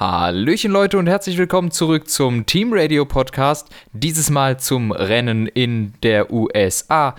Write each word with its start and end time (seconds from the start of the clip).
Hallöchen 0.00 0.72
Leute 0.72 0.96
und 0.96 1.08
herzlich 1.08 1.36
willkommen 1.36 1.70
zurück 1.70 2.08
zum 2.08 2.46
Team 2.46 2.72
Radio 2.72 3.04
Podcast, 3.04 3.68
dieses 3.92 4.30
Mal 4.30 4.58
zum 4.58 4.92
Rennen 4.92 5.46
in 5.46 5.92
der 6.02 6.32
USA. 6.32 7.14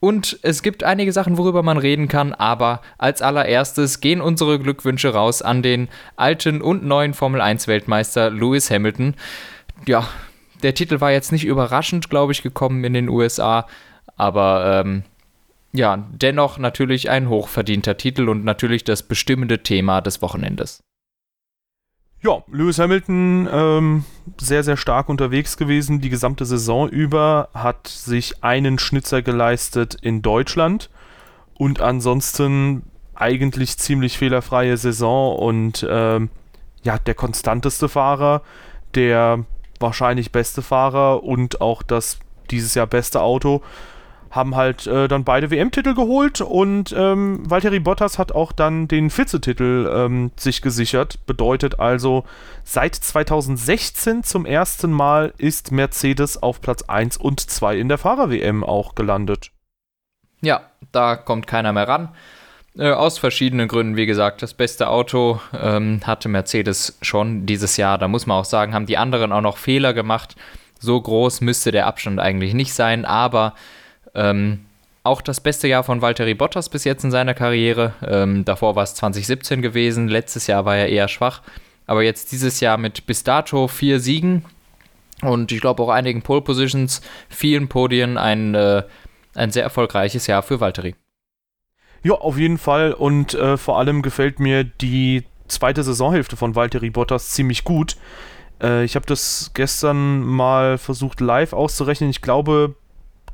Und 0.00 0.38
es 0.40 0.62
gibt 0.62 0.82
einige 0.82 1.12
Sachen, 1.12 1.36
worüber 1.36 1.62
man 1.62 1.76
reden 1.76 2.08
kann, 2.08 2.32
aber 2.32 2.80
als 2.96 3.20
allererstes 3.20 4.00
gehen 4.00 4.22
unsere 4.22 4.58
Glückwünsche 4.58 5.12
raus 5.12 5.42
an 5.42 5.62
den 5.62 5.90
alten 6.16 6.62
und 6.62 6.86
neuen 6.86 7.12
Formel 7.12 7.42
1 7.42 7.68
Weltmeister 7.68 8.30
Lewis 8.30 8.70
Hamilton. 8.70 9.12
Ja, 9.86 10.08
der 10.62 10.72
Titel 10.72 11.02
war 11.02 11.12
jetzt 11.12 11.32
nicht 11.32 11.44
überraschend, 11.44 12.08
glaube 12.08 12.32
ich, 12.32 12.42
gekommen 12.42 12.82
in 12.84 12.94
den 12.94 13.10
USA, 13.10 13.66
aber 14.16 14.82
ähm, 14.86 15.02
ja, 15.74 16.02
dennoch 16.12 16.56
natürlich 16.56 17.10
ein 17.10 17.28
hochverdienter 17.28 17.98
Titel 17.98 18.30
und 18.30 18.42
natürlich 18.42 18.84
das 18.84 19.02
bestimmende 19.02 19.62
Thema 19.62 20.00
des 20.00 20.22
Wochenendes. 20.22 20.82
Ja, 22.24 22.44
Lewis 22.52 22.78
Hamilton 22.78 23.48
ähm, 23.52 24.04
sehr, 24.40 24.62
sehr 24.62 24.76
stark 24.76 25.08
unterwegs 25.08 25.56
gewesen 25.56 26.00
die 26.00 26.08
gesamte 26.08 26.44
Saison 26.44 26.88
über, 26.88 27.48
hat 27.52 27.88
sich 27.88 28.44
einen 28.44 28.78
Schnitzer 28.78 29.22
geleistet 29.22 29.96
in 30.00 30.22
Deutschland 30.22 30.88
und 31.54 31.80
ansonsten 31.80 32.84
eigentlich 33.16 33.76
ziemlich 33.76 34.18
fehlerfreie 34.18 34.76
Saison 34.76 35.36
und 35.36 35.84
ähm, 35.90 36.30
ja, 36.84 36.96
der 36.96 37.14
konstanteste 37.14 37.88
Fahrer, 37.88 38.42
der 38.94 39.44
wahrscheinlich 39.80 40.30
beste 40.30 40.62
Fahrer 40.62 41.24
und 41.24 41.60
auch 41.60 41.82
das 41.82 42.20
dieses 42.52 42.76
Jahr 42.76 42.86
beste 42.86 43.20
Auto 43.20 43.62
haben 44.32 44.56
halt 44.56 44.86
äh, 44.86 45.08
dann 45.08 45.24
beide 45.24 45.50
WM-Titel 45.50 45.94
geholt 45.94 46.40
und 46.40 46.92
ähm, 46.96 47.48
Valtteri 47.48 47.80
Bottas 47.80 48.18
hat 48.18 48.32
auch 48.32 48.52
dann 48.52 48.88
den 48.88 49.16
Vizetitel 49.16 49.88
ähm, 49.94 50.32
sich 50.36 50.62
gesichert. 50.62 51.24
Bedeutet 51.26 51.78
also, 51.78 52.24
seit 52.64 52.94
2016 52.94 54.24
zum 54.24 54.46
ersten 54.46 54.90
Mal 54.90 55.34
ist 55.36 55.70
Mercedes 55.70 56.42
auf 56.42 56.62
Platz 56.62 56.82
1 56.82 57.18
und 57.18 57.40
2 57.40 57.76
in 57.76 57.88
der 57.88 57.98
Fahrer-WM 57.98 58.64
auch 58.64 58.94
gelandet. 58.94 59.50
Ja, 60.40 60.62
da 60.92 61.14
kommt 61.16 61.46
keiner 61.46 61.74
mehr 61.74 61.86
ran. 61.86 62.08
Äh, 62.78 62.90
aus 62.90 63.18
verschiedenen 63.18 63.68
Gründen, 63.68 63.96
wie 63.96 64.06
gesagt, 64.06 64.40
das 64.40 64.54
beste 64.54 64.88
Auto 64.88 65.40
ähm, 65.52 66.00
hatte 66.04 66.30
Mercedes 66.30 66.96
schon 67.02 67.44
dieses 67.44 67.76
Jahr. 67.76 67.98
Da 67.98 68.08
muss 68.08 68.24
man 68.24 68.38
auch 68.38 68.46
sagen, 68.46 68.72
haben 68.72 68.86
die 68.86 68.96
anderen 68.96 69.30
auch 69.30 69.42
noch 69.42 69.58
Fehler 69.58 69.92
gemacht. 69.92 70.36
So 70.80 70.98
groß 70.98 71.42
müsste 71.42 71.70
der 71.70 71.86
Abstand 71.86 72.18
eigentlich 72.18 72.54
nicht 72.54 72.72
sein, 72.72 73.04
aber 73.04 73.52
ähm, 74.14 74.60
auch 75.04 75.20
das 75.20 75.40
beste 75.40 75.66
Jahr 75.68 75.82
von 75.82 76.00
Valtteri 76.00 76.34
Bottas 76.34 76.68
bis 76.68 76.84
jetzt 76.84 77.04
in 77.04 77.10
seiner 77.10 77.34
Karriere. 77.34 77.94
Ähm, 78.06 78.44
davor 78.44 78.76
war 78.76 78.84
es 78.84 78.94
2017 78.94 79.62
gewesen, 79.62 80.08
letztes 80.08 80.46
Jahr 80.46 80.64
war 80.64 80.76
er 80.76 80.88
eher 80.88 81.08
schwach. 81.08 81.42
Aber 81.86 82.02
jetzt 82.02 82.30
dieses 82.32 82.60
Jahr 82.60 82.78
mit 82.78 83.06
bis 83.06 83.24
dato 83.24 83.66
vier 83.66 83.98
Siegen 83.98 84.44
und 85.22 85.52
ich 85.52 85.60
glaube 85.60 85.82
auch 85.82 85.88
einigen 85.88 86.22
Pole 86.22 86.42
Positions, 86.42 87.00
vielen 87.28 87.68
Podien, 87.68 88.18
ein, 88.18 88.54
äh, 88.54 88.82
ein 89.34 89.50
sehr 89.50 89.62
erfolgreiches 89.62 90.26
Jahr 90.26 90.42
für 90.42 90.60
Valtteri. 90.60 90.94
Ja, 92.04 92.14
auf 92.14 92.38
jeden 92.38 92.58
Fall 92.58 92.92
und 92.92 93.34
äh, 93.34 93.56
vor 93.56 93.78
allem 93.78 94.02
gefällt 94.02 94.40
mir 94.40 94.64
die 94.64 95.24
zweite 95.46 95.82
Saisonhälfte 95.82 96.36
von 96.36 96.56
Valtteri 96.56 96.90
Bottas 96.90 97.30
ziemlich 97.30 97.62
gut. 97.64 97.96
Äh, 98.60 98.84
ich 98.84 98.96
habe 98.96 99.06
das 99.06 99.52
gestern 99.54 100.20
mal 100.22 100.78
versucht 100.78 101.20
live 101.20 101.52
auszurechnen. 101.52 102.10
Ich 102.10 102.22
glaube, 102.22 102.74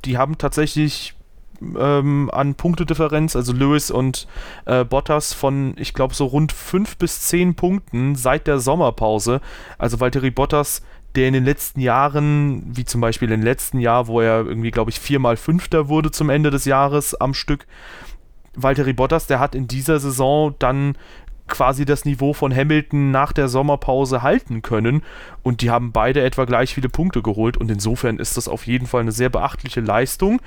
die 0.05 0.17
haben 0.17 0.37
tatsächlich 0.37 1.15
ähm, 1.61 2.29
an 2.31 2.55
Punktedifferenz, 2.55 3.35
also 3.35 3.53
Lewis 3.53 3.91
und 3.91 4.27
äh, 4.65 4.83
Bottas 4.85 5.33
von, 5.33 5.73
ich 5.77 5.93
glaube, 5.93 6.13
so 6.13 6.25
rund 6.25 6.51
5 6.51 6.97
bis 6.97 7.21
10 7.21 7.55
Punkten 7.55 8.15
seit 8.15 8.47
der 8.47 8.59
Sommerpause. 8.59 9.41
Also 9.77 9.99
Valtteri 9.99 10.31
Bottas, 10.31 10.81
der 11.15 11.27
in 11.27 11.33
den 11.33 11.45
letzten 11.45 11.79
Jahren, 11.81 12.63
wie 12.65 12.85
zum 12.85 13.01
Beispiel 13.01 13.31
im 13.31 13.41
letzten 13.41 13.79
Jahr, 13.79 14.07
wo 14.07 14.21
er 14.21 14.45
irgendwie, 14.45 14.71
glaube 14.71 14.91
ich, 14.91 14.99
viermal 14.99 15.37
Fünfter 15.37 15.89
wurde 15.89 16.11
zum 16.11 16.29
Ende 16.29 16.51
des 16.51 16.65
Jahres 16.65 17.15
am 17.15 17.33
Stück, 17.33 17.65
Valtteri 18.55 18.93
Bottas, 18.93 19.27
der 19.27 19.39
hat 19.39 19.55
in 19.55 19.67
dieser 19.67 19.99
Saison 19.99 20.55
dann 20.59 20.97
quasi 21.49 21.85
das 21.85 22.05
Niveau 22.05 22.33
von 22.33 22.55
Hamilton 22.55 23.11
nach 23.11 23.33
der 23.33 23.47
Sommerpause 23.47 24.21
halten 24.21 24.61
können. 24.61 25.03
Und 25.43 25.61
die 25.61 25.71
haben 25.71 25.91
beide 25.91 26.23
etwa 26.23 26.45
gleich 26.45 26.73
viele 26.73 26.89
Punkte 26.89 27.21
geholt. 27.21 27.57
Und 27.57 27.69
insofern 27.71 28.17
ist 28.17 28.37
das 28.37 28.47
auf 28.47 28.67
jeden 28.67 28.87
Fall 28.87 29.01
eine 29.01 29.11
sehr 29.11 29.29
beachtliche 29.29 29.81
Leistung. 29.81 30.41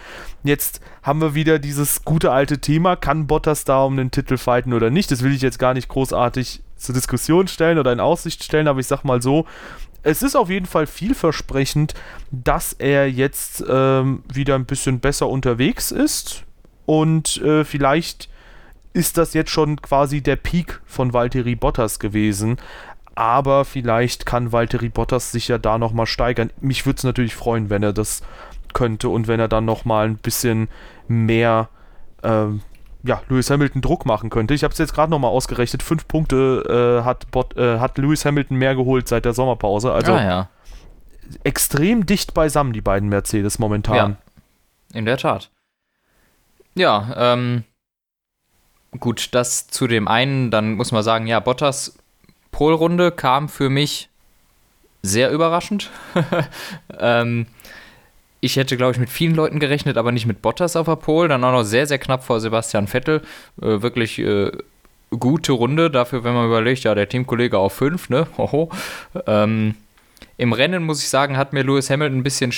Jetzt 0.45 0.81
haben 1.03 1.21
wir 1.21 1.35
wieder 1.35 1.59
dieses 1.59 2.05
gute 2.05 2.33
alte 2.33 2.61
Thema, 2.61 2.97
kann 2.97 3.27
Bottas 3.27 3.65
da 3.65 3.83
um 3.85 3.97
den 3.97 4.11
Titel 4.11 4.37
fighten 4.37 4.73
oder 4.73 4.91
nicht? 4.91 5.11
Das 5.11 5.23
will 5.23 5.35
ich 5.35 5.43
jetzt 5.43 5.59
gar 5.59 5.75
nicht 5.75 5.89
großartig 5.89 6.63
zur 6.77 6.95
Diskussion 6.95 7.49
stellen 7.49 7.79
oder 7.79 7.93
in 7.93 8.01
Aussicht 8.01 8.43
stellen, 8.43 8.69
aber 8.69 8.81
ich 8.81 8.87
sag 8.87 9.05
mal 9.05 9.23
so, 9.23 9.47
es 10.03 10.23
ist 10.23 10.35
auf 10.35 10.51
jeden 10.51 10.67
Fall 10.67 10.87
vielversprechend, 10.87 11.95
dass 12.31 12.73
er 12.73 13.09
jetzt 13.09 13.65
ähm, 13.69 14.25
wieder 14.33 14.57
ein 14.57 14.67
bisschen 14.67 15.01
besser 15.01 15.29
unterwegs 15.29 15.93
ist 15.93 16.45
und 16.87 17.41
äh, 17.43 17.65
vielleicht 17.65 18.29
ist 18.93 19.17
das 19.17 19.35
jetzt 19.35 19.51
schon 19.51 19.81
quasi 19.81 20.21
der 20.21 20.37
Peak 20.37 20.81
von 20.87 21.13
Valtteri 21.13 21.55
Bottas 21.55 21.99
gewesen. 21.99 22.59
Aber 23.15 23.65
vielleicht 23.65 24.25
kann 24.27 24.53
Valtteri 24.53 24.89
Bottas 24.89 25.33
sich 25.33 25.49
ja 25.49 25.59
da 25.59 25.79
nochmal 25.79 26.07
steigern. 26.07 26.51
Mich 26.61 26.87
würde 26.87 26.99
es 26.99 27.05
natürlich 27.05 27.35
freuen, 27.35 27.71
wenn 27.71 27.83
er 27.83 27.93
das 27.93 28.23
könnte 28.73 29.09
und 29.09 29.29
wenn 29.29 29.41
er 29.41 29.49
dann 29.49 29.65
nochmal 29.65 30.07
ein 30.07 30.17
bisschen 30.17 30.69
mehr 31.09 31.69
ähm, 32.23 32.63
ja, 33.03 33.21
Lewis 33.29 33.51
Hamilton 33.51 33.83
Druck 33.83 34.07
machen 34.07 34.31
könnte. 34.31 34.55
Ich 34.55 34.65
habe 34.65 34.73
es 34.73 34.79
jetzt 34.79 34.95
gerade 34.95 35.11
nochmal 35.11 35.31
ausgerechnet. 35.31 35.83
Fünf 35.83 36.07
Punkte 36.07 37.01
äh, 37.01 37.05
hat, 37.05 37.31
Bot, 37.31 37.57
äh, 37.57 37.79
hat 37.79 37.99
Lewis 37.99 38.25
Hamilton 38.25 38.57
mehr 38.57 38.75
geholt 38.75 39.09
seit 39.09 39.25
der 39.25 39.35
Sommerpause. 39.35 39.93
Also 39.93 40.13
ah, 40.13 40.23
ja. 40.23 40.49
extrem 41.45 42.07
dicht 42.07 42.33
beisammen, 42.33 42.73
die 42.73 42.81
beiden 42.81 43.09
Mercedes 43.09 43.59
momentan. 43.59 43.97
Ja, 43.97 44.17
in 44.99 45.05
der 45.05 45.17
Tat. 45.17 45.51
Ja, 46.75 47.35
ähm, 47.35 47.65
Gut, 49.01 49.31
das 49.33 49.69
zu 49.69 49.87
dem 49.87 50.07
einen, 50.07 50.51
dann 50.51 50.75
muss 50.75 50.93
man 50.93 51.03
sagen, 51.03 51.27
ja, 51.27 51.41
Bottas 51.41 51.97
Polrunde 52.51 53.11
kam 53.11 53.49
für 53.49 53.71
mich 53.71 54.11
sehr 55.03 55.31
überraschend. 55.31 55.91
ähm, 57.01 57.47
ich 58.41 58.57
hätte, 58.57 58.77
glaube 58.77 58.93
ich, 58.93 58.99
mit 58.99 59.09
vielen 59.09 59.35
Leuten 59.35 59.61
gerechnet, 59.61 59.97
aber 59.97 60.13
nicht 60.13 60.27
mit 60.27 60.43
Bottas 60.43 60.77
auf 60.77 60.87
der 60.87 60.97
Pole. 60.97 61.29
Dann 61.29 61.43
auch 61.45 61.53
noch 61.53 61.63
sehr, 61.63 61.87
sehr 61.87 61.99
knapp 61.99 62.23
vor 62.25 62.41
Sebastian 62.41 62.87
Vettel. 62.87 63.23
Äh, 63.61 63.83
wirklich 63.83 64.19
äh, 64.19 64.51
gute 65.11 65.53
Runde 65.53 65.91
dafür, 65.91 66.25
wenn 66.25 66.35
man 66.35 66.47
überlegt, 66.47 66.85
ja, 66.85 66.95
der 66.95 67.09
Teamkollege 67.09 67.59
auf 67.59 67.73
5, 67.75 68.11
ne? 68.11 68.27
Hoho. 68.37 68.71
Ähm, 69.27 69.75
Im 70.37 70.53
Rennen, 70.53 70.85
muss 70.85 71.03
ich 71.03 71.09
sagen, 71.09 71.37
hat 71.37 71.53
mir 71.53 71.63
Lewis 71.63 71.89
Hamilton 71.89 72.19
ein 72.19 72.23
bisschen, 72.23 72.53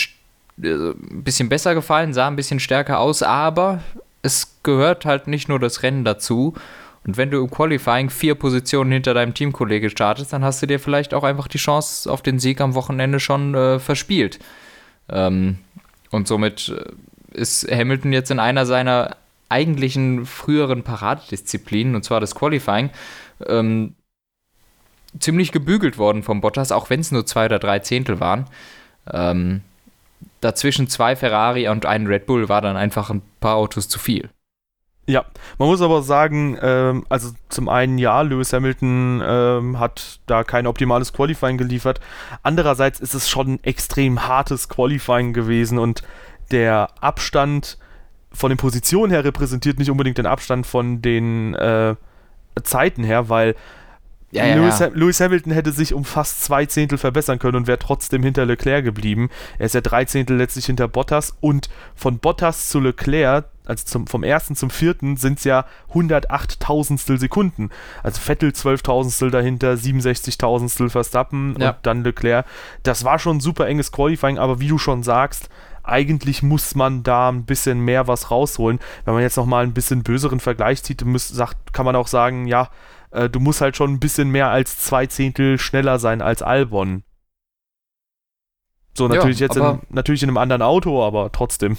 äh, 0.62 0.68
ein 0.68 1.22
bisschen 1.22 1.48
besser 1.48 1.74
gefallen, 1.74 2.12
sah 2.12 2.26
ein 2.26 2.36
bisschen 2.36 2.60
stärker 2.60 2.98
aus, 2.98 3.22
aber 3.22 3.80
es 4.24 4.56
gehört 4.62 5.04
halt 5.04 5.28
nicht 5.28 5.48
nur 5.48 5.58
das 5.60 5.82
Rennen 5.82 6.04
dazu. 6.04 6.54
Und 7.06 7.18
wenn 7.18 7.30
du 7.30 7.42
im 7.42 7.50
Qualifying 7.50 8.08
vier 8.08 8.34
Positionen 8.34 8.90
hinter 8.90 9.12
deinem 9.12 9.34
Teamkollege 9.34 9.90
startest, 9.90 10.32
dann 10.32 10.42
hast 10.42 10.62
du 10.62 10.66
dir 10.66 10.80
vielleicht 10.80 11.12
auch 11.12 11.22
einfach 11.22 11.46
die 11.46 11.58
Chance 11.58 12.10
auf 12.10 12.22
den 12.22 12.38
Sieg 12.38 12.62
am 12.62 12.74
Wochenende 12.74 13.20
schon 13.20 13.54
äh, 13.54 13.78
verspielt. 13.78 14.38
Ähm, 15.10 15.58
und 16.10 16.26
somit 16.26 16.70
äh, 16.70 17.38
ist 17.38 17.70
Hamilton 17.70 18.14
jetzt 18.14 18.30
in 18.30 18.38
einer 18.38 18.64
seiner 18.64 19.18
eigentlichen 19.50 20.24
früheren 20.24 20.82
Paradedisziplinen, 20.82 21.94
und 21.94 22.04
zwar 22.04 22.20
das 22.20 22.34
Qualifying, 22.34 22.88
ähm, 23.46 23.94
ziemlich 25.18 25.52
gebügelt 25.52 25.98
worden 25.98 26.22
vom 26.22 26.40
Bottas, 26.40 26.72
auch 26.72 26.88
wenn 26.88 27.00
es 27.00 27.12
nur 27.12 27.26
zwei 27.26 27.44
oder 27.44 27.58
drei 27.58 27.80
Zehntel 27.80 28.18
waren. 28.20 28.46
Ähm, 29.12 29.60
dazwischen 30.44 30.88
zwei 30.88 31.16
Ferrari 31.16 31.68
und 31.68 31.86
einen 31.86 32.06
Red 32.06 32.26
Bull 32.26 32.48
war 32.48 32.60
dann 32.60 32.76
einfach 32.76 33.10
ein 33.10 33.22
paar 33.40 33.56
Autos 33.56 33.88
zu 33.88 33.98
viel. 33.98 34.30
Ja, 35.06 35.26
man 35.58 35.68
muss 35.68 35.82
aber 35.82 36.02
sagen, 36.02 36.56
ähm, 36.62 37.04
also 37.10 37.30
zum 37.50 37.68
einen 37.68 37.98
ja, 37.98 38.22
Lewis 38.22 38.52
Hamilton 38.54 39.22
ähm, 39.26 39.78
hat 39.78 40.20
da 40.26 40.44
kein 40.44 40.66
optimales 40.66 41.12
Qualifying 41.12 41.58
geliefert. 41.58 42.00
Andererseits 42.42 43.00
ist 43.00 43.12
es 43.12 43.28
schon 43.28 43.54
ein 43.54 43.64
extrem 43.64 44.26
hartes 44.26 44.70
Qualifying 44.70 45.34
gewesen 45.34 45.78
und 45.78 46.02
der 46.50 46.88
Abstand 47.00 47.78
von 48.32 48.48
den 48.48 48.56
Positionen 48.56 49.12
her 49.12 49.24
repräsentiert 49.24 49.78
nicht 49.78 49.90
unbedingt 49.90 50.18
den 50.18 50.26
Abstand 50.26 50.66
von 50.66 51.02
den 51.02 51.54
äh, 51.54 51.96
Zeiten 52.62 53.04
her, 53.04 53.28
weil 53.28 53.54
ja, 54.34 54.46
ja, 54.46 54.56
Lewis, 54.56 54.78
ja. 54.80 54.90
Lewis, 54.92 55.20
Hamilton 55.20 55.52
hätte 55.52 55.70
sich 55.70 55.94
um 55.94 56.04
fast 56.04 56.42
zwei 56.42 56.66
Zehntel 56.66 56.98
verbessern 56.98 57.38
können 57.38 57.56
und 57.56 57.66
wäre 57.66 57.78
trotzdem 57.78 58.22
hinter 58.22 58.44
Leclerc 58.44 58.84
geblieben. 58.84 59.30
Er 59.58 59.66
ist 59.66 59.74
ja 59.74 59.80
drei 59.80 60.04
Zehntel 60.04 60.36
letztlich 60.36 60.66
hinter 60.66 60.88
Bottas 60.88 61.36
und 61.40 61.68
von 61.94 62.18
Bottas 62.18 62.68
zu 62.68 62.80
Leclerc, 62.80 63.46
also 63.64 63.84
zum, 63.84 64.06
vom 64.08 64.24
ersten 64.24 64.56
zum 64.56 64.70
vierten, 64.70 65.16
sind 65.16 65.38
es 65.38 65.44
ja 65.44 65.66
108 65.90 66.58
Tausendstel 66.58 67.18
Sekunden. 67.18 67.70
Also 68.02 68.20
Vettel 68.20 68.52
12 68.52 68.82
Tausendstel 68.82 69.30
dahinter, 69.30 69.76
67 69.76 70.36
Tausendstel 70.36 70.90
Verstappen 70.90 71.54
und 71.54 71.76
dann 71.82 72.02
Leclerc. 72.02 72.44
Das 72.82 73.04
war 73.04 73.18
schon 73.20 73.36
ein 73.36 73.40
super 73.40 73.68
enges 73.68 73.92
Qualifying, 73.92 74.38
aber 74.38 74.58
wie 74.58 74.68
du 74.68 74.78
schon 74.78 75.04
sagst, 75.04 75.48
eigentlich 75.84 76.42
muss 76.42 76.74
man 76.74 77.02
da 77.02 77.28
ein 77.28 77.44
bisschen 77.44 77.80
mehr 77.80 78.08
was 78.08 78.30
rausholen. 78.30 78.80
Wenn 79.04 79.14
man 79.14 79.22
jetzt 79.22 79.36
nochmal 79.36 79.64
ein 79.64 79.74
bisschen 79.74 80.02
böseren 80.02 80.40
Vergleich 80.40 80.82
zieht, 80.82 81.04
muss, 81.04 81.28
sagt, 81.28 81.72
kann 81.72 81.84
man 81.84 81.94
auch 81.94 82.08
sagen, 82.08 82.46
ja, 82.46 82.70
äh, 83.14 83.30
du 83.30 83.40
musst 83.40 83.60
halt 83.60 83.76
schon 83.76 83.92
ein 83.92 84.00
bisschen 84.00 84.28
mehr 84.30 84.48
als 84.50 84.78
zwei 84.78 85.06
Zehntel 85.06 85.58
schneller 85.58 85.98
sein 85.98 86.20
als 86.20 86.42
Albon. 86.42 87.04
So, 88.96 89.08
natürlich 89.08 89.40
ja, 89.40 89.46
jetzt 89.46 89.56
in, 89.56 89.80
natürlich 89.88 90.22
in 90.22 90.28
einem 90.28 90.36
anderen 90.36 90.62
Auto, 90.62 91.02
aber 91.02 91.32
trotzdem. 91.32 91.76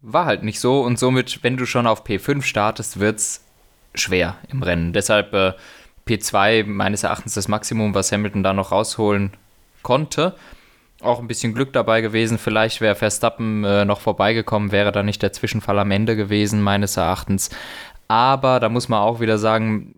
War 0.00 0.26
halt 0.26 0.44
nicht 0.44 0.60
so 0.60 0.82
und 0.82 0.98
somit, 0.98 1.42
wenn 1.42 1.56
du 1.56 1.66
schon 1.66 1.86
auf 1.86 2.04
P5 2.04 2.42
startest, 2.42 3.00
wird's 3.00 3.44
schwer 3.94 4.36
im 4.48 4.62
Rennen. 4.62 4.92
Deshalb 4.92 5.32
äh, 5.32 5.54
P2 6.06 6.64
meines 6.64 7.02
Erachtens 7.02 7.34
das 7.34 7.48
Maximum, 7.48 7.94
was 7.94 8.12
Hamilton 8.12 8.42
da 8.42 8.52
noch 8.52 8.70
rausholen 8.70 9.32
konnte. 9.82 10.36
Auch 11.00 11.20
ein 11.20 11.28
bisschen 11.28 11.54
Glück 11.54 11.72
dabei 11.72 12.00
gewesen. 12.00 12.38
Vielleicht 12.38 12.80
wäre 12.80 12.94
Verstappen 12.94 13.64
äh, 13.64 13.84
noch 13.84 14.00
vorbeigekommen, 14.00 14.72
wäre 14.72 14.92
da 14.92 15.02
nicht 15.02 15.22
der 15.22 15.32
Zwischenfall 15.32 15.78
am 15.78 15.90
Ende 15.90 16.14
gewesen, 16.14 16.60
meines 16.60 16.96
Erachtens. 16.96 17.50
Aber 18.06 18.60
da 18.60 18.68
muss 18.68 18.88
man 18.88 19.00
auch 19.00 19.20
wieder 19.20 19.38
sagen, 19.38 19.97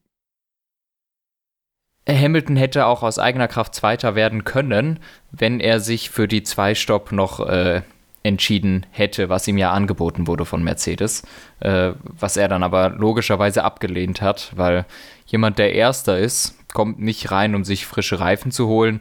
Hamilton 2.18 2.56
hätte 2.56 2.86
auch 2.86 3.02
aus 3.02 3.18
eigener 3.18 3.48
Kraft 3.48 3.74
Zweiter 3.74 4.14
werden 4.14 4.44
können, 4.44 4.98
wenn 5.32 5.60
er 5.60 5.80
sich 5.80 6.10
für 6.10 6.28
die 6.28 6.42
Zwei-Stopp 6.42 7.12
noch 7.12 7.40
äh, 7.40 7.82
entschieden 8.22 8.86
hätte, 8.90 9.28
was 9.28 9.48
ihm 9.48 9.58
ja 9.58 9.72
angeboten 9.72 10.26
wurde 10.26 10.44
von 10.44 10.62
Mercedes, 10.62 11.22
äh, 11.60 11.92
was 12.02 12.36
er 12.36 12.48
dann 12.48 12.62
aber 12.62 12.90
logischerweise 12.90 13.64
abgelehnt 13.64 14.20
hat, 14.20 14.52
weil 14.56 14.84
jemand, 15.26 15.58
der 15.58 15.74
Erster 15.74 16.18
ist, 16.18 16.56
kommt 16.72 17.00
nicht 17.00 17.30
rein, 17.30 17.54
um 17.54 17.64
sich 17.64 17.86
frische 17.86 18.20
Reifen 18.20 18.52
zu 18.52 18.66
holen, 18.68 19.00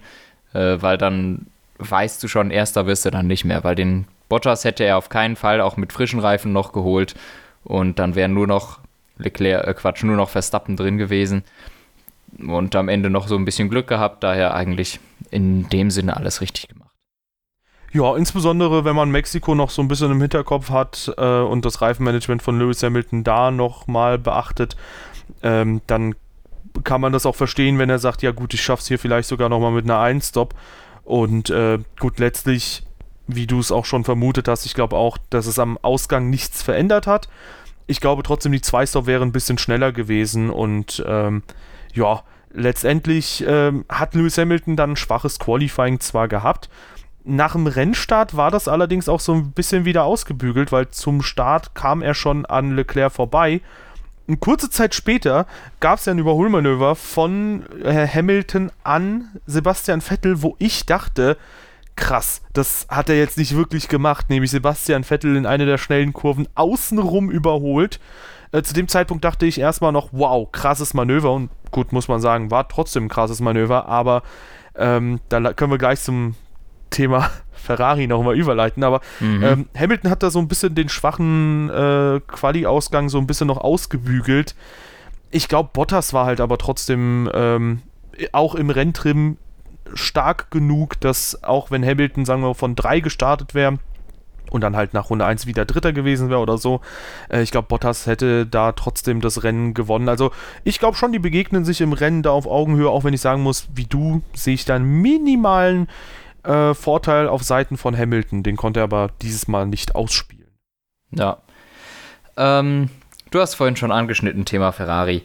äh, 0.54 0.78
weil 0.80 0.98
dann 0.98 1.48
weißt 1.80 2.24
du 2.24 2.28
schon, 2.28 2.52
Erster 2.52 2.86
wirst 2.86 3.06
du 3.06 3.12
dann 3.12 3.28
nicht 3.28 3.46
mehr, 3.46 3.64
weil 3.64 3.76
den 3.76 4.06
Bottas 4.30 4.64
hätte 4.64 4.84
er 4.84 4.98
auf 4.98 5.10
keinen 5.10 5.36
Fall 5.36 5.60
auch 5.62 5.76
mit 5.76 5.92
frischen 5.92 6.20
Reifen 6.20 6.54
noch 6.54 6.72
geholt 6.72 7.16
und 7.64 8.00
dann 8.00 8.16
wären 8.16 8.34
nur 8.34 8.48
noch 8.48 8.80
Leclerc, 9.18 9.68
äh 9.68 9.74
Quatsch, 9.74 10.04
nur 10.04 10.16
noch 10.16 10.30
Verstappen 10.30 10.78
drin 10.78 10.98
gewesen 10.98 11.44
und 12.38 12.76
am 12.76 12.90
Ende 12.90 13.10
noch 13.10 13.28
so 13.28 13.36
ein 13.36 13.46
bisschen 13.46 13.70
Glück 13.70 13.88
gehabt, 13.88 14.24
daher 14.24 14.54
eigentlich 14.54 15.00
in 15.32 15.70
dem 15.70 15.92
Sinne 15.92 16.18
alles 16.18 16.42
richtig 16.42 16.68
gemacht. 16.68 16.90
Ja, 17.92 18.16
insbesondere 18.16 18.86
wenn 18.86 18.96
man 18.96 19.10
Mexiko 19.10 19.56
noch 19.56 19.72
so 19.72 19.82
ein 19.82 19.88
bisschen 19.88 20.12
im 20.12 20.22
Hinterkopf 20.22 20.70
hat 20.70 21.12
äh, 21.18 21.40
und 21.40 21.66
das 21.66 21.82
Reifenmanagement 21.82 22.42
von 22.42 22.60
Lewis 22.60 22.84
Hamilton 22.84 23.24
da 23.24 23.50
nochmal 23.50 24.20
beachtet, 24.20 24.76
ähm, 25.42 25.82
dann 25.88 26.16
kann 26.84 27.02
man 27.02 27.14
das 27.14 27.26
auch 27.26 27.36
verstehen, 27.36 27.80
wenn 27.80 27.90
er 27.90 28.00
sagt, 28.00 28.22
ja 28.22 28.32
gut, 28.32 28.54
ich 28.54 28.62
schaff's 28.62 28.88
hier 28.88 29.00
vielleicht 29.00 29.28
sogar 29.28 29.50
nochmal 29.50 29.72
mit 29.72 29.86
einer 29.86 30.00
1-Stop. 30.00 30.54
Und 31.04 31.50
äh, 31.50 31.80
gut, 32.00 32.20
letztlich, 32.20 32.84
wie 33.28 33.48
du 33.48 33.60
es 33.60 33.72
auch 33.72 33.86
schon 33.86 34.04
vermutet 34.04 34.48
hast, 34.48 34.66
ich 34.66 34.76
glaube 34.76 34.96
auch, 34.96 35.18
dass 35.30 35.48
es 35.48 35.58
am 35.58 35.78
Ausgang 35.82 36.30
nichts 36.30 36.62
verändert 36.62 37.08
hat. 37.08 37.28
Ich 37.88 38.00
glaube 38.00 38.22
trotzdem, 38.22 38.52
die 38.52 38.60
2-Stop 38.60 39.08
wäre 39.08 39.24
ein 39.24 39.32
bisschen 39.32 39.58
schneller 39.58 39.92
gewesen 39.92 40.52
und 40.52 41.04
ähm, 41.08 41.42
ja, 41.94 42.24
letztendlich 42.52 43.44
ähm, 43.48 43.86
hat 43.90 44.16
Lewis 44.16 44.38
Hamilton 44.38 44.76
dann 44.76 44.92
ein 44.92 44.96
schwaches 44.96 45.40
Qualifying 45.40 46.00
zwar 46.00 46.28
gehabt, 46.28 46.70
nach 47.30 47.52
dem 47.54 47.68
Rennstart 47.68 48.36
war 48.36 48.50
das 48.50 48.68
allerdings 48.68 49.10
auch 49.10 49.20
so 49.20 49.34
ein 49.34 49.52
bisschen 49.52 49.86
wieder 49.86 50.04
ausgebügelt, 50.04 50.72
weil 50.72 50.90
zum 50.90 51.22
Start 51.22 51.76
kam 51.76 52.02
er 52.02 52.14
schon 52.14 52.46
an 52.46 52.76
Leclerc 52.76 53.12
vorbei. 53.12 53.62
Und 54.28 54.40
kurze 54.40 54.70
Zeit 54.70 54.96
später 54.96 55.46
gab 55.80 56.00
es 56.00 56.06
ja 56.06 56.14
ein 56.14 56.20
Überholmanöver 56.20 56.96
von 56.96 57.66
äh, 57.84 58.08
Hamilton 58.08 58.72
an 58.84 59.30
Sebastian 59.46 60.02
Vettel, 60.02 60.42
wo 60.42 60.56
ich 60.60 60.86
dachte, 60.86 61.38
krass, 61.96 62.42
das 62.54 62.88
hat 62.90 63.10
er 63.10 63.18
jetzt 63.18 63.38
nicht 63.38 63.56
wirklich 63.56 63.90
gemacht, 63.90 64.30
nämlich 64.30 64.52
Sebastian 64.52 65.04
Vettel 65.04 65.36
in 65.36 65.46
einer 65.46 65.66
der 65.66 65.78
schnellen 65.78 66.14
Kurven 66.14 66.48
außenrum 66.56 67.30
überholt. 67.30 68.00
Äh, 68.52 68.64
zu 68.64 68.74
dem 68.74 68.88
Zeitpunkt 68.88 69.24
dachte 69.24 69.46
ich 69.46 69.60
erstmal 69.60 69.92
noch, 69.92 70.10
wow, 70.12 70.52
krasses 70.52 70.94
Manöver 70.94 71.34
und 71.34 71.50
gut, 71.72 71.92
muss 71.92 72.08
man 72.08 72.20
sagen, 72.20 72.52
war 72.52 72.68
trotzdem 72.68 73.06
ein 73.06 73.10
krasses 73.10 73.42
Manöver, 73.42 73.88
aber 73.88 74.24
ähm, 74.76 75.20
da 75.30 75.54
können 75.54 75.72
wir 75.72 75.78
gleich 75.78 76.02
zum 76.02 76.36
Thema 76.90 77.30
Ferrari 77.52 78.08
nochmal 78.08 78.36
überleiten, 78.36 78.84
aber 78.84 79.02
mhm. 79.20 79.44
ähm, 79.44 79.70
Hamilton 79.78 80.10
hat 80.10 80.24
da 80.24 80.32
so 80.32 80.40
ein 80.40 80.48
bisschen 80.48 80.74
den 80.74 80.90
schwachen 80.90 81.70
äh, 81.70 82.20
Quali-Ausgang 82.26 83.10
so 83.10 83.20
ein 83.20 83.28
bisschen 83.28 83.48
noch 83.48 83.58
ausgebügelt. 83.58 84.56
Ich 85.30 85.48
glaube, 85.48 85.70
Bottas 85.74 86.14
war 86.14 86.26
halt 86.26 86.42
aber 86.42 86.58
trotzdem 86.58 87.30
ähm, 87.34 87.82
auch 88.32 88.56
im 88.56 88.72
Renntrim 88.72 89.38
stark 89.94 90.52
genug, 90.52 91.00
dass 91.00 91.44
auch 91.44 91.72
wenn 91.72 91.86
Hamilton, 91.86 92.26
sagen 92.26 92.42
wir, 92.42 92.56
von 92.56 92.76
drei 92.76 93.00
gestartet 93.00 93.54
wäre, 93.54 93.80
und 94.50 94.62
dann 94.62 94.76
halt 94.76 94.94
nach 94.94 95.10
Runde 95.10 95.26
1 95.26 95.46
wieder 95.46 95.66
Dritter 95.66 95.94
gewesen 95.94 96.30
wäre 96.30 96.40
oder 96.40 96.58
so. 96.58 96.82
Äh, 97.30 97.42
ich 97.42 97.52
glaube, 97.52 97.68
Bottas 97.68 98.08
hätte 98.08 98.46
da 98.46 98.72
trotzdem 98.72 99.22
das 99.22 99.44
Rennen 99.44 99.74
gewonnen. 99.74 100.10
Also 100.10 100.32
ich 100.64 100.80
glaube 100.80 100.98
schon, 100.98 101.12
die 101.12 101.20
begegnen 101.20 101.66
sich 101.66 101.82
im 101.82 101.94
Rennen 101.94 102.24
da 102.24 102.32
auf 102.32 102.48
Augenhöhe, 102.48 102.90
auch 102.90 103.04
wenn 103.04 103.14
ich 103.14 103.22
sagen 103.22 103.44
muss, 103.44 103.68
wie 103.74 103.86
du, 103.86 104.22
sehe 104.34 104.54
ich 104.54 104.66
da 104.66 104.76
einen 104.76 105.02
minimalen 105.02 105.88
äh, 106.44 106.74
Vorteil 106.74 107.28
auf 107.28 107.44
Seiten 107.44 107.78
von 107.78 107.98
Hamilton. 107.98 108.44
Den 108.44 108.58
konnte 108.58 108.80
er 108.82 108.86
aber 108.86 109.12
dieses 109.22 109.48
Mal 109.48 109.66
nicht 109.66 109.96
ausspielen. 109.96 110.48
Ja. 111.12 111.38
Ähm, 112.38 112.90
du 113.32 113.40
hast 113.40 113.56
vorhin 113.56 113.76
schon 113.76 113.92
angeschnitten, 113.92 114.46
Thema 114.46 114.72
Ferrari. 114.72 115.24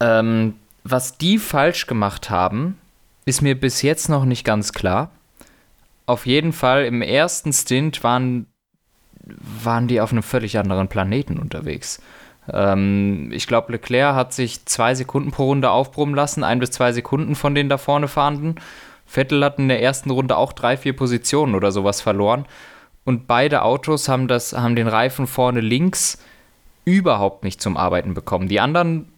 Ähm, 0.00 0.54
was 0.84 1.18
die 1.18 1.38
falsch 1.38 1.86
gemacht 1.86 2.30
haben, 2.30 2.78
ist 3.24 3.42
mir 3.42 3.58
bis 3.58 3.82
jetzt 3.82 4.08
noch 4.08 4.24
nicht 4.24 4.44
ganz 4.44 4.72
klar. 4.72 5.10
Auf 6.08 6.24
jeden 6.24 6.54
Fall 6.54 6.86
im 6.86 7.02
ersten 7.02 7.52
Stint 7.52 8.02
waren, 8.02 8.46
waren 9.62 9.88
die 9.88 10.00
auf 10.00 10.10
einem 10.10 10.22
völlig 10.22 10.56
anderen 10.56 10.88
Planeten 10.88 11.38
unterwegs. 11.38 12.00
Ähm, 12.50 13.30
ich 13.30 13.46
glaube, 13.46 13.72
Leclerc 13.72 14.14
hat 14.14 14.32
sich 14.32 14.64
zwei 14.64 14.94
Sekunden 14.94 15.32
pro 15.32 15.44
Runde 15.44 15.68
aufbrummen 15.70 16.14
lassen, 16.14 16.44
ein 16.44 16.60
bis 16.60 16.70
zwei 16.70 16.92
Sekunden 16.92 17.34
von 17.34 17.54
den 17.54 17.68
da 17.68 17.76
vorne 17.76 18.08
fahrenden. 18.08 18.54
Vettel 19.04 19.44
hat 19.44 19.58
in 19.58 19.68
der 19.68 19.82
ersten 19.82 20.10
Runde 20.10 20.38
auch 20.38 20.54
drei, 20.54 20.78
vier 20.78 20.96
Positionen 20.96 21.54
oder 21.54 21.72
sowas 21.72 22.00
verloren. 22.00 22.46
Und 23.04 23.26
beide 23.26 23.60
Autos 23.60 24.08
haben, 24.08 24.28
das, 24.28 24.54
haben 24.54 24.76
den 24.76 24.88
Reifen 24.88 25.26
vorne 25.26 25.60
links 25.60 26.22
überhaupt 26.86 27.44
nicht 27.44 27.60
zum 27.60 27.76
Arbeiten 27.76 28.14
bekommen. 28.14 28.48
Die 28.48 28.60
anderen 28.60 29.12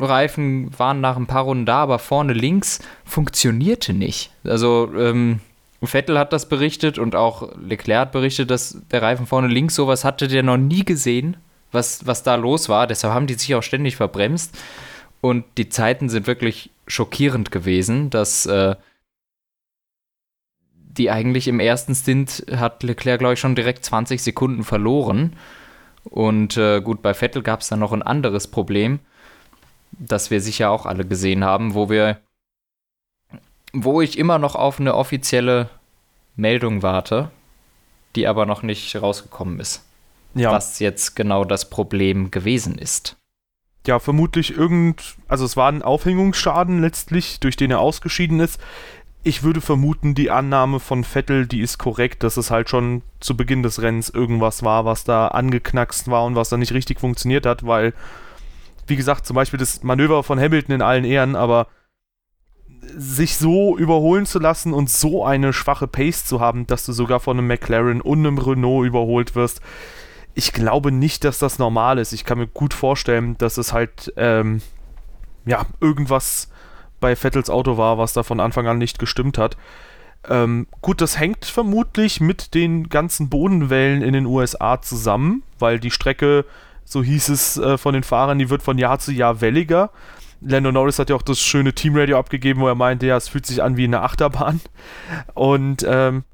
Reifen 0.00 0.76
waren 0.76 1.00
nach 1.00 1.16
ein 1.16 1.28
paar 1.28 1.44
Runden 1.44 1.66
da, 1.66 1.82
aber 1.82 2.00
vorne 2.00 2.32
links 2.32 2.80
funktionierte 3.04 3.92
nicht. 3.92 4.32
Also 4.42 4.90
ähm, 4.98 5.38
Vettel 5.86 6.18
hat 6.18 6.32
das 6.32 6.48
berichtet 6.48 6.98
und 6.98 7.16
auch 7.16 7.56
Leclerc 7.60 8.00
hat 8.00 8.12
berichtet, 8.12 8.50
dass 8.50 8.80
der 8.90 9.02
Reifen 9.02 9.26
vorne 9.26 9.48
links 9.48 9.74
sowas 9.74 10.04
hatte 10.04 10.28
der 10.28 10.42
noch 10.42 10.56
nie 10.56 10.84
gesehen, 10.84 11.36
was, 11.72 12.06
was 12.06 12.22
da 12.22 12.36
los 12.36 12.68
war. 12.68 12.86
Deshalb 12.86 13.14
haben 13.14 13.26
die 13.26 13.34
sich 13.34 13.54
auch 13.54 13.62
ständig 13.62 13.96
verbremst. 13.96 14.56
Und 15.20 15.44
die 15.56 15.68
Zeiten 15.68 16.08
sind 16.08 16.26
wirklich 16.26 16.70
schockierend 16.86 17.50
gewesen, 17.50 18.10
dass 18.10 18.46
äh, 18.46 18.74
die 20.74 21.10
eigentlich 21.10 21.48
im 21.48 21.60
ersten 21.60 21.94
Stint 21.94 22.44
hat 22.54 22.82
Leclerc, 22.82 23.18
glaube 23.18 23.34
ich, 23.34 23.40
schon 23.40 23.54
direkt 23.54 23.84
20 23.84 24.22
Sekunden 24.22 24.64
verloren. 24.64 25.36
Und 26.04 26.56
äh, 26.56 26.80
gut, 26.80 27.02
bei 27.02 27.14
Vettel 27.14 27.42
gab 27.42 27.60
es 27.60 27.68
dann 27.68 27.78
noch 27.78 27.92
ein 27.92 28.02
anderes 28.02 28.48
Problem, 28.48 28.98
das 29.92 30.30
wir 30.30 30.40
sicher 30.40 30.70
auch 30.70 30.86
alle 30.86 31.04
gesehen 31.04 31.44
haben, 31.44 31.74
wo 31.74 31.88
wir, 31.88 32.18
wo 33.72 34.00
ich 34.00 34.18
immer 34.18 34.38
noch 34.38 34.54
auf 34.54 34.80
eine 34.80 34.94
offizielle 34.94 35.68
Meldung 36.36 36.82
warte, 36.82 37.30
die 38.16 38.26
aber 38.26 38.46
noch 38.46 38.62
nicht 38.62 38.94
rausgekommen 38.96 39.60
ist. 39.60 39.84
Ja. 40.34 40.50
Was 40.50 40.78
jetzt 40.78 41.14
genau 41.14 41.44
das 41.44 41.68
Problem 41.68 42.30
gewesen 42.30 42.78
ist. 42.78 43.16
Ja, 43.86 43.98
vermutlich 43.98 44.56
irgend, 44.56 45.16
also 45.28 45.44
es 45.44 45.56
war 45.56 45.70
ein 45.70 45.82
Aufhängungsschaden 45.82 46.80
letztlich, 46.80 47.40
durch 47.40 47.56
den 47.56 47.70
er 47.70 47.80
ausgeschieden 47.80 48.40
ist 48.40 48.60
ich 49.24 49.42
würde 49.42 49.60
vermuten, 49.60 50.14
die 50.14 50.30
Annahme 50.30 50.80
von 50.80 51.04
Vettel, 51.04 51.46
die 51.46 51.60
ist 51.60 51.78
korrekt, 51.78 52.22
dass 52.22 52.36
es 52.36 52.50
halt 52.50 52.68
schon 52.68 53.02
zu 53.20 53.36
Beginn 53.36 53.62
des 53.62 53.80
Rennens 53.80 54.10
irgendwas 54.10 54.64
war, 54.64 54.84
was 54.84 55.04
da 55.04 55.28
angeknackst 55.28 56.10
war 56.10 56.24
und 56.24 56.34
was 56.34 56.48
da 56.48 56.56
nicht 56.56 56.72
richtig 56.72 56.98
funktioniert 56.98 57.46
hat, 57.46 57.64
weil, 57.64 57.94
wie 58.86 58.96
gesagt, 58.96 59.26
zum 59.26 59.34
Beispiel 59.34 59.60
das 59.60 59.82
Manöver 59.84 60.24
von 60.24 60.40
Hamilton 60.40 60.74
in 60.74 60.82
allen 60.82 61.04
Ehren, 61.04 61.36
aber 61.36 61.68
sich 62.96 63.36
so 63.36 63.76
überholen 63.76 64.26
zu 64.26 64.38
lassen 64.38 64.72
und 64.72 64.90
so 64.90 65.24
eine 65.24 65.52
schwache 65.52 65.86
Pace 65.86 66.24
zu 66.24 66.40
haben, 66.40 66.66
dass 66.66 66.84
du 66.84 66.92
sogar 66.92 67.20
von 67.20 67.38
einem 67.38 67.46
McLaren 67.46 68.00
und 68.00 68.18
einem 68.18 68.38
Renault 68.38 68.86
überholt 68.86 69.34
wirst, 69.34 69.60
ich 70.34 70.52
glaube 70.52 70.92
nicht, 70.92 71.24
dass 71.24 71.38
das 71.38 71.58
normal 71.58 71.98
ist. 71.98 72.12
Ich 72.12 72.24
kann 72.24 72.38
mir 72.38 72.46
gut 72.46 72.74
vorstellen, 72.74 73.36
dass 73.38 73.58
es 73.58 73.72
halt, 73.72 74.12
ähm, 74.16 74.62
ja, 75.44 75.66
irgendwas 75.80 76.48
bei 77.00 77.16
Vettels 77.16 77.50
Auto 77.50 77.76
war, 77.76 77.98
was 77.98 78.12
da 78.12 78.22
von 78.22 78.40
Anfang 78.40 78.66
an 78.66 78.78
nicht 78.78 78.98
gestimmt 78.98 79.36
hat. 79.36 79.56
Ähm, 80.28 80.66
gut, 80.80 81.00
das 81.00 81.18
hängt 81.18 81.44
vermutlich 81.44 82.20
mit 82.20 82.54
den 82.54 82.88
ganzen 82.88 83.28
Bodenwellen 83.28 84.02
in 84.02 84.12
den 84.12 84.26
USA 84.26 84.80
zusammen, 84.80 85.42
weil 85.58 85.80
die 85.80 85.90
Strecke, 85.90 86.44
so 86.84 87.02
hieß 87.02 87.28
es 87.28 87.56
äh, 87.58 87.76
von 87.76 87.92
den 87.92 88.04
Fahrern, 88.04 88.38
die 88.38 88.48
wird 88.48 88.62
von 88.62 88.78
Jahr 88.78 89.00
zu 89.00 89.12
Jahr 89.12 89.40
welliger. 89.40 89.90
Lando 90.44 90.72
Norris 90.72 90.98
hat 90.98 91.10
ja 91.10 91.16
auch 91.16 91.22
das 91.22 91.40
schöne 91.40 91.72
Teamradio 91.72 92.18
abgegeben, 92.18 92.60
wo 92.60 92.68
er 92.68 92.74
meinte, 92.74 93.06
ja, 93.06 93.16
es 93.16 93.28
fühlt 93.28 93.46
sich 93.46 93.62
an 93.62 93.76
wie 93.76 93.84
eine 93.84 94.02
Achterbahn. 94.02 94.60
Und 95.34 95.84
ähm, 95.88 96.24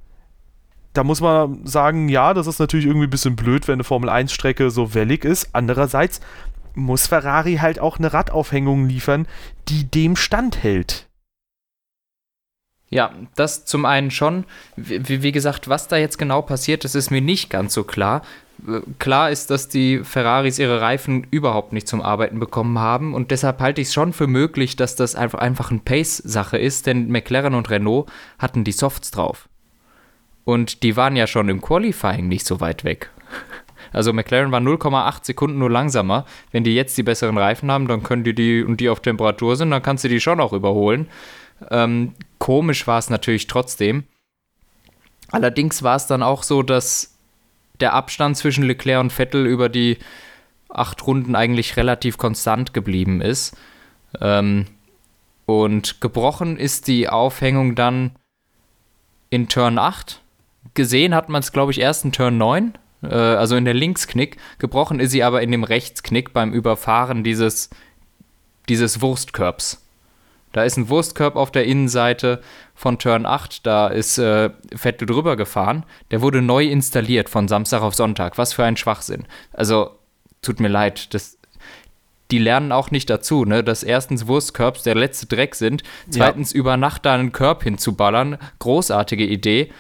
da 0.94 1.04
muss 1.04 1.20
man 1.20 1.66
sagen, 1.66 2.08
ja, 2.08 2.34
das 2.34 2.46
ist 2.46 2.58
natürlich 2.58 2.86
irgendwie 2.86 3.06
ein 3.06 3.10
bisschen 3.10 3.36
blöd, 3.36 3.68
wenn 3.68 3.74
eine 3.74 3.84
Formel 3.84 4.10
1-Strecke 4.10 4.70
so 4.70 4.94
wellig 4.94 5.24
ist. 5.24 5.50
Andererseits 5.52 6.20
muss 6.74 7.06
Ferrari 7.06 7.56
halt 7.56 7.80
auch 7.80 7.98
eine 7.98 8.12
Radaufhängung 8.12 8.88
liefern, 8.88 9.26
die 9.68 9.84
dem 9.90 10.16
standhält. 10.16 11.07
Ja, 12.90 13.12
das 13.35 13.66
zum 13.66 13.85
einen 13.85 14.11
schon. 14.11 14.45
Wie, 14.76 15.23
wie, 15.23 15.33
gesagt, 15.33 15.68
was 15.68 15.88
da 15.88 15.97
jetzt 15.97 16.18
genau 16.18 16.40
passiert, 16.40 16.85
das 16.85 16.95
ist 16.95 17.11
mir 17.11 17.21
nicht 17.21 17.50
ganz 17.50 17.75
so 17.75 17.85
klar. 17.85 18.23
Klar 18.99 19.30
ist, 19.30 19.50
dass 19.50 19.68
die 19.68 20.00
Ferraris 20.02 20.59
ihre 20.59 20.80
Reifen 20.80 21.26
überhaupt 21.30 21.73
nicht 21.73 21.87
zum 21.87 22.00
Arbeiten 22.00 22.40
bekommen 22.40 22.78
haben 22.78 23.14
und 23.14 23.30
deshalb 23.30 23.61
halte 23.61 23.80
ich 23.80 23.88
es 23.88 23.95
schon 23.95 24.12
für 24.12 24.26
möglich, 24.26 24.75
dass 24.75 24.97
das 24.97 25.14
einfach, 25.14 25.38
einfach 25.38 25.71
eine 25.71 25.80
Pace-Sache 25.80 26.59
ist, 26.59 26.87
denn 26.87 27.09
McLaren 27.09 27.54
und 27.54 27.71
Renault 27.71 28.11
hatten 28.38 28.64
die 28.64 28.73
Softs 28.73 29.11
drauf. 29.11 29.49
Und 30.45 30.83
die 30.83 30.97
waren 30.97 31.14
ja 31.14 31.26
schon 31.26 31.50
im 31.50 31.61
Qualifying 31.61 32.26
nicht 32.26 32.47
so 32.47 32.61
weit 32.61 32.85
weg. 32.85 33.11
Also 33.90 34.12
McLaren 34.12 34.52
war 34.52 34.61
0,8 34.61 35.25
Sekunden 35.25 35.59
nur 35.59 35.71
langsamer. 35.71 36.26
Wenn 36.52 36.62
die 36.62 36.75
jetzt 36.75 36.99
die 36.99 37.02
besseren 37.02 37.38
Reifen 37.38 37.71
haben, 37.71 37.88
dann 37.88 38.02
können 38.02 38.23
die 38.23 38.35
die 38.35 38.62
und 38.62 38.80
die 38.80 38.90
auf 38.90 39.00
Temperatur 39.00 39.57
sind, 39.57 39.71
dann 39.71 39.83
kannst 39.83 40.04
du 40.04 40.09
die 40.09 40.21
schon 40.21 40.40
auch 40.40 40.52
überholen. 40.52 41.09
Ähm, 41.71 42.12
komisch 42.38 42.87
war 42.87 42.99
es 42.99 43.11
natürlich 43.11 43.47
trotzdem. 43.47 44.04
Allerdings 45.30 45.83
war 45.83 45.97
es 45.97 46.07
dann 46.07 46.23
auch 46.23 46.42
so, 46.42 46.62
dass 46.62 47.18
der 47.80 47.92
Abstand 47.92 48.37
zwischen 48.37 48.64
Leclerc 48.64 49.00
und 49.00 49.12
Vettel 49.12 49.47
über 49.47 49.68
die 49.68 49.99
acht 50.68 51.07
Runden 51.07 51.35
eigentlich 51.35 51.76
relativ 51.76 52.18
konstant 52.18 52.75
geblieben 52.75 53.21
ist. 53.21 53.57
Ähm, 54.21 54.66
und 55.47 56.00
gebrochen 56.00 56.59
ist 56.59 56.88
die 56.88 57.09
Aufhängung 57.09 57.75
dann 57.75 58.12
in 59.30 59.49
Turn 59.49 59.78
8. 59.78 60.21
Gesehen 60.75 61.14
hat 61.14 61.28
man 61.28 61.40
es, 61.40 61.52
glaube 61.52 61.73
ich, 61.73 61.80
erst 61.80 62.04
in 62.04 62.12
Turn 62.12 62.37
9, 62.37 62.75
äh, 63.02 63.14
also 63.14 63.57
in 63.57 63.64
der 63.64 63.75
Linksknick. 63.75 64.37
Gebrochen 64.59 65.00
ist 65.00 65.11
sie 65.11 65.23
aber 65.23 65.42
in 65.42 65.50
dem 65.50 65.64
Rechtsknick 65.64 66.33
beim 66.33 66.52
Überfahren 66.52 67.25
dieses, 67.25 67.71
dieses 68.68 69.00
Wurstkörbs. 69.00 69.88
Da 70.58 70.64
ist 70.64 70.76
ein 70.76 70.88
Wurstkorb 70.88 71.36
auf 71.36 71.52
der 71.52 71.66
Innenseite 71.66 72.42
von 72.74 72.98
Turn 72.98 73.26
8, 73.26 73.64
da 73.64 73.86
ist 73.86 74.18
äh, 74.18 74.50
Vettel 74.74 75.06
drüber 75.06 75.36
gefahren. 75.36 75.84
Der 76.10 76.20
wurde 76.20 76.42
neu 76.42 76.64
installiert 76.64 77.28
von 77.28 77.46
Samstag 77.46 77.80
auf 77.80 77.94
Sonntag. 77.94 78.38
Was 78.38 78.54
für 78.54 78.64
ein 78.64 78.76
Schwachsinn. 78.76 79.26
Also, 79.52 79.92
tut 80.42 80.58
mir 80.58 80.66
leid, 80.66 81.14
das, 81.14 81.38
die 82.32 82.38
lernen 82.38 82.72
auch 82.72 82.90
nicht 82.90 83.08
dazu, 83.08 83.44
ne? 83.44 83.62
dass 83.62 83.84
erstens 83.84 84.26
Wurstkörbs 84.26 84.82
der 84.82 84.96
letzte 84.96 85.26
Dreck 85.26 85.54
sind, 85.54 85.84
zweitens 86.10 86.52
ja. 86.52 86.58
über 86.58 86.76
Nacht 86.76 87.06
da 87.06 87.14
einen 87.14 87.30
Körb 87.30 87.62
hinzuballern. 87.62 88.36
Großartige 88.58 89.26
Idee. 89.26 89.70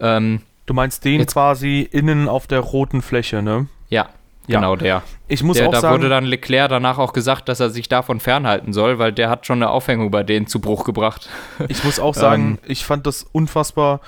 Ähm, 0.00 0.40
du 0.66 0.74
meinst 0.74 1.04
den 1.04 1.20
jetzt, 1.20 1.34
quasi 1.34 1.88
innen 1.92 2.28
auf 2.28 2.48
der 2.48 2.58
roten 2.58 3.02
Fläche, 3.02 3.40
ne? 3.40 3.68
Ja, 3.88 4.08
Genau, 4.56 4.76
der. 4.76 5.02
Ich 5.28 5.42
muss 5.42 5.58
der, 5.58 5.68
auch 5.68 5.72
da 5.72 5.80
sagen, 5.80 5.94
wurde 5.94 6.08
dann 6.08 6.24
Leclerc 6.24 6.70
danach 6.70 6.98
auch 6.98 7.12
gesagt, 7.12 7.48
dass 7.48 7.60
er 7.60 7.70
sich 7.70 7.88
davon 7.88 8.18
fernhalten 8.18 8.72
soll, 8.72 8.98
weil 8.98 9.12
der 9.12 9.28
hat 9.28 9.46
schon 9.46 9.58
eine 9.58 9.70
Aufhängung 9.70 10.10
bei 10.10 10.22
denen 10.22 10.46
zu 10.46 10.60
Bruch 10.60 10.84
gebracht. 10.84 11.28
Ich 11.68 11.84
muss 11.84 12.00
auch 12.00 12.14
sagen, 12.14 12.58
ähm, 12.62 12.66
ich 12.66 12.84
fand 12.84 13.06
das 13.06 13.24
unfassbar 13.30 14.00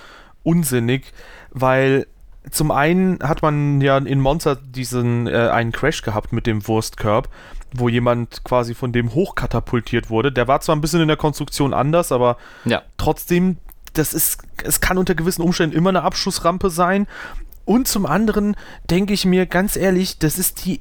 unsinnig, 0.42 1.12
weil 1.50 2.06
zum 2.50 2.70
einen 2.70 3.18
hat 3.22 3.42
man 3.42 3.80
ja 3.80 3.98
in 3.98 4.20
Monza 4.20 4.54
diesen 4.54 5.26
äh, 5.26 5.48
einen 5.52 5.72
Crash 5.72 6.02
gehabt 6.02 6.32
mit 6.32 6.46
dem 6.46 6.66
Wurstkörb, 6.66 7.28
wo 7.72 7.88
jemand 7.88 8.42
quasi 8.44 8.74
von 8.74 8.92
dem 8.92 9.12
hochkatapultiert 9.12 10.08
wurde. 10.08 10.32
Der 10.32 10.48
war 10.48 10.60
zwar 10.60 10.74
ein 10.74 10.80
bisschen 10.80 11.02
in 11.02 11.08
der 11.08 11.18
Konstruktion 11.18 11.74
anders, 11.74 12.12
aber 12.12 12.38
ja. 12.64 12.82
trotzdem, 12.96 13.58
das 13.92 14.14
ist, 14.14 14.42
es 14.64 14.80
kann 14.80 14.96
unter 14.96 15.14
gewissen 15.14 15.42
Umständen 15.42 15.76
immer 15.76 15.90
eine 15.90 16.02
Abschussrampe 16.02 16.70
sein 16.70 17.06
und 17.70 17.86
zum 17.86 18.04
anderen 18.04 18.56
denke 18.90 19.12
ich 19.12 19.24
mir 19.24 19.46
ganz 19.46 19.76
ehrlich, 19.76 20.18
das 20.18 20.40
ist 20.40 20.64
die 20.64 20.80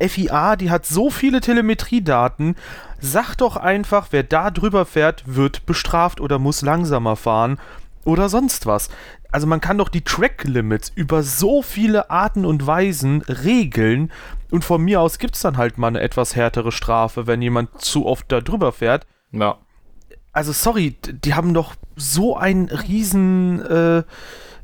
FIA, 0.00 0.54
die 0.54 0.70
hat 0.70 0.86
so 0.86 1.10
viele 1.10 1.40
Telemetriedaten. 1.40 2.54
Sag 3.00 3.34
doch 3.34 3.56
einfach, 3.56 4.06
wer 4.12 4.22
da 4.22 4.52
drüber 4.52 4.86
fährt, 4.86 5.24
wird 5.26 5.66
bestraft 5.66 6.20
oder 6.20 6.38
muss 6.38 6.62
langsamer 6.62 7.16
fahren 7.16 7.58
oder 8.04 8.28
sonst 8.28 8.66
was. 8.66 8.88
Also 9.32 9.48
man 9.48 9.60
kann 9.60 9.78
doch 9.78 9.88
die 9.88 10.02
Track 10.02 10.44
Limits 10.44 10.92
über 10.94 11.24
so 11.24 11.60
viele 11.60 12.08
Arten 12.08 12.44
und 12.44 12.68
Weisen 12.68 13.22
regeln 13.22 14.12
und 14.52 14.64
von 14.64 14.80
mir 14.80 15.00
aus 15.00 15.18
gibt 15.18 15.34
es 15.34 15.40
dann 15.40 15.56
halt 15.56 15.76
mal 15.76 15.88
eine 15.88 16.02
etwas 16.02 16.36
härtere 16.36 16.70
Strafe, 16.70 17.26
wenn 17.26 17.42
jemand 17.42 17.80
zu 17.80 18.06
oft 18.06 18.30
da 18.30 18.40
drüber 18.40 18.70
fährt. 18.70 19.08
Ja. 19.32 19.58
Also 20.32 20.52
sorry, 20.52 20.94
die 21.02 21.34
haben 21.34 21.52
doch 21.52 21.74
so 21.96 22.36
einen 22.36 22.68
riesen 22.68 23.60
äh, 23.66 24.04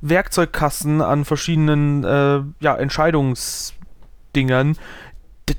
Werkzeugkasten 0.00 1.02
an 1.02 1.24
verschiedenen 1.24 2.04
äh, 2.04 2.42
ja, 2.60 2.76
Entscheidungsdingern. 2.76 4.76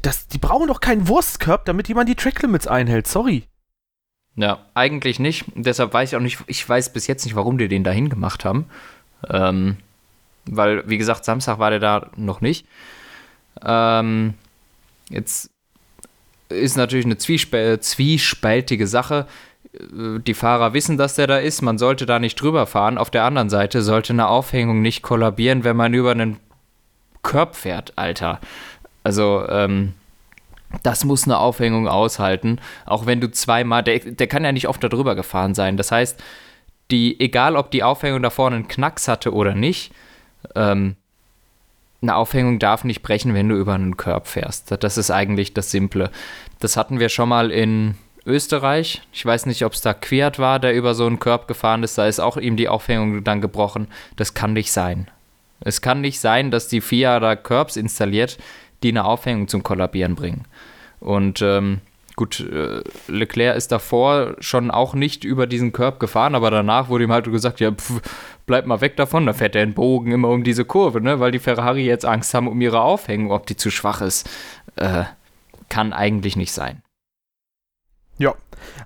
Das, 0.01 0.27
die 0.27 0.37
brauchen 0.37 0.67
doch 0.67 0.81
keinen 0.81 1.07
Wurstkörb, 1.07 1.65
damit 1.65 1.87
jemand 1.87 2.09
die 2.09 2.15
Tracklimits 2.15 2.67
einhält. 2.67 3.07
Sorry. 3.07 3.43
Ja, 4.35 4.65
eigentlich 4.73 5.19
nicht. 5.19 5.45
Deshalb 5.55 5.93
weiß 5.93 6.11
ich 6.11 6.15
auch 6.15 6.21
nicht, 6.21 6.39
ich 6.47 6.67
weiß 6.67 6.93
bis 6.93 7.07
jetzt 7.07 7.25
nicht, 7.25 7.35
warum 7.35 7.57
die 7.57 7.67
den 7.67 7.83
dahin 7.83 8.09
gemacht 8.09 8.45
haben. 8.45 8.65
Ähm, 9.29 9.77
weil, 10.45 10.87
wie 10.87 10.97
gesagt, 10.97 11.25
Samstag 11.25 11.59
war 11.59 11.71
der 11.71 11.79
da 11.79 12.09
noch 12.15 12.39
nicht. 12.39 12.65
Ähm, 13.63 14.35
jetzt 15.09 15.49
ist 16.49 16.77
natürlich 16.77 17.05
eine 17.05 17.17
zwiesp 17.17 17.55
zwiespältige 17.81 18.87
Sache. 18.87 19.27
Äh, 19.73 20.19
die 20.19 20.33
Fahrer 20.33 20.73
wissen, 20.73 20.97
dass 20.97 21.15
der 21.15 21.27
da 21.27 21.37
ist, 21.37 21.61
man 21.61 21.77
sollte 21.77 22.05
da 22.05 22.19
nicht 22.19 22.35
drüber 22.41 22.67
fahren. 22.67 22.97
Auf 22.97 23.09
der 23.09 23.23
anderen 23.23 23.49
Seite 23.49 23.81
sollte 23.81 24.13
eine 24.13 24.27
Aufhängung 24.27 24.81
nicht 24.81 25.01
kollabieren, 25.01 25.63
wenn 25.63 25.75
man 25.75 25.93
über 25.93 26.11
einen 26.11 26.37
Körb 27.23 27.55
fährt, 27.55 27.93
Alter. 27.97 28.39
Also, 29.03 29.47
ähm, 29.49 29.93
das 30.83 31.03
muss 31.03 31.23
eine 31.23 31.39
Aufhängung 31.39 31.87
aushalten, 31.87 32.59
auch 32.85 33.07
wenn 33.07 33.21
du 33.21 33.31
zweimal, 33.31 33.83
der, 33.83 33.99
der 33.99 34.27
kann 34.27 34.43
ja 34.43 34.51
nicht 34.51 34.67
oft 34.67 34.83
da 34.83 34.87
drüber 34.87 35.15
gefahren 35.15 35.55
sein. 35.55 35.77
Das 35.77 35.91
heißt, 35.91 36.21
die, 36.91 37.19
egal 37.19 37.55
ob 37.55 37.71
die 37.71 37.83
Aufhängung 37.83 38.21
da 38.21 38.29
vorne 38.29 38.57
einen 38.57 38.67
Knacks 38.67 39.07
hatte 39.07 39.33
oder 39.33 39.55
nicht, 39.55 39.91
ähm, 40.55 40.95
eine 42.01 42.15
Aufhängung 42.15 42.59
darf 42.59 42.83
nicht 42.83 43.01
brechen, 43.01 43.33
wenn 43.33 43.49
du 43.49 43.55
über 43.55 43.73
einen 43.73 43.97
Körb 43.97 44.27
fährst. 44.27 44.71
Das 44.83 44.97
ist 44.97 45.11
eigentlich 45.11 45.53
das 45.53 45.71
Simple. 45.71 46.11
Das 46.59 46.77
hatten 46.77 46.99
wir 46.99 47.09
schon 47.09 47.29
mal 47.29 47.51
in 47.51 47.95
Österreich. 48.25 49.01
Ich 49.13 49.25
weiß 49.25 49.45
nicht, 49.45 49.63
ob 49.65 49.73
es 49.73 49.81
da 49.81 49.93
Quert 49.93 50.39
war, 50.39 50.59
der 50.59 50.75
über 50.75 50.93
so 50.93 51.05
einen 51.05 51.19
Körb 51.19 51.47
gefahren 51.47 51.83
ist. 51.83 51.97
Da 51.97 52.07
ist 52.07 52.19
auch 52.19 52.37
ihm 52.37 52.57
die 52.57 52.69
Aufhängung 52.69 53.23
dann 53.23 53.41
gebrochen. 53.41 53.87
Das 54.15 54.33
kann 54.33 54.53
nicht 54.53 54.71
sein. 54.71 55.09
Es 55.61 55.81
kann 55.81 56.01
nicht 56.01 56.19
sein, 56.19 56.51
dass 56.51 56.67
die 56.67 56.81
FIA 56.81 57.19
da 57.19 57.35
Curbs 57.35 57.75
installiert, 57.75 58.37
die 58.83 58.89
eine 58.89 59.05
Aufhängung 59.05 59.47
zum 59.47 59.63
Kollabieren 59.63 60.15
bringen. 60.15 60.45
Und 60.99 61.41
ähm, 61.41 61.79
gut, 62.15 62.39
äh, 62.39 62.81
Leclerc 63.07 63.55
ist 63.55 63.71
davor 63.71 64.35
schon 64.39 64.71
auch 64.71 64.93
nicht 64.93 65.23
über 65.23 65.47
diesen 65.47 65.71
Curb 65.71 65.99
gefahren, 65.99 66.35
aber 66.35 66.51
danach 66.51 66.89
wurde 66.89 67.05
ihm 67.05 67.11
halt 67.11 67.25
gesagt, 67.31 67.59
ja, 67.59 67.71
pf, 67.71 68.01
bleib 68.45 68.65
mal 68.65 68.81
weg 68.81 68.97
davon, 68.97 69.25
da 69.25 69.33
fährt 69.33 69.55
er 69.55 69.63
in 69.63 69.73
Bogen 69.73 70.11
immer 70.11 70.29
um 70.29 70.43
diese 70.43 70.65
Kurve, 70.65 71.01
ne? 71.01 71.19
weil 71.19 71.31
die 71.31 71.39
Ferrari 71.39 71.85
jetzt 71.85 72.05
Angst 72.05 72.33
haben 72.33 72.47
um 72.47 72.59
ihre 72.59 72.81
Aufhängung, 72.81 73.31
ob 73.31 73.45
die 73.45 73.55
zu 73.55 73.69
schwach 73.69 74.01
ist. 74.01 74.29
Äh, 74.75 75.03
kann 75.69 75.93
eigentlich 75.93 76.35
nicht 76.35 76.51
sein. 76.51 76.81
Ja, 78.19 78.35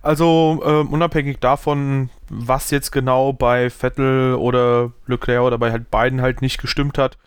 also 0.03 0.61
äh, 0.63 0.87
unabhängig 0.87 1.39
davon, 1.39 2.09
was 2.29 2.69
jetzt 2.69 2.91
genau 2.91 3.33
bei 3.33 3.71
Vettel 3.71 4.35
oder 4.35 4.91
Leclerc 5.07 5.41
oder 5.41 5.57
bei 5.57 5.71
halt 5.71 5.89
beiden 5.89 6.21
halt 6.21 6.41
nicht 6.43 6.61
gestimmt 6.61 6.99
hat, 6.99 7.17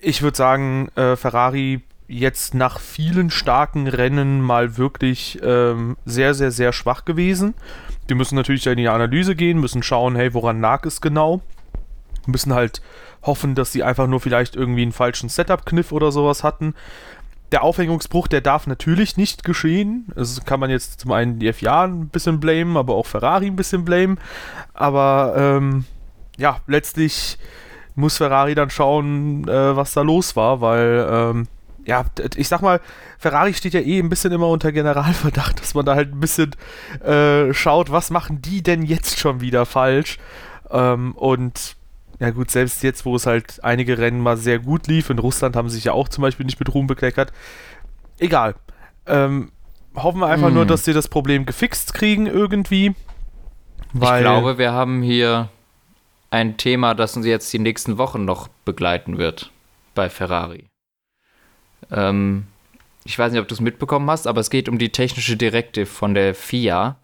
ich 0.00 0.22
würde 0.22 0.36
sagen, 0.36 0.88
äh, 0.96 1.14
Ferrari 1.14 1.82
jetzt 2.08 2.54
nach 2.54 2.80
vielen 2.80 3.30
starken 3.30 3.86
Rennen 3.86 4.40
mal 4.40 4.76
wirklich 4.76 5.38
ähm, 5.42 5.96
sehr, 6.04 6.34
sehr, 6.34 6.50
sehr 6.50 6.72
schwach 6.72 7.04
gewesen. 7.04 7.54
Die 8.08 8.14
müssen 8.14 8.34
natürlich 8.34 8.66
in 8.66 8.76
die 8.76 8.88
Analyse 8.88 9.36
gehen, 9.36 9.60
müssen 9.60 9.84
schauen, 9.84 10.16
hey, 10.16 10.34
woran 10.34 10.60
lag 10.60 10.84
es 10.84 11.00
genau? 11.00 11.42
Müssen 12.26 12.54
halt 12.54 12.82
hoffen, 13.22 13.54
dass 13.54 13.72
sie 13.72 13.84
einfach 13.84 14.06
nur 14.06 14.20
vielleicht 14.20 14.56
irgendwie 14.56 14.82
einen 14.82 14.92
falschen 14.92 15.28
Setup-Kniff 15.28 15.92
oder 15.92 16.10
sowas 16.10 16.42
hatten 16.42 16.74
der 17.52 17.62
Aufhängungsbruch, 17.62 18.28
der 18.28 18.40
darf 18.40 18.66
natürlich 18.66 19.16
nicht 19.16 19.44
geschehen. 19.44 20.06
Das 20.14 20.44
kann 20.44 20.60
man 20.60 20.70
jetzt 20.70 21.00
zum 21.00 21.12
einen 21.12 21.38
die 21.38 21.52
FIA 21.52 21.84
ein 21.84 22.08
bisschen 22.08 22.40
blamen, 22.40 22.76
aber 22.76 22.94
auch 22.94 23.06
Ferrari 23.06 23.46
ein 23.46 23.56
bisschen 23.56 23.84
blamen. 23.84 24.18
Aber 24.74 25.34
ähm, 25.36 25.84
ja, 26.36 26.60
letztlich 26.66 27.38
muss 27.94 28.18
Ferrari 28.18 28.54
dann 28.54 28.70
schauen, 28.70 29.48
äh, 29.48 29.76
was 29.76 29.92
da 29.92 30.02
los 30.02 30.36
war, 30.36 30.60
weil 30.60 31.06
ähm, 31.10 31.48
ja, 31.84 32.04
ich 32.36 32.48
sag 32.48 32.60
mal, 32.60 32.80
Ferrari 33.18 33.54
steht 33.54 33.72
ja 33.72 33.80
eh 33.80 33.98
ein 33.98 34.10
bisschen 34.10 34.30
immer 34.30 34.48
unter 34.48 34.72
Generalverdacht, 34.72 35.60
dass 35.60 35.74
man 35.74 35.86
da 35.86 35.94
halt 35.94 36.12
ein 36.12 36.20
bisschen 36.20 36.54
äh, 37.02 37.54
schaut, 37.54 37.90
was 37.90 38.10
machen 38.10 38.42
die 38.42 38.62
denn 38.62 38.82
jetzt 38.82 39.18
schon 39.18 39.40
wieder 39.40 39.64
falsch. 39.64 40.18
Ähm, 40.70 41.14
und 41.14 41.77
ja 42.20 42.30
gut, 42.30 42.50
selbst 42.50 42.82
jetzt, 42.82 43.04
wo 43.04 43.14
es 43.16 43.26
halt 43.26 43.62
einige 43.62 43.98
Rennen 43.98 44.20
mal 44.20 44.36
sehr 44.36 44.58
gut 44.58 44.86
lief, 44.86 45.10
in 45.10 45.18
Russland 45.18 45.54
haben 45.56 45.68
sie 45.68 45.76
sich 45.76 45.84
ja 45.84 45.92
auch 45.92 46.08
zum 46.08 46.22
Beispiel 46.22 46.46
nicht 46.46 46.58
mit 46.58 46.72
Ruhm 46.74 46.86
bekleckert. 46.86 47.32
Egal. 48.18 48.56
Ähm, 49.06 49.52
hoffen 49.94 50.20
wir 50.20 50.26
einfach 50.26 50.50
mm. 50.50 50.54
nur, 50.54 50.62
hm. 50.62 50.68
dass 50.68 50.84
sie 50.84 50.92
das 50.92 51.08
Problem 51.08 51.46
gefixt 51.46 51.94
kriegen 51.94 52.26
irgendwie. 52.26 52.94
ich 53.94 54.00
glaube, 54.00 54.58
wir 54.58 54.72
haben 54.72 55.02
hier 55.02 55.48
ein 56.30 56.56
Thema, 56.56 56.94
das 56.94 57.16
uns 57.16 57.24
jetzt 57.24 57.52
die 57.52 57.58
nächsten 57.58 57.98
Wochen 57.98 58.24
noch 58.24 58.48
begleiten 58.64 59.16
wird 59.16 59.50
bei 59.94 60.10
Ferrari. 60.10 60.66
Ähm, 61.90 62.46
ich 63.04 63.18
weiß 63.18 63.32
nicht, 63.32 63.40
ob 63.40 63.48
du 63.48 63.54
es 63.54 63.60
mitbekommen 63.60 64.10
hast, 64.10 64.26
aber 64.26 64.40
es 64.40 64.50
geht 64.50 64.68
um 64.68 64.78
die 64.78 64.90
technische 64.90 65.36
Directive 65.36 65.86
von 65.86 66.14
der 66.14 66.34
FIA, 66.34 66.96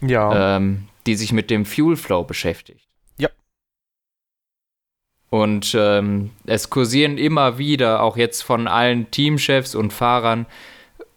Ja. 0.00 0.56
ähm, 0.56 0.88
die 1.06 1.14
sich 1.14 1.32
mit 1.32 1.50
dem 1.50 1.64
Fuel 1.64 1.96
Flow 1.96 2.24
beschäftigt. 2.24 2.89
Und 5.30 5.76
ähm, 5.78 6.30
es 6.44 6.70
kursieren 6.70 7.16
immer 7.16 7.56
wieder, 7.56 8.02
auch 8.02 8.16
jetzt 8.16 8.42
von 8.42 8.66
allen 8.66 9.10
Teamchefs 9.12 9.76
und 9.76 9.92
Fahrern, 9.92 10.46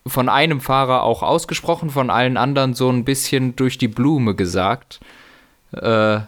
von 0.06 0.30
einem 0.30 0.62
Fahrer 0.62 1.04
auch 1.04 1.24
ausgesprochen, 1.24 1.90
von 1.90 2.10
allen 2.10 2.38
anderen 2.38 2.76
so 2.76 2.90
ein 2.90 3.06
bisschen 3.06 3.56
durch 3.56 3.80
die 3.80 3.88
Blume 3.88 4.36
gesagt. 4.36 5.00
Äh, 5.72 6.20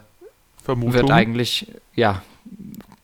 Vermutung. 0.64 0.94
wird 0.94 1.12
eigentlich, 1.12 1.72
ja, 1.94 2.24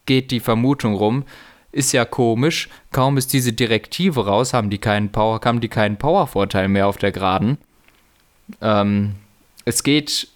geht 0.07 0.31
die 0.31 0.39
Vermutung 0.39 0.95
rum. 0.95 1.25
Ist 1.71 1.91
ja 1.93 2.03
komisch, 2.03 2.67
kaum 2.91 3.17
ist 3.17 3.33
diese 3.33 3.53
Direktive 3.53 4.25
raus, 4.25 4.53
haben 4.53 4.71
die 4.71 4.79
keinen 4.79 5.11
Power, 5.11 5.39
haben 5.45 5.61
die 5.61 5.69
keinen 5.69 5.97
Powervorteil 5.97 6.67
mehr 6.67 6.87
auf 6.87 6.97
der 6.97 7.11
Geraden. 7.11 7.59
Ähm, 8.61 9.15
es 9.63 9.83
geht, 9.83 10.27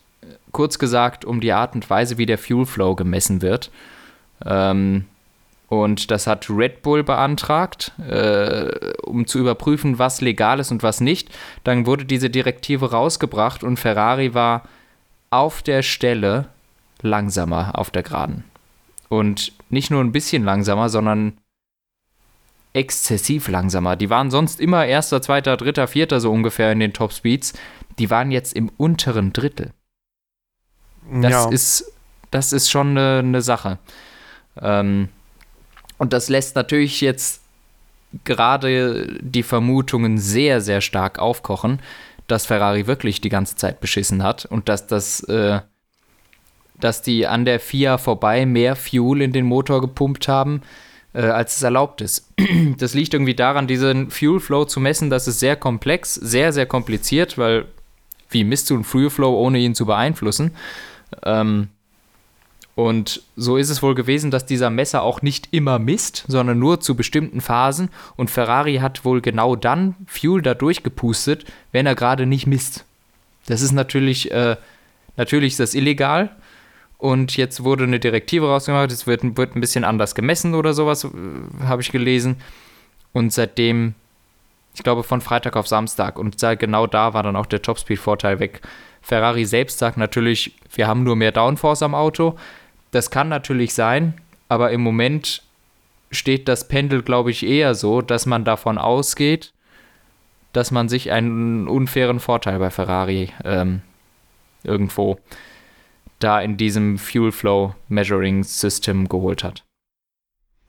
kurz 0.51 0.77
gesagt, 0.77 1.25
um 1.25 1.41
die 1.41 1.51
Art 1.51 1.73
und 1.73 1.89
Weise, 1.89 2.17
wie 2.19 2.27
der 2.27 2.37
Fuel 2.37 2.65
Flow 2.67 2.95
gemessen 2.95 3.41
wird. 3.41 3.71
Ähm, 4.43 5.05
und 5.67 6.11
das 6.11 6.27
hat 6.27 6.49
Red 6.49 6.83
Bull 6.83 7.03
beantragt, 7.03 7.91
äh, 8.07 8.93
um 9.03 9.25
zu 9.25 9.39
überprüfen, 9.39 9.97
was 9.97 10.21
legal 10.21 10.59
ist 10.59 10.71
und 10.71 10.83
was 10.83 11.01
nicht. 11.01 11.29
Dann 11.63 11.85
wurde 11.85 12.05
diese 12.05 12.29
Direktive 12.29 12.91
rausgebracht 12.91 13.63
und 13.63 13.77
Ferrari 13.77 14.33
war 14.33 14.63
auf 15.31 15.61
der 15.63 15.81
Stelle 15.81 16.47
langsamer 17.01 17.77
auf 17.77 17.89
der 17.89 18.03
Geraden. 18.03 18.43
Und 19.09 19.53
nicht 19.69 19.91
nur 19.91 20.01
ein 20.01 20.11
bisschen 20.11 20.43
langsamer, 20.43 20.89
sondern 20.89 21.37
exzessiv 22.73 23.47
langsamer. 23.47 23.95
Die 23.95 24.09
waren 24.09 24.29
sonst 24.29 24.59
immer 24.59 24.85
erster, 24.85 25.21
zweiter, 25.21 25.57
dritter, 25.57 25.87
vierter 25.87 26.19
so 26.19 26.31
ungefähr 26.31 26.71
in 26.71 26.79
den 26.79 26.93
Top 26.93 27.13
Speeds. 27.13 27.53
Die 27.97 28.09
waren 28.09 28.31
jetzt 28.31 28.53
im 28.53 28.69
unteren 28.77 29.33
Drittel. 29.33 29.71
Das 31.21 31.31
ja. 31.31 31.49
ist, 31.49 31.93
das 32.31 32.51
ist 32.51 32.69
schon 32.69 32.89
eine, 32.89 33.19
eine 33.19 33.41
Sache. 33.41 33.79
Ähm, 34.61 35.09
und 35.97 36.13
das 36.13 36.29
lässt 36.29 36.55
natürlich 36.55 37.01
jetzt 37.01 37.41
gerade 38.23 39.19
die 39.21 39.43
Vermutungen 39.43 40.17
sehr, 40.17 40.61
sehr 40.61 40.81
stark 40.81 41.19
aufkochen, 41.19 41.79
dass 42.27 42.45
Ferrari 42.45 42.87
wirklich 42.87 43.21
die 43.21 43.29
ganze 43.29 43.55
Zeit 43.55 43.79
beschissen 43.79 44.23
hat 44.23 44.45
und 44.45 44.69
dass 44.69 44.87
das, 44.87 45.21
äh, 45.23 45.59
dass 46.79 47.01
die 47.01 47.27
an 47.27 47.45
der 47.45 47.59
FIA 47.59 47.97
vorbei 47.97 48.45
mehr 48.45 48.75
Fuel 48.75 49.21
in 49.21 49.31
den 49.31 49.45
Motor 49.45 49.81
gepumpt 49.81 50.27
haben, 50.27 50.61
äh, 51.13 51.21
als 51.21 51.57
es 51.57 51.63
erlaubt 51.63 52.01
ist. 52.01 52.31
Das 52.77 52.93
liegt 52.93 53.13
irgendwie 53.13 53.35
daran, 53.35 53.67
diesen 53.67 54.09
Fuel 54.09 54.39
Flow 54.39 54.65
zu 54.65 54.79
messen, 54.79 55.09
das 55.09 55.27
ist 55.27 55.39
sehr 55.39 55.55
komplex, 55.55 56.13
sehr, 56.15 56.51
sehr 56.51 56.65
kompliziert, 56.65 57.37
weil 57.37 57.65
wie 58.29 58.43
misst 58.43 58.69
du 58.69 58.75
einen 58.75 58.83
Fuel 58.83 59.09
Flow, 59.09 59.33
ohne 59.37 59.59
ihn 59.59 59.75
zu 59.75 59.85
beeinflussen? 59.85 60.51
Ähm, 61.23 61.69
und 62.75 63.21
so 63.37 63.55
ist 63.55 63.69
es 63.69 63.81
wohl 63.81 63.95
gewesen, 63.95 64.31
dass 64.31 64.45
dieser 64.45 64.69
Messer 64.69 65.01
auch 65.01 65.21
nicht 65.21 65.47
immer 65.51 65.79
misst, 65.79 66.25
sondern 66.27 66.59
nur 66.59 66.81
zu 66.81 66.95
bestimmten 66.95 67.39
Phasen. 67.39 67.89
Und 68.17 68.29
Ferrari 68.29 68.75
hat 68.75 69.05
wohl 69.05 69.21
genau 69.21 69.55
dann 69.55 69.95
Fuel 70.07 70.41
da 70.41 70.53
durchgepustet, 70.53 71.45
wenn 71.71 71.85
er 71.85 71.95
gerade 71.95 72.25
nicht 72.25 72.47
misst. 72.47 72.83
Das 73.45 73.61
ist 73.61 73.71
natürlich, 73.71 74.29
äh, 74.31 74.57
natürlich 75.15 75.53
ist 75.53 75.61
das 75.61 75.73
illegal. 75.73 76.35
Und 76.97 77.37
jetzt 77.37 77.63
wurde 77.63 77.85
eine 77.85 77.99
Direktive 77.99 78.47
rausgemacht, 78.47 78.91
es 78.91 79.07
wird, 79.07 79.37
wird 79.37 79.55
ein 79.55 79.61
bisschen 79.61 79.83
anders 79.85 80.13
gemessen 80.13 80.53
oder 80.53 80.73
sowas, 80.73 81.05
äh, 81.05 81.09
habe 81.63 81.81
ich 81.81 81.91
gelesen. 81.91 82.37
Und 83.13 83.31
seitdem, 83.31 83.93
ich 84.73 84.83
glaube 84.83 85.03
von 85.03 85.21
Freitag 85.21 85.55
auf 85.55 85.67
Samstag, 85.67 86.19
und 86.19 86.41
seit 86.41 86.59
genau 86.59 86.87
da 86.87 87.13
war 87.13 87.23
dann 87.23 87.37
auch 87.37 87.45
der 87.45 87.61
Topspeed-Vorteil 87.61 88.39
weg. 88.39 88.61
Ferrari 89.01 89.45
selbst 89.45 89.79
sagt 89.79 89.97
natürlich, 89.97 90.55
wir 90.73 90.87
haben 90.87 91.03
nur 91.03 91.15
mehr 91.15 91.31
Downforce 91.31 91.83
am 91.83 91.95
Auto. 91.95 92.37
Das 92.95 93.09
kann 93.09 93.27
natürlich 93.27 93.73
sein, 93.73 94.13
aber 94.47 94.71
im 94.71 94.79
Moment 94.79 95.43
steht 96.11 96.47
das 96.47 96.69
Pendel, 96.69 97.01
glaube 97.01 97.29
ich, 97.29 97.45
eher 97.45 97.75
so, 97.75 97.99
dass 98.01 98.25
man 98.25 98.45
davon 98.45 98.77
ausgeht, 98.77 99.51
dass 100.53 100.71
man 100.71 100.87
sich 100.87 101.11
einen 101.11 101.67
unfairen 101.67 102.21
Vorteil 102.21 102.57
bei 102.57 102.69
Ferrari 102.69 103.33
ähm, 103.43 103.81
irgendwo 104.63 105.19
da 106.19 106.39
in 106.39 106.55
diesem 106.55 106.97
Fuel 106.97 107.33
Flow 107.33 107.75
Measuring 107.89 108.45
System 108.45 109.09
geholt 109.09 109.43
hat. 109.43 109.65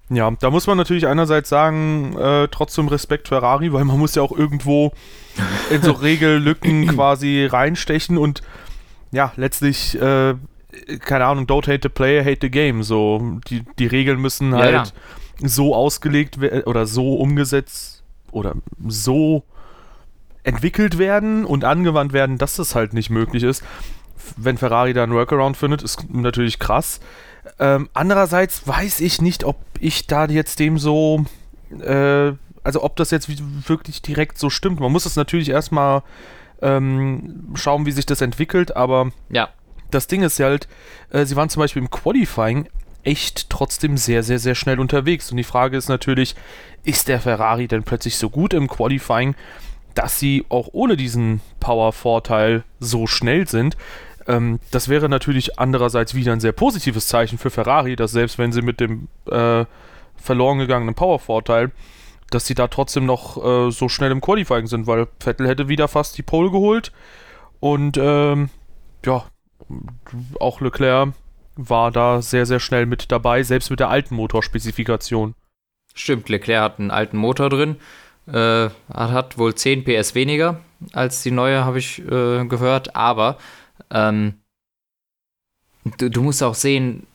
Ja, 0.09 0.29
da 0.33 0.51
muss 0.51 0.67
man 0.67 0.79
natürlich 0.79 1.07
einerseits 1.07 1.49
sagen, 1.49 2.17
äh, 2.19 2.49
trotzdem 2.49 2.89
Respekt 2.89 3.29
Ferrari, 3.29 3.73
weil 3.73 3.85
man 3.85 4.01
muss 4.01 4.17
ja 4.17 4.23
auch 4.23 4.37
irgendwo 4.37 4.93
in 5.71 5.81
so 5.81 5.93
Regellücken 6.03 6.89
quasi 6.89 7.47
reinstechen 7.47 8.19
und 8.19 8.43
ja, 9.13 9.33
letztlich, 9.37 9.95
äh, 10.01 10.35
keine 11.01 11.27
Ahnung, 11.27 11.47
don't 11.47 11.67
hate 11.67 11.81
the 11.83 11.89
player, 11.89 12.25
hate 12.25 12.39
the 12.43 12.51
game. 12.51 12.83
So, 12.83 13.41
die, 13.49 13.65
die 13.79 13.87
Regeln 13.87 14.21
müssen 14.21 14.53
Ja, 14.53 14.59
halt 14.59 14.95
ja. 15.41 15.49
so 15.49 15.75
ausgelegt 15.75 16.39
oder 16.67 16.87
so 16.87 17.17
umgesetzt 17.17 18.03
oder 18.33 18.55
so 18.87 19.45
entwickelt 20.43 20.99
werden 20.99 21.45
und 21.45 21.65
angewandt 21.65 22.13
werden, 22.13 22.39
dass 22.39 22.59
es 22.59 22.75
halt 22.75 22.93
nicht 22.93 23.11
möglich 23.11 23.43
ist. 23.43 23.65
Wenn 24.37 24.59
Ferrari 24.59 24.93
da 24.93 25.03
einen 25.03 25.13
Workaround 25.15 25.57
findet, 25.57 25.83
ist 25.83 26.09
natürlich 26.13 26.59
krass. 26.59 27.01
Ähm, 27.59 27.89
andererseits 27.95 28.67
weiß 28.67 29.01
ich 29.01 29.21
nicht, 29.23 29.45
ob 29.45 29.57
ich 29.81 30.07
da 30.07 30.27
jetzt 30.27 30.59
dem 30.59 30.79
so, 30.79 31.25
äh, 31.81 32.33
also 32.65 32.83
ob 32.83 32.97
das 32.97 33.11
jetzt 33.11 33.29
wirklich 33.69 34.03
direkt 34.03 34.39
so 34.39 34.51
stimmt. 34.51 34.81
Man 34.81 34.91
muss 34.93 35.07
es 35.07 35.17
natürlich 35.17 35.49
erstmal 35.49 36.03
ähm, 36.63 37.51
schauen, 37.55 37.87
wie 37.87 37.93
sich 37.93 38.07
das 38.07 38.21
entwickelt, 38.21 38.77
aber 38.77 39.11
Ja, 39.29 39.49
das 39.91 40.07
Ding 40.07 40.23
ist 40.23 40.39
ja 40.39 40.47
halt, 40.47 40.69
äh, 41.11 41.25
sie 41.25 41.37
waren 41.37 41.49
zum 41.49 41.61
Beispiel 41.61 41.83
im 41.83 41.91
Qualifying 41.91 42.69
echt 43.07 43.51
trotzdem 43.51 43.97
sehr, 43.97 44.23
sehr, 44.23 44.39
sehr 44.39 44.55
schnell 44.55 44.81
unterwegs. 44.81 45.31
Und 45.31 45.37
die 45.37 45.45
Frage 45.45 45.77
ist 45.77 45.89
natürlich, 45.89 46.35
ist 46.83 47.09
der 47.09 47.21
Ferrari 47.21 47.69
denn 47.69 47.85
plötzlich 47.85 48.19
so 48.19 48.31
gut 48.31 48.53
im 48.53 48.69
Qualifying, 48.69 49.35
dass 49.95 50.19
sie 50.19 50.45
auch 50.49 50.69
ohne 50.73 50.97
diesen 50.97 51.41
Power-Vorteil 51.61 52.65
so 52.81 53.07
schnell 53.07 53.47
sind? 53.49 53.77
Ähm, 54.27 54.59
das 54.73 54.89
wäre 54.89 55.09
natürlich 55.09 55.59
andererseits 55.59 56.15
wieder 56.15 56.33
ein 56.33 56.41
sehr 56.41 56.53
positives 56.53 57.07
Zeichen 57.07 57.39
für 57.39 57.51
Ferrari, 57.51 57.97
dass 57.97 58.11
selbst 58.11 58.39
wenn 58.39 58.53
sie 58.53 58.63
mit 58.63 58.81
dem 58.81 59.09
äh, 59.31 59.65
verloren 60.17 60.59
gegangenen 60.59 60.95
Power-Vorteil, 60.95 61.71
dass 62.31 62.47
sie 62.47 62.55
da 62.55 62.67
trotzdem 62.67 63.07
noch 63.07 63.37
äh, 63.37 63.71
so 63.71 63.89
schnell 63.89 64.11
im 64.11 64.21
Qualifying 64.21 64.67
sind, 64.67 64.89
weil 64.89 65.07
Vettel 65.21 65.47
hätte 65.47 65.69
wieder 65.69 65.87
fast 65.87 66.19
die 66.19 66.23
Pole 66.23 66.51
geholt. 66.51 66.93
Und 67.61 67.97
ähm, 67.99 68.51
ja, 69.05 69.25
auch 70.41 70.61
Leclerc 70.61 71.13
war 71.57 71.91
da 71.91 72.23
sehr, 72.23 72.47
sehr 72.47 72.61
schnell 72.61 72.87
mit 72.87 73.11
dabei, 73.11 73.43
selbst 73.43 73.71
mit 73.71 73.81
der 73.81 73.89
alten 73.89 74.15
Motorspezifikation. 74.15 75.35
stimmt. 75.95 76.29
Leclerc 76.29 76.63
hat 76.63 76.79
einen 76.79 76.91
alten 76.91 77.17
Motor 77.17 77.49
drin, 77.49 77.77
äh, 78.27 78.69
hat 78.93 79.39
wohl 79.39 79.55
10 79.55 79.85
PS 79.85 80.15
weniger 80.15 80.61
als 80.93 81.23
die 81.23 81.31
neue, 81.31 81.65
habe 81.65 81.79
ich 81.79 82.01
äh, 82.01 82.45
gehört, 82.47 82.97
aber 82.97 83.39
ähm, 83.91 84.35
du, 85.99 86.11
du 86.11 86.23
musst 86.23 86.43
auch 86.43 86.55
sehen, 86.55 87.07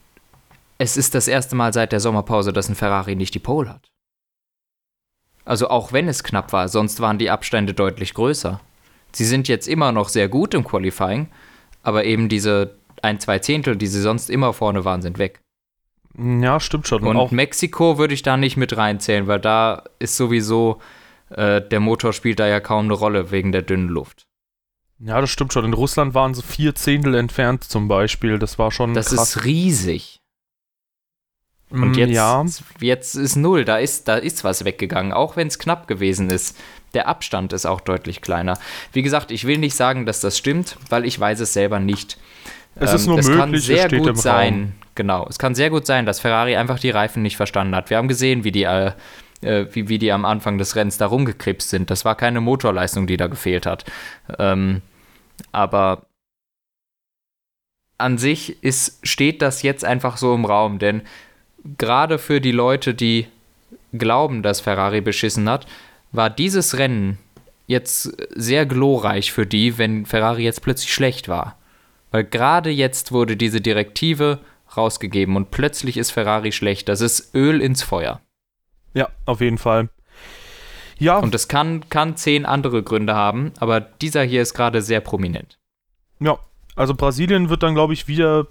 es 0.78 0.96
ist 0.96 1.14
das 1.14 1.28
erste 1.28 1.54
Mal 1.54 1.72
seit 1.72 1.92
der 1.92 2.00
Sommerpause, 2.00 2.52
dass 2.52 2.68
ein 2.68 2.74
Ferrari 2.74 3.14
nicht 3.14 3.34
die 3.34 3.38
Pole 3.38 3.70
hat. 3.70 3.90
Also 5.44 5.68
auch 5.68 5.92
wenn 5.92 6.08
es 6.08 6.24
knapp 6.24 6.52
war, 6.52 6.68
sonst 6.68 7.00
waren 7.00 7.18
die 7.18 7.30
Abstände 7.30 7.74
deutlich 7.74 8.14
größer. 8.14 8.60
Sie 9.12 9.24
sind 9.24 9.48
jetzt 9.48 9.68
immer 9.68 9.92
noch 9.92 10.08
sehr 10.08 10.28
gut 10.28 10.54
im 10.54 10.64
Qualifying, 10.64 11.28
aber 11.82 12.04
eben 12.04 12.28
diese 12.28 12.76
ein, 13.02 13.18
zwei 13.20 13.38
Zehntel, 13.40 13.76
die 13.76 13.86
sie 13.86 14.00
sonst 14.00 14.30
immer 14.30 14.52
vorne 14.52 14.84
waren, 14.84 15.02
sind 15.02 15.18
weg. 15.18 15.40
Ja, 16.16 16.60
stimmt 16.60 16.86
schon. 16.86 17.04
Und 17.04 17.16
auch, 17.16 17.30
Mexiko 17.30 17.98
würde 17.98 18.14
ich 18.14 18.22
da 18.22 18.36
nicht 18.36 18.56
mit 18.56 18.76
reinzählen, 18.76 19.26
weil 19.26 19.40
da 19.40 19.84
ist 19.98 20.16
sowieso, 20.16 20.80
äh, 21.30 21.60
der 21.62 21.80
Motor 21.80 22.12
spielt 22.12 22.38
da 22.38 22.46
ja 22.46 22.60
kaum 22.60 22.84
eine 22.84 22.92
Rolle 22.94 23.30
wegen 23.30 23.50
der 23.52 23.62
dünnen 23.62 23.88
Luft. 23.88 24.26
ja, 24.98 25.20
das 25.20 25.30
stimmt 25.30 25.52
schon. 25.52 25.64
In 25.64 25.72
Russland 25.72 26.14
waren 26.14 26.34
sie 26.34 26.42
vier 26.42 26.74
Zehntel 26.74 27.14
entfernt 27.14 27.64
zum 27.64 27.88
Beispiel. 27.88 28.38
Das 28.38 28.58
war 28.58 28.70
schon 28.70 28.94
Das 28.94 29.08
krass. 29.08 29.36
ist 29.36 29.44
riesig. 29.44 30.18
Und 31.70 31.92
Mm, 31.92 31.94
jetzt, 31.94 32.12
ja, 32.12 32.44
jetzt 32.80 33.14
ist 33.14 33.36
null, 33.36 33.64
da 33.64 33.78
ist, 33.78 34.06
da 34.06 34.16
ist 34.16 34.44
was 34.44 34.66
weggegangen, 34.66 35.12
auch 35.14 35.36
wenn 35.36 35.48
es 35.48 35.58
knapp 35.58 35.88
gewesen 35.88 36.28
ist. 36.28 36.56
Der 36.94 37.08
Abstand 37.08 37.52
ist 37.52 37.66
auch 37.66 37.80
deutlich 37.80 38.20
kleiner. 38.20 38.58
Wie 38.92 39.02
gesagt, 39.02 39.30
ich 39.30 39.46
will 39.46 39.58
nicht 39.58 39.74
sagen, 39.74 40.04
dass 40.06 40.20
das 40.20 40.36
stimmt, 40.36 40.76
weil 40.90 41.04
ich 41.06 41.18
weiß 41.18 41.40
es 41.40 41.52
selber 41.52 41.80
nicht. 41.80 42.18
Ähm, 42.76 42.82
Es 42.84 42.92
ist 42.94 43.06
nur 43.06 43.18
es 43.18 43.26
kann 43.28 43.50
möglich, 43.50 43.60
es 43.60 43.66
sehr 43.66 43.86
steht 43.88 44.02
gut 44.02 44.18
sein, 44.18 44.54
Raum. 44.54 44.72
genau. 44.94 45.26
Es 45.28 45.38
kann 45.38 45.54
sehr 45.54 45.70
gut 45.70 45.86
sein, 45.86 46.06
dass 46.06 46.20
Ferrari 46.20 46.56
einfach 46.56 46.78
die 46.78 46.90
Reifen 46.90 47.22
nicht 47.22 47.36
verstanden 47.36 47.74
hat. 47.74 47.90
Wir 47.90 47.96
haben 47.96 48.08
gesehen, 48.08 48.44
wie 48.44 48.52
die, 48.52 48.64
äh, 48.64 48.92
äh, 49.42 49.66
wie, 49.72 49.88
wie 49.88 49.98
die 49.98 50.12
am 50.12 50.24
Anfang 50.24 50.58
des 50.58 50.76
Rennens 50.76 50.98
da 50.98 51.06
rumgekrebst 51.06 51.70
sind. 51.70 51.90
Das 51.90 52.04
war 52.04 52.14
keine 52.14 52.40
Motorleistung, 52.40 53.06
die 53.06 53.16
da 53.16 53.26
gefehlt 53.26 53.66
hat. 53.66 53.84
Ähm, 54.38 54.82
aber 55.50 56.06
an 57.98 58.18
sich 58.18 58.62
ist, 58.62 59.06
steht 59.06 59.42
das 59.42 59.62
jetzt 59.62 59.84
einfach 59.84 60.16
so 60.16 60.34
im 60.34 60.44
Raum, 60.44 60.78
denn 60.78 61.02
gerade 61.78 62.18
für 62.18 62.40
die 62.40 62.52
Leute, 62.52 62.94
die 62.94 63.28
glauben, 63.92 64.42
dass 64.42 64.60
Ferrari 64.60 65.00
beschissen 65.00 65.48
hat, 65.48 65.66
war 66.12 66.30
dieses 66.30 66.78
Rennen 66.78 67.18
jetzt 67.66 68.12
sehr 68.34 68.66
glorreich 68.66 69.32
für 69.32 69.46
die, 69.46 69.78
wenn 69.78 70.06
Ferrari 70.06 70.44
jetzt 70.44 70.62
plötzlich 70.62 70.92
schlecht 70.92 71.28
war. 71.28 71.56
Weil 72.10 72.24
gerade 72.24 72.70
jetzt 72.70 73.12
wurde 73.12 73.36
diese 73.36 73.60
Direktive 73.60 74.40
rausgegeben 74.76 75.36
und 75.36 75.50
plötzlich 75.50 75.96
ist 75.96 76.10
Ferrari 76.10 76.52
schlecht. 76.52 76.88
Das 76.88 77.00
ist 77.00 77.34
Öl 77.34 77.60
ins 77.60 77.82
Feuer. 77.82 78.20
Ja, 78.94 79.08
auf 79.24 79.40
jeden 79.40 79.58
Fall. 79.58 79.88
Ja. 80.98 81.18
Und 81.18 81.34
das 81.34 81.48
kann, 81.48 81.88
kann 81.88 82.16
zehn 82.16 82.46
andere 82.46 82.82
Gründe 82.82 83.14
haben, 83.14 83.52
aber 83.58 83.80
dieser 83.80 84.22
hier 84.22 84.42
ist 84.42 84.54
gerade 84.54 84.82
sehr 84.82 85.00
prominent. 85.00 85.58
Ja, 86.20 86.38
also 86.76 86.94
Brasilien 86.94 87.48
wird 87.48 87.62
dann, 87.62 87.74
glaube 87.74 87.92
ich, 87.92 88.06
wieder 88.06 88.46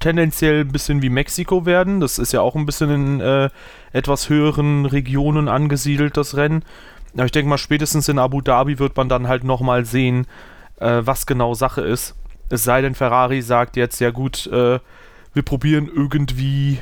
tendenziell 0.00 0.60
ein 0.60 0.72
bisschen 0.72 1.02
wie 1.02 1.08
Mexiko 1.08 1.66
werden. 1.66 2.00
Das 2.00 2.18
ist 2.18 2.32
ja 2.32 2.40
auch 2.40 2.54
ein 2.56 2.66
bisschen 2.66 2.90
in 2.90 3.20
äh, 3.20 3.50
etwas 3.92 4.28
höheren 4.28 4.86
Regionen 4.86 5.48
angesiedelt, 5.48 6.16
das 6.16 6.36
Rennen. 6.36 6.64
Aber 7.14 7.26
ich 7.26 7.32
denke 7.32 7.48
mal, 7.48 7.58
spätestens 7.58 8.08
in 8.08 8.18
Abu 8.18 8.40
Dhabi 8.40 8.78
wird 8.78 8.96
man 8.96 9.08
dann 9.08 9.28
halt 9.28 9.44
nochmal 9.44 9.84
sehen, 9.84 10.26
äh, 10.80 11.02
was 11.04 11.26
genau 11.26 11.54
Sache 11.54 11.82
ist. 11.82 12.14
Es 12.48 12.64
sei 12.64 12.82
denn, 12.82 12.94
Ferrari 12.94 13.40
sagt 13.42 13.76
jetzt, 13.76 14.00
ja 14.00 14.10
gut, 14.10 14.46
äh, 14.48 14.80
wir 15.32 15.42
probieren 15.42 15.90
irgendwie 15.92 16.80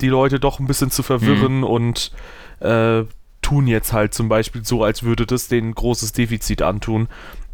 die 0.00 0.08
Leute 0.08 0.40
doch 0.40 0.58
ein 0.58 0.66
bisschen 0.66 0.90
zu 0.90 1.02
verwirren 1.02 1.58
mhm. 1.58 1.64
und 1.64 2.12
äh, 2.60 3.04
tun 3.42 3.66
jetzt 3.66 3.92
halt 3.92 4.14
zum 4.14 4.28
Beispiel 4.28 4.64
so, 4.64 4.82
als 4.82 5.02
würde 5.02 5.26
das 5.26 5.48
denen 5.48 5.74
großes 5.74 6.12
Defizit 6.12 6.62
antun. 6.62 7.08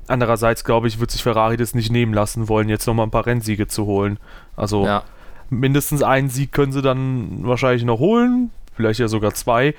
Andererseits, 0.06 0.64
glaube 0.64 0.88
ich, 0.88 1.00
wird 1.00 1.11
sich 1.11 1.22
Ferrari 1.22 1.56
das 1.56 1.74
nicht 1.74 1.90
nehmen 1.90 2.14
lassen 2.14 2.48
wollen, 2.48 2.68
jetzt 2.68 2.87
nochmal 2.87 3.06
ein 3.06 3.11
paar 3.11 3.26
Rennsiege 3.26 3.66
zu 3.66 3.87
holen. 3.87 4.18
Also 4.56 4.85
ja. 4.85 5.04
mindestens 5.50 6.02
einen 6.02 6.30
Sieg 6.30 6.52
können 6.52 6.72
sie 6.72 6.83
dann 6.83 7.44
wahrscheinlich 7.44 7.85
noch 7.85 7.98
holen, 7.98 8.50
vielleicht 8.74 9.00
ja 9.00 9.09
sogar 9.09 9.35
zwei. 9.35 9.74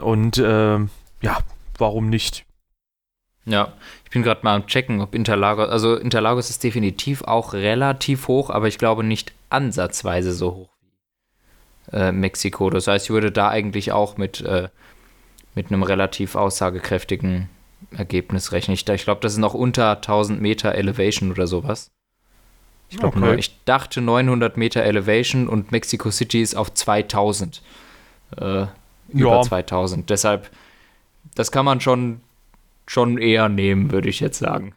Und 0.00 0.38
äh, 0.38 0.78
ja, 1.20 1.38
warum 1.78 2.08
nicht? 2.08 2.44
Ja, 3.46 3.74
ich 4.04 4.10
bin 4.10 4.22
gerade 4.22 4.40
mal 4.42 4.54
am 4.54 4.66
checken, 4.66 5.00
ob 5.00 5.14
Interlagos, 5.14 5.68
also 5.68 5.96
Interlagos 5.96 6.48
ist 6.48 6.64
definitiv 6.64 7.22
auch 7.22 7.52
relativ 7.52 8.28
hoch, 8.28 8.48
aber 8.48 8.68
ich 8.68 8.78
glaube 8.78 9.04
nicht 9.04 9.32
ansatzweise 9.50 10.32
so 10.32 10.54
hoch 10.54 10.70
wie 11.90 11.96
äh, 11.96 12.12
Mexiko. 12.12 12.70
Das 12.70 12.86
heißt, 12.86 13.06
ich 13.06 13.10
würde 13.10 13.30
da 13.30 13.48
eigentlich 13.48 13.92
auch 13.92 14.16
mit, 14.16 14.40
äh, 14.40 14.68
mit 15.54 15.70
einem 15.70 15.82
relativ 15.82 16.36
aussagekräftigen 16.36 17.50
Ergebnis 17.90 18.52
rechnen. 18.52 18.74
Ich, 18.74 18.88
ich 18.88 19.04
glaube, 19.04 19.20
das 19.20 19.32
ist 19.32 19.38
noch 19.38 19.54
unter 19.54 19.96
1000 19.96 20.40
Meter 20.40 20.74
Elevation 20.74 21.30
oder 21.30 21.46
sowas. 21.46 21.90
Ich 22.90 22.98
glaube, 22.98 23.18
okay. 23.18 23.36
ich 23.36 23.64
dachte 23.64 24.00
900 24.00 24.56
Meter 24.56 24.82
Elevation 24.82 25.48
und 25.48 25.72
Mexico 25.72 26.10
City 26.10 26.42
ist 26.42 26.54
auf 26.54 26.72
2000. 26.72 27.62
Äh, 28.36 28.66
über 29.08 29.36
ja. 29.36 29.42
2000. 29.42 30.08
Deshalb, 30.08 30.50
das 31.34 31.50
kann 31.50 31.64
man 31.64 31.80
schon 31.80 32.20
schon 32.86 33.18
eher 33.18 33.48
nehmen, 33.48 33.90
würde 33.90 34.08
ich 34.08 34.20
jetzt 34.20 34.38
sagen. 34.38 34.74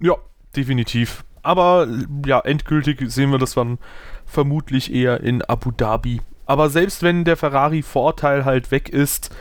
Ja, 0.00 0.14
definitiv. 0.56 1.24
Aber 1.42 1.86
ja, 2.26 2.40
endgültig 2.40 3.00
sehen 3.10 3.30
wir 3.30 3.38
das 3.38 3.54
dann 3.54 3.78
vermutlich 4.26 4.92
eher 4.92 5.20
in 5.20 5.42
Abu 5.42 5.70
Dhabi. 5.70 6.20
Aber 6.46 6.70
selbst 6.70 7.02
wenn 7.02 7.24
der 7.24 7.36
Ferrari-Vorteil 7.36 8.44
halt 8.44 8.70
weg 8.70 8.88
ist, 8.88 9.34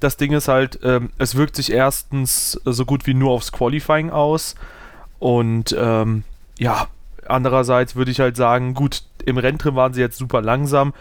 das 0.00 0.16
Ding 0.16 0.32
ist 0.32 0.48
halt, 0.48 0.80
ähm, 0.82 1.10
es 1.18 1.36
wirkt 1.36 1.56
sich 1.56 1.72
erstens 1.72 2.60
so 2.64 2.84
gut 2.84 3.06
wie 3.06 3.14
nur 3.14 3.30
aufs 3.32 3.52
Qualifying 3.52 4.10
aus. 4.10 4.54
Und 5.18 5.74
ähm, 5.78 6.24
ja, 6.58 6.88
andererseits 7.26 7.96
würde 7.96 8.10
ich 8.10 8.20
halt 8.20 8.36
sagen, 8.36 8.74
gut, 8.74 9.02
im 9.24 9.38
Renntrim 9.38 9.74
waren 9.76 9.94
sie 9.94 10.00
jetzt 10.00 10.18
super 10.18 10.42
langsam. 10.42 10.92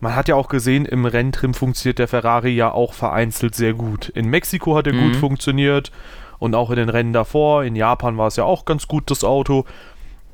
Man 0.00 0.14
hat 0.14 0.28
ja 0.28 0.36
auch 0.36 0.48
gesehen, 0.48 0.86
im 0.86 1.06
Renntrim 1.06 1.54
funktioniert 1.54 1.98
der 1.98 2.08
Ferrari 2.08 2.50
ja 2.50 2.70
auch 2.70 2.94
vereinzelt 2.94 3.54
sehr 3.54 3.74
gut. 3.74 4.08
In 4.10 4.28
Mexiko 4.28 4.76
hat 4.76 4.86
er 4.86 4.92
mhm. 4.92 5.04
gut 5.04 5.16
funktioniert 5.16 5.90
und 6.38 6.54
auch 6.54 6.70
in 6.70 6.76
den 6.76 6.88
Rennen 6.88 7.12
davor. 7.12 7.64
In 7.64 7.74
Japan 7.74 8.16
war 8.16 8.28
es 8.28 8.36
ja 8.36 8.44
auch 8.44 8.64
ganz 8.64 8.86
gut, 8.86 9.10
das 9.10 9.24
Auto. 9.24 9.64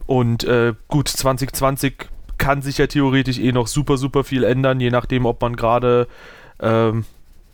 Und 0.07 0.45
äh, 0.45 0.75
gut, 0.89 1.09
2020 1.09 2.09
kann 2.37 2.63
sich 2.63 2.79
ja 2.79 2.87
theoretisch 2.87 3.39
eh 3.39 3.53
noch 3.53 3.67
super, 3.67 3.97
super 3.97 4.25
viel 4.25 4.45
ändern, 4.45 4.81
je 4.81 4.91
nachdem, 4.91 5.25
ob 5.25 5.41
man 5.41 5.57
gerade 5.57 6.09
ähm, 6.61 7.05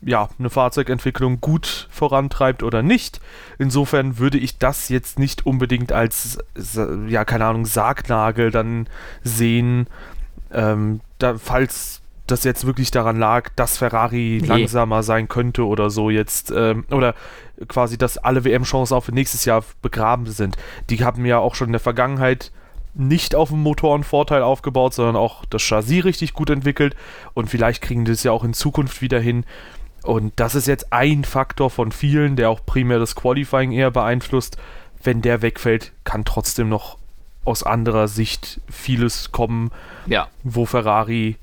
ja, 0.02 0.28
eine 0.38 0.50
Fahrzeugentwicklung 0.50 1.40
gut 1.40 1.88
vorantreibt 1.90 2.62
oder 2.62 2.82
nicht. 2.82 3.20
Insofern 3.58 4.18
würde 4.18 4.38
ich 4.38 4.58
das 4.58 4.88
jetzt 4.88 5.18
nicht 5.18 5.46
unbedingt 5.46 5.92
als, 5.92 6.38
ja, 7.08 7.24
keine 7.24 7.44
Ahnung, 7.46 7.66
Sargnagel 7.66 8.50
dann 8.50 8.88
sehen, 9.22 9.86
ähm, 10.52 11.00
da, 11.18 11.36
falls 11.36 11.99
das 12.30 12.44
jetzt 12.44 12.66
wirklich 12.66 12.90
daran 12.90 13.18
lag, 13.18 13.50
dass 13.56 13.78
Ferrari 13.78 14.38
nee. 14.40 14.46
langsamer 14.46 15.02
sein 15.02 15.28
könnte 15.28 15.66
oder 15.66 15.90
so 15.90 16.10
jetzt, 16.10 16.52
ähm, 16.54 16.84
oder 16.90 17.14
quasi, 17.68 17.98
dass 17.98 18.18
alle 18.18 18.44
WM-Chancen 18.44 18.96
auch 18.96 19.04
für 19.04 19.14
nächstes 19.14 19.44
Jahr 19.44 19.64
begraben 19.82 20.26
sind. 20.26 20.56
Die 20.88 21.04
haben 21.04 21.24
ja 21.26 21.38
auch 21.38 21.54
schon 21.54 21.68
in 21.68 21.72
der 21.72 21.80
Vergangenheit 21.80 22.52
nicht 22.94 23.34
auf 23.34 23.50
dem 23.50 23.62
Motorenvorteil 23.62 24.42
aufgebaut, 24.42 24.94
sondern 24.94 25.16
auch 25.16 25.44
das 25.44 25.62
Chassis 25.62 26.04
richtig 26.04 26.32
gut 26.32 26.50
entwickelt 26.50 26.96
und 27.34 27.48
vielleicht 27.48 27.82
kriegen 27.82 28.04
die 28.04 28.12
es 28.12 28.24
ja 28.24 28.32
auch 28.32 28.44
in 28.44 28.54
Zukunft 28.54 29.00
wieder 29.00 29.20
hin. 29.20 29.44
Und 30.02 30.32
das 30.36 30.54
ist 30.54 30.66
jetzt 30.66 30.92
ein 30.92 31.24
Faktor 31.24 31.70
von 31.70 31.92
vielen, 31.92 32.36
der 32.36 32.50
auch 32.50 32.64
primär 32.64 32.98
das 32.98 33.14
Qualifying 33.14 33.72
eher 33.72 33.90
beeinflusst. 33.90 34.56
Wenn 35.02 35.22
der 35.22 35.42
wegfällt, 35.42 35.92
kann 36.04 36.24
trotzdem 36.24 36.68
noch 36.68 36.98
aus 37.44 37.62
anderer 37.62 38.08
Sicht 38.08 38.60
vieles 38.70 39.32
kommen, 39.32 39.70
ja. 40.06 40.28
wo 40.42 40.66
Ferrari 40.66 41.36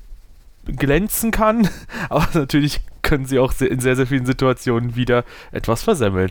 glänzen 0.68 1.30
kann, 1.30 1.68
aber 2.08 2.28
natürlich 2.34 2.80
können 3.02 3.26
sie 3.26 3.38
auch 3.38 3.58
in 3.60 3.80
sehr, 3.80 3.96
sehr 3.96 4.06
vielen 4.06 4.26
Situationen 4.26 4.96
wieder 4.96 5.24
etwas 5.50 5.82
versemmeln. 5.82 6.30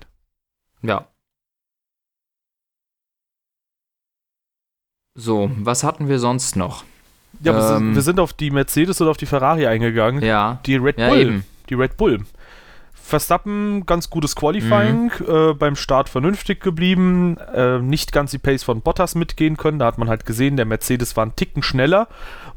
Ja. 0.81 1.07
So, 5.15 5.49
was 5.57 5.83
hatten 5.83 6.07
wir 6.07 6.19
sonst 6.19 6.55
noch? 6.55 6.83
Ja, 7.41 7.77
ähm, 7.77 7.95
wir 7.95 8.01
sind 8.01 8.19
auf 8.19 8.33
die 8.33 8.51
Mercedes 8.51 9.01
oder 9.01 9.11
auf 9.11 9.17
die 9.17 9.25
Ferrari 9.25 9.65
eingegangen. 9.65 10.23
Ja. 10.23 10.59
Die 10.65 10.75
Red 10.75 10.97
Bull. 10.97 11.31
Ja, 11.31 11.41
die 11.69 11.73
Red 11.73 11.97
Bull. 11.97 12.23
Verstappen 13.07 13.85
ganz 13.85 14.09
gutes 14.09 14.35
Qualifying, 14.35 15.11
mhm. 15.19 15.25
äh, 15.29 15.53
beim 15.53 15.77
Start 15.77 16.09
vernünftig 16.09 16.59
geblieben, 16.59 17.37
äh, 17.37 17.79
nicht 17.79 18.11
ganz 18.11 18.31
die 18.31 18.37
Pace 18.37 18.63
von 18.63 18.81
Bottas 18.81 19.15
mitgehen 19.15 19.55
können. 19.55 19.79
Da 19.79 19.85
hat 19.85 19.97
man 19.97 20.09
halt 20.09 20.25
gesehen, 20.25 20.57
der 20.57 20.65
Mercedes 20.65 21.15
war 21.15 21.23
einen 21.23 21.35
Ticken 21.37 21.63
schneller. 21.63 22.09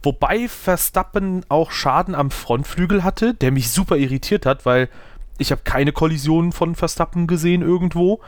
Wobei 0.03 0.49
Verstappen 0.49 1.45
auch 1.49 1.71
Schaden 1.71 2.17
am 2.17 2.33
Frontflügel 2.33 3.05
hatte, 3.05 3.33
der 3.35 3.53
mich 3.53 3.71
super 3.71 3.97
irritiert 3.97 4.45
hat, 4.45 4.67
weil 4.67 4.89
ich 5.39 5.53
habe 5.53 5.63
keine 5.63 5.93
Kollisionen 5.93 6.51
von 6.51 6.75
Verstappen 6.75 7.29
gesehen 7.29 7.63
irgendwo. 7.63 8.21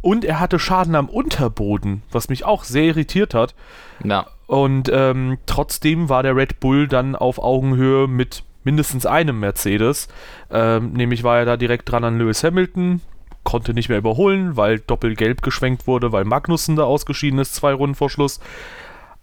Und 0.00 0.24
er 0.24 0.40
hatte 0.40 0.58
Schaden 0.58 0.96
am 0.96 1.08
Unterboden, 1.08 2.02
was 2.10 2.28
mich 2.28 2.44
auch 2.44 2.64
sehr 2.64 2.86
irritiert 2.86 3.34
hat. 3.34 3.54
Ja. 4.02 4.26
Und 4.48 4.90
ähm, 4.92 5.38
trotzdem 5.46 6.08
war 6.08 6.24
der 6.24 6.34
Red 6.34 6.58
Bull 6.58 6.88
dann 6.88 7.14
auf 7.14 7.38
Augenhöhe 7.38 8.08
mit 8.08 8.42
mindestens 8.64 9.06
einem 9.06 9.40
Mercedes. 9.40 10.08
Ähm, 10.50 10.92
nämlich 10.92 11.24
war 11.24 11.38
er 11.38 11.44
da 11.44 11.56
direkt 11.56 11.90
dran 11.90 12.04
an 12.04 12.18
Lewis 12.18 12.44
Hamilton, 12.44 13.00
konnte 13.44 13.74
nicht 13.74 13.88
mehr 13.88 13.98
überholen, 13.98 14.56
weil 14.56 14.78
doppelgelb 14.80 15.42
geschwenkt 15.42 15.86
wurde, 15.86 16.12
weil 16.12 16.24
Magnussen 16.24 16.76
da 16.76 16.84
ausgeschieden 16.84 17.38
ist, 17.38 17.54
zwei 17.54 17.72
Runden 17.72 17.94
vor 17.94 18.10
Schluss. 18.10 18.40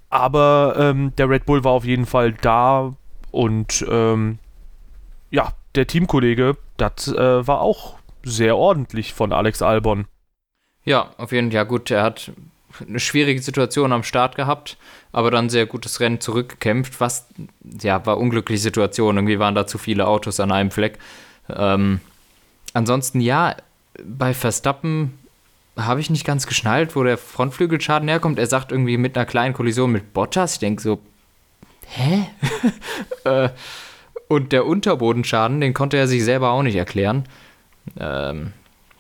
Aber 0.10 0.76
ähm, 0.78 1.14
der 1.18 1.30
Red 1.30 1.46
Bull 1.46 1.64
war 1.64 1.72
auf 1.72 1.86
jeden 1.86 2.06
Fall 2.06 2.34
da 2.34 2.94
und 3.32 3.86
ähm, 3.90 4.40
ja, 5.30 5.54
der 5.76 5.88
Teamkollege, 5.88 6.58
das 6.78 7.08
äh, 7.08 7.48
war 7.48 7.62
auch 7.62 8.00
sehr 8.24 8.58
ordentlich 8.58 9.14
von 9.14 9.32
Alex 9.32 9.62
Albon. 9.62 10.06
Ja, 10.84 11.12
auf 11.18 11.32
jeden 11.32 11.52
Fall. 11.52 11.56
Ja, 11.56 11.64
gut, 11.64 11.92
er 11.92 12.04
hat 12.04 12.32
eine 12.88 13.00
schwierige 13.00 13.42
Situation 13.42 13.92
am 13.92 14.04
Start 14.04 14.36
gehabt, 14.36 14.78
aber 15.12 15.32
dann 15.32 15.50
sehr 15.50 15.66
gutes 15.66 16.00
Rennen 16.00 16.22
zurückgekämpft. 16.22 17.00
Was, 17.00 17.28
ja, 17.82 18.06
war 18.06 18.18
unglückliche 18.18 18.62
Situation. 18.62 19.18
Irgendwie 19.18 19.40
waren 19.40 19.56
da 19.56 19.68
zu 19.68 19.78
viele 19.78 20.08
Autos 20.08 20.40
an 20.40 20.52
einem 20.52 20.72
Fleck. 20.72 20.98
Ähm, 21.50 22.00
ansonsten, 22.74 23.22
ja, 23.22 23.56
bei 24.04 24.34
Verstappen 24.34 25.18
habe 25.78 26.00
ich 26.00 26.10
nicht 26.10 26.26
ganz 26.26 26.48
geschnallt, 26.48 26.96
wo 26.96 27.04
der 27.04 27.18
Frontflügelschaden 27.18 28.10
herkommt. 28.10 28.40
Er 28.40 28.48
sagt 28.48 28.72
irgendwie 28.72 28.98
mit 28.98 29.18
einer 29.18 29.26
kleinen 29.26 29.54
Kollision 29.54 29.92
mit 29.92 30.14
Bottas. 30.14 30.54
Ich 30.54 30.60
denke 30.60 30.82
so, 30.82 31.00
hä? 31.88 32.28
äh, 33.24 33.50
und 34.28 34.52
der 34.52 34.66
Unterbodenschaden, 34.66 35.62
den 35.62 35.74
konnte 35.74 35.98
er 35.98 36.08
sich 36.08 36.24
selber 36.24 36.52
auch 36.52 36.64
nicht 36.64 36.76
erklären. 36.76 37.24
Ähm, 38.00 38.54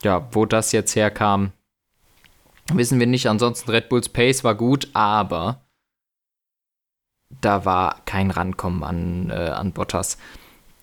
ja, 0.03 0.27
wo 0.31 0.45
das 0.45 0.71
jetzt 0.71 0.95
herkam, 0.95 1.51
wissen 2.75 2.99
wir 2.99 3.07
nicht. 3.07 3.27
Ansonsten 3.27 3.71
Red 3.71 3.89
Bulls 3.89 4.09
Pace 4.09 4.43
war 4.43 4.55
gut, 4.55 4.89
aber 4.93 5.61
da 7.41 7.65
war 7.65 8.01
kein 8.05 8.31
Rankommen 8.31 8.83
an, 8.83 9.29
äh, 9.29 9.49
an 9.49 9.71
Bottas. 9.71 10.17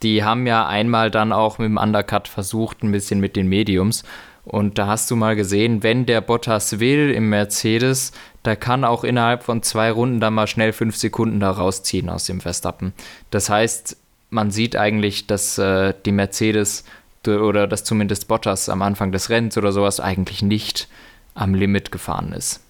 Die 0.03 0.22
haben 0.22 0.46
ja 0.46 0.66
einmal 0.66 1.11
dann 1.11 1.33
auch 1.33 1.59
mit 1.59 1.66
dem 1.66 1.79
Undercut 1.79 2.29
versucht, 2.29 2.83
ein 2.83 2.92
bisschen 2.92 3.20
mit 3.20 3.35
den 3.35 3.49
Mediums. 3.49 4.05
Und 4.44 4.79
da 4.79 4.87
hast 4.87 5.11
du 5.11 5.16
mal 5.16 5.35
gesehen, 5.35 5.83
wenn 5.83 6.07
der 6.07 6.20
Bottas 6.20 6.79
will 6.79 7.11
im 7.11 7.31
Mercedes, 7.31 8.12
da 8.44 8.55
kann 8.55 8.85
auch 8.85 9.03
innerhalb 9.03 9.42
von 9.42 9.62
zwei 9.62 9.90
Runden 9.90 10.20
dann 10.20 10.35
mal 10.35 10.46
schnell 10.46 10.72
fünf 10.72 10.96
Sekunden 10.96 11.40
da 11.40 11.51
rausziehen 11.51 12.09
aus 12.09 12.27
dem 12.27 12.40
Verstappen. 12.40 12.92
Das 13.31 13.51
heißt, 13.51 13.96
man 14.31 14.53
sieht 14.53 14.77
eigentlich, 14.77 15.27
dass 15.27 15.59
äh, 15.59 15.94
die 16.05 16.12
Mercedes 16.12 16.85
oder 17.27 17.66
dass 17.66 17.83
zumindest 17.83 18.29
Bottas 18.29 18.68
am 18.68 18.83
Anfang 18.83 19.11
des 19.11 19.31
Rennens 19.31 19.59
oder 19.59 19.72
sowas 19.72 19.99
eigentlich 19.99 20.42
nicht 20.42 20.88
am 21.37 21.55
Limit 21.55 21.92
gefahren 21.92 22.33
ist. 22.33 22.61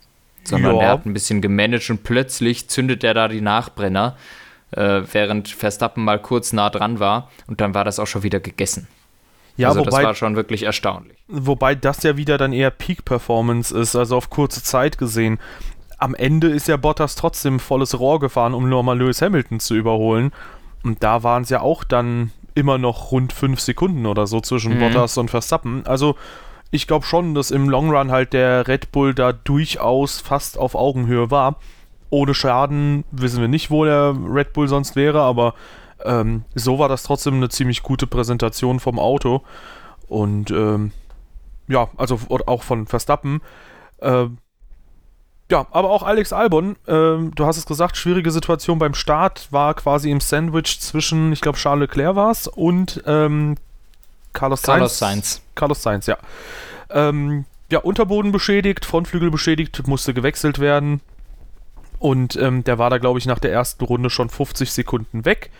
Sondern 0.45 0.77
Ja. 0.77 0.83
er 0.83 0.89
hat 0.91 1.07
ein 1.07 1.15
bisschen 1.15 1.41
gemanagt 1.41 1.89
und 1.91 2.05
plötzlich 2.05 2.69
zündet 2.69 3.03
er 3.03 3.15
da 3.15 3.29
die 3.29 3.41
Nachbrenner, 3.41 4.17
äh, 4.73 5.03
während 5.13 5.49
Verstappen 5.49 6.05
mal 6.05 6.21
kurz 6.21 6.53
nah 6.53 6.69
dran 6.71 7.01
war 7.01 7.31
und 7.47 7.61
dann 7.63 7.73
war 7.75 7.85
das 7.85 7.99
auch 7.99 8.07
schon 8.07 8.23
wieder 8.23 8.41
gegessen. 8.41 8.87
Ja, 9.57 9.69
also 9.69 9.83
das 9.85 9.95
wobei, 9.95 10.05
war 10.05 10.15
schon 10.15 10.37
wirklich 10.37 10.65
erstaunlich. 10.65 11.17
wobei 11.29 11.75
das 11.75 12.03
ja 12.03 12.17
wieder 12.19 12.37
dann 12.37 12.53
eher 12.53 12.71
Peak-Performance 12.71 13.77
ist, 13.77 13.97
also 13.97 14.17
auf 14.19 14.29
kurze 14.29 14.63
Zeit 14.63 14.99
gesehen. 14.99 15.39
Am 15.99 16.15
Ende 16.15 16.49
ist 16.49 16.69
ja 16.69 16.77
Bottas 16.77 17.15
trotzdem 17.15 17.59
volles 17.59 17.99
Rohr 17.99 18.21
gefahren, 18.21 18.53
um 18.53 18.69
nochmal 18.69 18.99
Lewis 18.99 19.23
Hamilton 19.23 19.61
zu 19.61 19.75
überholen. 19.75 20.31
Und 20.83 21.03
da 21.03 21.23
waren 21.23 21.43
es 21.45 21.49
ja 21.49 21.63
auch 21.63 21.85
dann 21.85 22.33
immer 22.55 22.77
noch 22.77 23.13
rund 23.13 23.33
fünf 23.33 23.61
Sekunden 23.61 24.05
oder 24.05 24.27
so 24.27 24.41
zwischen 24.41 24.75
Mhm. 24.75 24.81
Bottas 24.81 25.17
und 25.17 25.31
Verstappen. 25.31 25.87
Also 25.87 26.17
ich 26.71 26.87
glaube 26.87 27.07
schon, 27.07 27.35
dass 27.35 27.51
im 27.51 27.69
Long 27.69 27.91
Run 27.91 28.11
halt 28.11 28.33
der 28.33 28.67
Red 28.69 28.93
Bull 28.93 29.15
da 29.15 29.33
durchaus 29.33 30.21
fast 30.21 30.59
auf 30.59 30.75
Augenhöhe 30.75 31.31
war. 31.31 31.57
Ohne 32.11 32.35
Schaden 32.35 33.05
wissen 33.11 33.41
wir 33.41 33.49
nicht, 33.49 33.71
wo 33.71 33.85
der 33.85 34.15
Red 34.29 34.53
Bull 34.53 34.69
sonst 34.69 34.97
wäre, 34.97 35.21
aber 35.23 35.55
ähm, 36.05 36.45
so 36.55 36.79
war 36.79 36.89
das 36.89 37.03
trotzdem 37.03 37.35
eine 37.35 37.49
ziemlich 37.49 37.83
gute 37.83 38.07
Präsentation 38.07 38.81
vom 38.81 38.99
Auto. 38.99 39.43
Und 40.09 40.51
ähm, 40.51 40.93
ja, 41.69 41.89
also 41.97 42.19
auch 42.29 42.63
von 42.63 42.87
Verstappen. 42.87 43.41
Ähm, 44.01 44.39
ja, 45.51 45.67
aber 45.71 45.91
auch 45.91 46.03
Alex 46.03 46.33
Albon, 46.33 46.77
ähm, 46.89 47.33
du 47.35 47.47
hast 47.47 47.57
es 47.57 47.67
gesagt, 47.67 47.97
schwierige 47.97 48.33
Situation 48.33 48.81
beim 48.81 48.95
Start, 48.95 49.49
war 49.53 49.75
quasi 49.75 50.11
im 50.11 50.21
Sandwich 50.21 50.81
zwischen, 50.81 51.33
ich 51.33 51.41
glaube, 51.41 51.59
Charles 51.59 51.89
Leclerc 51.89 52.17
war 52.17 52.33
es 52.33 52.49
und 52.49 53.03
ähm, 53.07 53.55
Carlos, 54.37 54.63
Carlos 54.63 54.99
Sainz. 54.99 55.41
Carlos 55.55 55.83
Sainz, 55.83 56.07
ja. 56.07 56.19
Ähm, 56.91 57.47
ja, 57.71 57.81
Unterboden 57.81 58.33
beschädigt, 58.33 58.85
Frontflügel 58.85 59.31
beschädigt, 59.31 59.87
musste 59.87 60.15
gewechselt 60.15 60.59
werden. 60.59 61.01
Und 61.99 62.37
ähm, 62.37 62.63
der 62.63 62.79
war 62.79 62.91
da, 62.91 62.99
glaube 62.99 63.19
ich, 63.19 63.27
nach 63.27 63.39
der 63.39 63.53
ersten 63.53 63.85
Runde 63.85 64.11
schon 64.11 64.29
50 64.29 64.71
Sekunden 64.71 65.25
weg. 65.25 65.51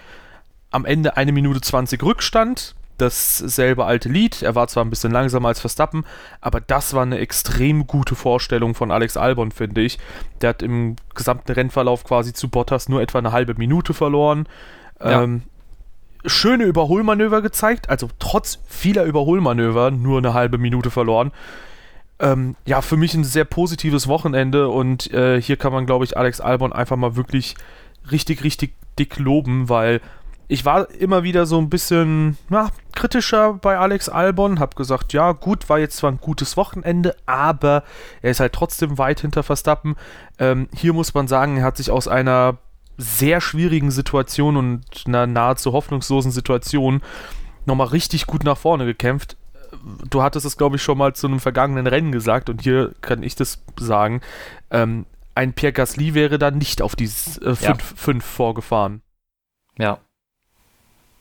Am 0.71 0.85
Ende 0.85 1.17
eine 1.17 1.33
Minute 1.33 1.61
20 1.61 2.03
Rückstand. 2.03 2.75
Dasselbe 2.99 3.85
alte 3.85 4.09
Lied. 4.09 4.43
Er 4.43 4.55
war 4.55 4.69
zwar 4.69 4.85
ein 4.85 4.91
bisschen 4.91 5.13
langsamer 5.13 5.49
als 5.49 5.61
Verstappen, 5.61 6.05
aber 6.41 6.61
das 6.61 6.95
war 6.95 7.03
eine 7.03 7.19
extrem 7.19 7.87
gute 7.87 8.15
Vorstellung 8.15 8.75
von 8.75 8.91
Alex 8.91 9.17
Albon, 9.17 9.51
finde 9.53 9.83
ich. 9.83 9.99
Der 10.41 10.51
hat 10.51 10.63
im 10.63 10.97
gesamten 11.15 11.53
Rennverlauf 11.53 12.05
quasi 12.05 12.33
zu 12.33 12.49
Bottas 12.49 12.89
nur 12.89 13.03
etwa 13.03 13.19
eine 13.19 13.33
halbe 13.33 13.55
Minute 13.55 13.93
verloren. 13.93 14.49
Ja. 15.01 15.23
Ähm, 15.23 15.43
schöne 16.27 16.65
Überholmanöver 16.65 17.43
gezeigt, 17.43 17.89
also 17.89 18.09
trotz 18.19 18.61
vieler 18.67 19.05
Überholmanöver 19.05 19.91
nur 19.91 20.19
eine 20.19 20.35
halbe 20.35 20.59
Minute 20.59 20.91
verloren. 20.91 21.33
Ähm, 22.19 22.57
ja, 22.65 22.81
für 22.81 22.97
mich 22.97 23.15
ein 23.15 23.25
sehr 23.25 23.45
positives 23.45 24.09
Wochenende 24.09 24.69
und 24.69 25.13
äh, 25.13 25.41
hier 25.41 25.57
kann 25.57 25.73
man, 25.73 25.87
glaube 25.87 26.05
ich, 26.05 26.17
Alex 26.17 26.41
Albon 26.41 26.73
einfach 26.73 26.97
mal 26.97 27.17
wirklich 27.17 27.55
richtig, 28.11 28.43
richtig 28.43 28.75
dick 28.99 29.19
loben, 29.19 29.69
weil 29.69 30.01
ich 30.49 30.65
war 30.65 30.91
immer 30.93 31.25
wieder 31.25 31.45
so 31.45 31.59
ein 31.59 31.69
bisschen 31.69 32.39
na, 32.49 32.71
kritischer 32.95 33.55
bei 33.55 33.79
Alex 33.79 34.09
Albon, 34.09 34.61
hab 34.61 34.77
gesagt, 34.77 35.13
ja 35.13 35.33
gut, 35.33 35.69
war 35.69 35.79
jetzt 35.79 35.97
zwar 35.97 36.13
ein 36.13 36.21
gutes 36.21 36.57
Wochenende, 36.57 37.17
aber 37.27 37.83
er 38.23 38.31
ist 38.31 38.41
halt 38.41 38.53
trotzdem 38.53 38.97
weit 38.97 39.21
hinter 39.21 39.43
Verstappen. 39.43 39.97
Ähm, 40.39 40.69
hier 40.75 40.93
muss 40.93 41.15
man 41.15 41.27
sagen, 41.27 41.59
er 41.59 41.65
hat 41.65 41.77
sich 41.77 41.91
aus 41.91 42.07
einer 42.07 42.59
sehr 42.97 43.41
schwierigen 43.41 43.91
Situation 43.91 44.57
und 44.57 44.85
einer 45.07 45.27
nahezu 45.27 45.73
hoffnungslosen 45.73 46.31
Situation 46.33 47.03
nochmal 47.67 47.89
richtig 47.89 48.27
gut 48.27 48.45
nach 48.45 48.57
vorne 48.59 48.85
gekämpft. 48.87 49.37
Du 50.09 50.23
hattest 50.23 50.47
es, 50.47 50.57
glaube 50.57 50.77
ich, 50.77 50.83
schon 50.83 50.97
mal 50.99 51.15
zu 51.15 51.27
einem 51.27 51.41
vergangenen 51.41 51.87
Rennen 51.87 52.13
gesagt 52.13 52.49
und 52.49 52.63
hier 52.63 52.95
kann 53.01 53.23
ich 53.23 53.35
das 53.35 53.63
sagen. 53.79 54.21
Ähm, 54.71 55.05
ein 55.35 55.53
Pierre 55.53 55.73
Gasly 55.73 56.15
wäre 56.15 56.39
dann 56.39 56.57
nicht 56.59 56.81
auf 56.81 56.97
die 56.97 57.09
5 57.09 57.61
Ja. 57.61 57.75
fünf 57.75 58.25
vorgefahren. 58.25 59.03
Ja. 59.79 59.99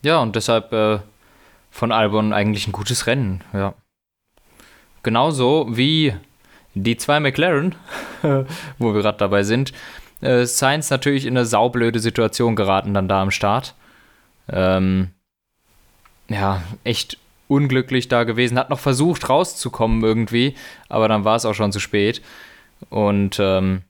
Ja, 0.03 0.19
und 0.19 0.35
deshalb 0.35 0.71
äh, 0.71 0.99
von 1.71 1.91
Albon 1.91 2.31
eigentlich 2.31 2.67
ein 2.67 2.71
gutes 2.71 3.07
Rennen, 3.07 3.43
ja. 3.51 3.73
Genauso 5.03 5.67
wie 5.69 6.15
die 6.73 6.97
zwei 6.97 7.19
McLaren, 7.19 7.75
wo 8.77 8.93
wir 8.93 9.01
gerade 9.01 9.17
dabei 9.17 9.43
sind. 9.43 9.73
Äh, 10.21 10.45
Sainz 10.45 10.89
natürlich 10.89 11.25
in 11.25 11.37
eine 11.37 11.45
saublöde 11.45 11.99
Situation 11.99 12.55
geraten 12.55 12.93
dann 12.93 13.07
da 13.07 13.21
am 13.21 13.31
Start. 13.31 13.75
Ähm, 14.49 15.09
ja, 16.29 16.61
echt 16.83 17.17
unglücklich 17.47 18.07
da 18.07 18.23
gewesen. 18.23 18.57
Hat 18.57 18.69
noch 18.69 18.79
versucht 18.79 19.29
rauszukommen 19.29 20.03
irgendwie, 20.03 20.55
aber 20.89 21.07
dann 21.07 21.25
war 21.25 21.35
es 21.35 21.45
auch 21.45 21.53
schon 21.53 21.71
zu 21.71 21.79
spät. 21.79 22.21
Und 22.89 23.37
ähm, 23.39 23.83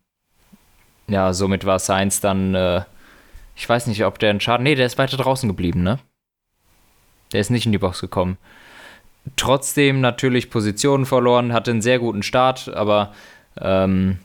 ja, 1.07 1.33
somit 1.33 1.65
war 1.65 1.79
Sainz 1.79 2.19
dann 2.19 2.55
äh, 2.55 2.81
ich 3.55 3.67
weiß 3.67 3.87
nicht, 3.87 4.03
ob 4.05 4.19
der 4.19 4.31
einen 4.31 4.41
Schaden. 4.41 4.63
Nee, 4.63 4.75
der 4.75 4.85
ist 4.85 4.97
weiter 4.97 5.17
draußen 5.17 5.47
geblieben, 5.47 5.81
ne? 5.81 5.99
Der 7.31 7.41
ist 7.41 7.49
nicht 7.49 7.65
in 7.65 7.71
die 7.71 7.77
Box 7.77 8.01
gekommen. 8.01 8.37
Trotzdem 9.37 10.01
natürlich 10.01 10.49
Positionen 10.49 11.05
verloren, 11.05 11.53
hatte 11.53 11.71
einen 11.71 11.81
sehr 11.81 11.99
guten 11.99 12.21
Start, 12.21 12.69
aber 12.69 13.13
ähm, 13.59 14.19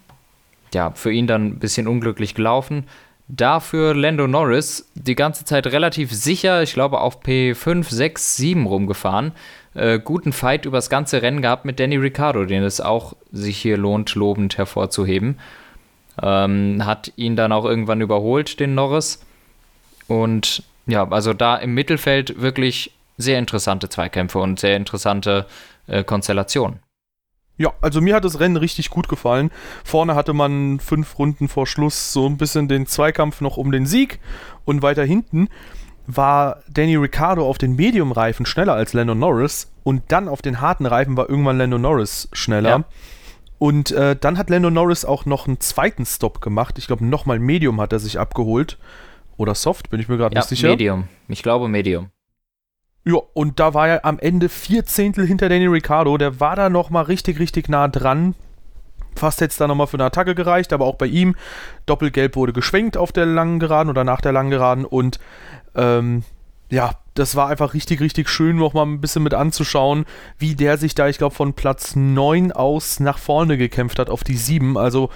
ja, 0.74 0.92
für 0.92 1.12
ihn 1.12 1.26
dann 1.26 1.46
ein 1.46 1.58
bisschen 1.58 1.88
unglücklich 1.88 2.34
gelaufen. 2.34 2.84
Dafür 3.28 3.94
Lando 3.94 4.26
Norris 4.26 4.90
die 4.94 5.14
ganze 5.14 5.44
Zeit 5.44 5.68
relativ 5.68 6.12
sicher, 6.12 6.62
ich 6.62 6.72
glaube 6.72 7.00
auf 7.00 7.22
P5, 7.22 7.88
6, 7.88 8.36
7 8.36 8.66
rumgefahren. 8.66 9.32
Äh, 9.74 10.00
guten 10.00 10.32
Fight 10.32 10.64
übers 10.64 10.90
ganze 10.90 11.22
Rennen 11.22 11.42
gehabt 11.42 11.64
mit 11.64 11.78
Danny 11.78 11.96
Ricciardo, 11.96 12.44
den 12.44 12.64
es 12.64 12.80
auch 12.80 13.14
sich 13.30 13.56
hier 13.58 13.76
lohnt, 13.76 14.16
lobend 14.16 14.58
hervorzuheben. 14.58 15.38
Ähm, 16.20 16.84
hat 16.84 17.12
ihn 17.16 17.36
dann 17.36 17.52
auch 17.52 17.64
irgendwann 17.64 18.00
überholt, 18.00 18.58
den 18.58 18.74
Norris. 18.74 19.24
Und 20.08 20.64
ja, 20.86 21.08
also 21.08 21.32
da 21.32 21.56
im 21.56 21.72
Mittelfeld 21.74 22.40
wirklich 22.40 22.92
sehr 23.16 23.38
interessante 23.38 23.88
Zweikämpfe 23.88 24.40
und 24.40 24.58
sehr 24.58 24.76
interessante 24.76 25.46
äh, 25.86 26.02
Konstellationen. 26.02 26.80
Ja, 27.60 27.74
also 27.82 28.00
mir 28.00 28.14
hat 28.14 28.24
das 28.24 28.40
Rennen 28.40 28.56
richtig 28.56 28.88
gut 28.88 29.06
gefallen. 29.06 29.50
Vorne 29.84 30.14
hatte 30.14 30.32
man 30.32 30.80
fünf 30.80 31.18
Runden 31.18 31.46
vor 31.46 31.66
Schluss 31.66 32.10
so 32.10 32.24
ein 32.24 32.38
bisschen 32.38 32.68
den 32.68 32.86
Zweikampf 32.86 33.42
noch 33.42 33.58
um 33.58 33.70
den 33.70 33.84
Sieg. 33.84 34.18
Und 34.64 34.80
weiter 34.80 35.04
hinten 35.04 35.48
war 36.06 36.62
Danny 36.70 36.96
Ricciardo 36.96 37.46
auf 37.46 37.58
den 37.58 37.76
Medium-Reifen 37.76 38.46
schneller 38.46 38.72
als 38.72 38.94
Lando 38.94 39.14
Norris. 39.14 39.70
Und 39.82 40.04
dann 40.08 40.26
auf 40.26 40.40
den 40.40 40.62
harten 40.62 40.86
Reifen 40.86 41.18
war 41.18 41.28
irgendwann 41.28 41.58
Lando 41.58 41.76
Norris 41.76 42.30
schneller. 42.32 42.70
Ja. 42.70 42.84
Und 43.58 43.92
äh, 43.92 44.16
dann 44.18 44.38
hat 44.38 44.48
Lando 44.48 44.70
Norris 44.70 45.04
auch 45.04 45.26
noch 45.26 45.46
einen 45.46 45.60
zweiten 45.60 46.06
Stop 46.06 46.40
gemacht. 46.40 46.78
Ich 46.78 46.86
glaube, 46.86 47.04
nochmal 47.04 47.38
Medium 47.40 47.78
hat 47.78 47.92
er 47.92 47.98
sich 47.98 48.18
abgeholt. 48.18 48.78
Oder 49.36 49.54
Soft, 49.54 49.90
bin 49.90 50.00
ich 50.00 50.08
mir 50.08 50.16
gerade 50.16 50.34
Ja, 50.34 50.40
nicht 50.40 50.48
sicher. 50.48 50.68
Medium. 50.68 51.08
Ich 51.28 51.42
glaube 51.42 51.68
Medium. 51.68 52.08
Ja, 53.04 53.18
und 53.32 53.58
da 53.58 53.72
war 53.72 53.88
er 53.88 54.04
am 54.04 54.18
Ende 54.18 54.48
vier 54.48 54.84
Zehntel 54.84 55.26
hinter 55.26 55.48
Danny 55.48 55.66
Ricciardo. 55.66 56.18
Der 56.18 56.38
war 56.40 56.56
da 56.56 56.68
nochmal 56.68 57.04
richtig, 57.04 57.38
richtig 57.38 57.68
nah 57.68 57.88
dran. 57.88 58.34
Fast 59.16 59.40
hätte 59.40 59.50
es 59.50 59.56
da 59.56 59.66
nochmal 59.66 59.86
für 59.86 59.96
eine 59.96 60.04
Attacke 60.04 60.34
gereicht, 60.34 60.72
aber 60.72 60.84
auch 60.84 60.96
bei 60.96 61.06
ihm. 61.06 61.34
Doppelgelb 61.86 62.36
wurde 62.36 62.52
geschwenkt 62.52 62.96
auf 62.96 63.12
der 63.12 63.26
langen 63.26 63.58
Geraden 63.58 63.90
oder 63.90 64.04
nach 64.04 64.20
der 64.20 64.32
langen 64.32 64.50
Geraden. 64.50 64.84
Und 64.84 65.18
ähm, 65.74 66.24
ja, 66.70 66.92
das 67.14 67.34
war 67.36 67.48
einfach 67.48 67.74
richtig, 67.74 68.00
richtig 68.00 68.28
schön, 68.28 68.56
nochmal 68.56 68.86
ein 68.86 69.00
bisschen 69.00 69.22
mit 69.22 69.34
anzuschauen, 69.34 70.04
wie 70.38 70.54
der 70.54 70.78
sich 70.78 70.94
da, 70.94 71.08
ich 71.08 71.18
glaube, 71.18 71.34
von 71.34 71.54
Platz 71.54 71.96
9 71.96 72.52
aus 72.52 73.00
nach 73.00 73.18
vorne 73.18 73.58
gekämpft 73.58 73.98
hat 73.98 74.10
auf 74.10 74.24
die 74.24 74.36
7. 74.36 74.76
Also 74.76 75.10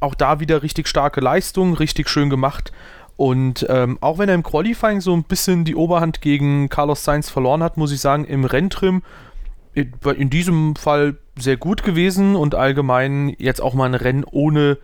auch 0.00 0.14
da 0.14 0.40
wieder 0.40 0.62
richtig 0.62 0.88
starke 0.88 1.20
Leistung, 1.20 1.74
richtig 1.74 2.08
schön 2.08 2.28
gemacht. 2.28 2.72
Und 3.16 3.66
ähm, 3.68 3.98
auch 4.00 4.18
wenn 4.18 4.28
er 4.28 4.34
im 4.34 4.42
Qualifying 4.42 5.00
so 5.00 5.14
ein 5.14 5.24
bisschen 5.24 5.64
die 5.64 5.76
Oberhand 5.76 6.20
gegen 6.20 6.68
Carlos 6.68 7.04
Sainz 7.04 7.30
verloren 7.30 7.62
hat, 7.62 7.76
muss 7.76 7.92
ich 7.92 8.00
sagen, 8.00 8.24
im 8.24 8.44
Renntrim 8.44 9.02
in, 9.74 9.92
in 10.16 10.30
diesem 10.30 10.76
Fall 10.76 11.16
sehr 11.38 11.56
gut 11.56 11.82
gewesen 11.82 12.36
und 12.36 12.54
allgemein 12.54 13.34
jetzt 13.38 13.62
auch 13.62 13.74
mal 13.74 13.86
ein 13.86 13.94
Rennen 13.94 14.24
ohne 14.24 14.78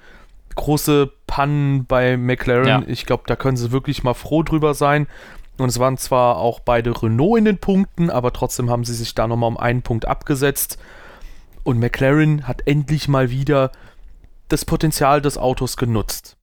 große 0.54 1.10
Pannen 1.26 1.84
bei 1.86 2.16
McLaren. 2.16 2.66
Ja. 2.66 2.82
Ich 2.86 3.06
glaube, 3.06 3.24
da 3.26 3.36
können 3.36 3.56
sie 3.56 3.70
wirklich 3.70 4.02
mal 4.02 4.14
froh 4.14 4.42
drüber 4.42 4.74
sein. 4.74 5.06
Und 5.58 5.68
es 5.68 5.78
waren 5.78 5.98
zwar 5.98 6.36
auch 6.36 6.60
beide 6.60 7.02
Renault 7.02 7.38
in 7.38 7.44
den 7.44 7.58
Punkten, 7.58 8.10
aber 8.10 8.32
trotzdem 8.32 8.70
haben 8.70 8.84
sie 8.84 8.94
sich 8.94 9.14
da 9.14 9.26
nochmal 9.26 9.48
um 9.48 9.56
einen 9.56 9.82
Punkt 9.82 10.06
abgesetzt. 10.06 10.78
Und 11.64 11.80
McLaren 11.80 12.46
hat 12.46 12.62
endlich 12.66 13.08
mal 13.08 13.30
wieder 13.30 13.72
das 14.48 14.64
Potenzial 14.64 15.20
des 15.20 15.36
Autos 15.36 15.76
genutzt. 15.76 16.37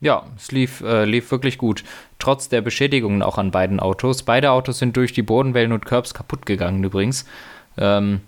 Ja, 0.00 0.24
es 0.36 0.52
lief, 0.52 0.82
äh, 0.82 1.04
lief 1.04 1.30
wirklich 1.30 1.56
gut. 1.56 1.82
Trotz 2.18 2.48
der 2.48 2.60
Beschädigungen 2.60 3.22
auch 3.22 3.38
an 3.38 3.50
beiden 3.50 3.80
Autos. 3.80 4.22
Beide 4.22 4.50
Autos 4.50 4.78
sind 4.78 4.96
durch 4.96 5.12
die 5.12 5.22
Bodenwellen 5.22 5.72
und 5.72 5.86
Curbs 5.86 6.12
kaputt 6.12 6.44
gegangen 6.44 6.84
übrigens. 6.84 7.26
Ähm, 7.78 8.20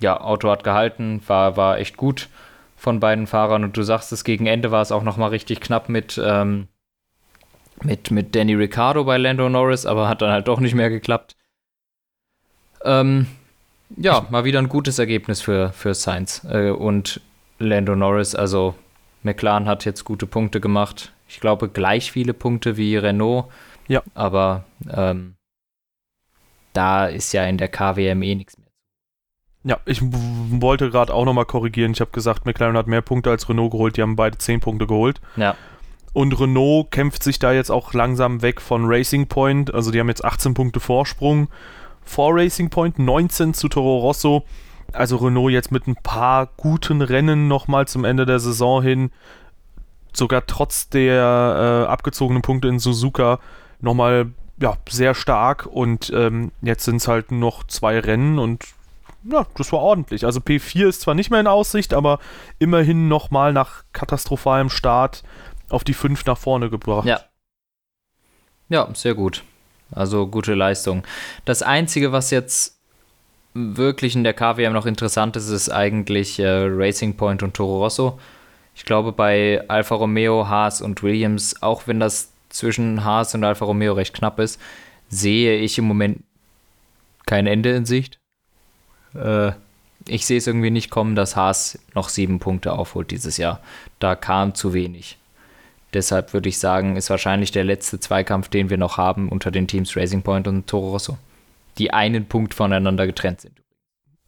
ja, 0.00 0.20
Auto 0.20 0.50
hat 0.50 0.64
gehalten, 0.64 1.20
war, 1.26 1.56
war 1.56 1.78
echt 1.78 1.96
gut 1.96 2.28
von 2.76 3.00
beiden 3.00 3.26
Fahrern. 3.26 3.64
Und 3.64 3.76
du 3.76 3.82
sagst 3.82 4.12
es, 4.12 4.24
gegen 4.24 4.46
Ende 4.46 4.70
war 4.70 4.82
es 4.82 4.92
auch 4.92 5.02
nochmal 5.02 5.30
richtig 5.30 5.60
knapp 5.60 5.88
mit, 5.88 6.20
ähm, 6.22 6.68
mit, 7.82 8.10
mit 8.10 8.34
Danny 8.34 8.54
Ricciardo 8.54 9.04
bei 9.04 9.18
Lando 9.18 9.48
Norris, 9.48 9.86
aber 9.86 10.08
hat 10.08 10.22
dann 10.22 10.30
halt 10.30 10.48
doch 10.48 10.60
nicht 10.60 10.74
mehr 10.74 10.90
geklappt. 10.90 11.36
Ähm, 12.84 13.26
ja, 13.96 14.26
mal 14.30 14.44
wieder 14.44 14.58
ein 14.58 14.68
gutes 14.68 14.98
Ergebnis 14.98 15.40
für, 15.40 15.70
für 15.72 15.94
Sainz 15.94 16.46
äh, 16.50 16.70
und 16.70 17.20
Lando 17.58 17.94
Norris. 17.94 18.34
Also 18.34 18.74
McLaren 19.24 19.66
hat 19.66 19.84
jetzt 19.84 20.04
gute 20.04 20.26
Punkte 20.26 20.60
gemacht. 20.60 21.12
Ich 21.28 21.40
glaube, 21.40 21.68
gleich 21.68 22.12
viele 22.12 22.34
Punkte 22.34 22.76
wie 22.76 22.96
Renault. 22.96 23.46
Ja. 23.88 24.02
Aber 24.14 24.64
ähm, 24.90 25.34
da 26.72 27.06
ist 27.06 27.32
ja 27.32 27.44
in 27.44 27.58
der 27.58 27.68
KWM 27.68 28.22
eh 28.22 28.34
nichts 28.34 28.58
mehr. 28.58 28.68
Ja, 29.66 29.78
ich 29.86 30.00
wollte 30.02 30.90
gerade 30.90 31.14
auch 31.14 31.24
nochmal 31.24 31.46
korrigieren. 31.46 31.92
Ich 31.92 32.00
habe 32.00 32.10
gesagt, 32.10 32.44
McLaren 32.44 32.76
hat 32.76 32.86
mehr 32.86 33.00
Punkte 33.00 33.30
als 33.30 33.48
Renault 33.48 33.72
geholt. 33.72 33.96
Die 33.96 34.02
haben 34.02 34.16
beide 34.16 34.36
10 34.36 34.60
Punkte 34.60 34.86
geholt. 34.86 35.20
Ja. 35.36 35.56
Und 36.12 36.38
Renault 36.38 36.90
kämpft 36.90 37.22
sich 37.22 37.38
da 37.38 37.52
jetzt 37.52 37.70
auch 37.70 37.94
langsam 37.94 38.42
weg 38.42 38.60
von 38.60 38.84
Racing 38.84 39.26
Point. 39.26 39.72
Also 39.72 39.90
die 39.90 39.98
haben 39.98 40.08
jetzt 40.08 40.24
18 40.24 40.54
Punkte 40.54 40.80
Vorsprung 40.80 41.48
vor 42.04 42.36
Racing 42.36 42.68
Point, 42.68 42.98
19 42.98 43.54
zu 43.54 43.68
Toro 43.68 43.98
Rosso. 43.98 44.44
Also 44.94 45.16
Renault 45.16 45.52
jetzt 45.52 45.72
mit 45.72 45.86
ein 45.86 45.96
paar 45.96 46.48
guten 46.56 47.02
Rennen 47.02 47.48
nochmal 47.48 47.86
zum 47.88 48.04
Ende 48.04 48.26
der 48.26 48.38
Saison 48.38 48.82
hin. 48.82 49.10
Sogar 50.12 50.46
trotz 50.46 50.88
der 50.88 51.86
äh, 51.86 51.90
abgezogenen 51.90 52.42
Punkte 52.42 52.68
in 52.68 52.78
Suzuka 52.78 53.40
nochmal 53.80 54.30
ja, 54.58 54.76
sehr 54.88 55.14
stark. 55.14 55.66
Und 55.66 56.12
ähm, 56.14 56.52
jetzt 56.62 56.84
sind 56.84 56.96
es 56.96 57.08
halt 57.08 57.32
noch 57.32 57.64
zwei 57.64 57.98
Rennen 57.98 58.38
und 58.38 58.64
ja, 59.24 59.46
das 59.56 59.72
war 59.72 59.80
ordentlich. 59.80 60.26
Also 60.26 60.40
P4 60.40 60.88
ist 60.88 61.00
zwar 61.00 61.14
nicht 61.14 61.30
mehr 61.30 61.40
in 61.40 61.46
Aussicht, 61.46 61.94
aber 61.94 62.18
immerhin 62.58 63.08
nochmal 63.08 63.52
nach 63.54 63.84
katastrophalem 63.92 64.68
Start 64.68 65.22
auf 65.70 65.82
die 65.82 65.94
5 65.94 66.26
nach 66.26 66.36
vorne 66.36 66.68
gebracht. 66.68 67.06
Ja. 67.06 67.20
Ja, 68.68 68.88
sehr 68.94 69.14
gut. 69.14 69.42
Also 69.90 70.26
gute 70.26 70.54
Leistung. 70.54 71.04
Das 71.44 71.62
Einzige, 71.62 72.12
was 72.12 72.30
jetzt 72.30 72.78
wirklich 73.54 74.16
in 74.16 74.24
der 74.24 74.34
KWM 74.34 74.72
noch 74.72 74.86
interessant 74.86 75.36
ist, 75.36 75.48
ist 75.48 75.70
eigentlich 75.70 76.38
äh, 76.38 76.66
Racing 76.68 77.16
Point 77.16 77.42
und 77.42 77.54
Toro 77.54 77.78
Rosso. 77.78 78.18
Ich 78.74 78.84
glaube, 78.84 79.12
bei 79.12 79.62
Alfa 79.68 79.94
Romeo, 79.94 80.48
Haas 80.48 80.82
und 80.82 81.02
Williams, 81.02 81.62
auch 81.62 81.86
wenn 81.86 82.00
das 82.00 82.30
zwischen 82.50 83.04
Haas 83.04 83.34
und 83.34 83.44
Alfa 83.44 83.64
Romeo 83.64 83.92
recht 83.92 84.14
knapp 84.14 84.40
ist, 84.40 84.60
sehe 85.08 85.58
ich 85.58 85.78
im 85.78 85.84
Moment 85.84 86.22
kein 87.26 87.46
Ende 87.46 87.74
in 87.74 87.86
Sicht. 87.86 88.18
Äh, 89.14 89.52
ich 90.06 90.26
sehe 90.26 90.38
es 90.38 90.46
irgendwie 90.46 90.70
nicht 90.70 90.90
kommen, 90.90 91.14
dass 91.14 91.36
Haas 91.36 91.78
noch 91.94 92.08
sieben 92.08 92.40
Punkte 92.40 92.72
aufholt 92.72 93.10
dieses 93.10 93.36
Jahr. 93.36 93.60
Da 94.00 94.14
kam 94.16 94.54
zu 94.54 94.74
wenig. 94.74 95.16
Deshalb 95.94 96.32
würde 96.32 96.48
ich 96.48 96.58
sagen, 96.58 96.96
ist 96.96 97.08
wahrscheinlich 97.08 97.52
der 97.52 97.64
letzte 97.64 98.00
Zweikampf, 98.00 98.48
den 98.48 98.68
wir 98.68 98.76
noch 98.76 98.98
haben 98.98 99.28
unter 99.28 99.50
den 99.50 99.68
Teams 99.68 99.96
Racing 99.96 100.22
Point 100.22 100.48
und 100.48 100.66
Toro 100.66 100.90
Rosso, 100.90 101.16
die 101.78 101.92
einen 101.92 102.26
Punkt 102.26 102.54
voneinander 102.54 103.06
getrennt 103.06 103.40
sind. 103.40 103.60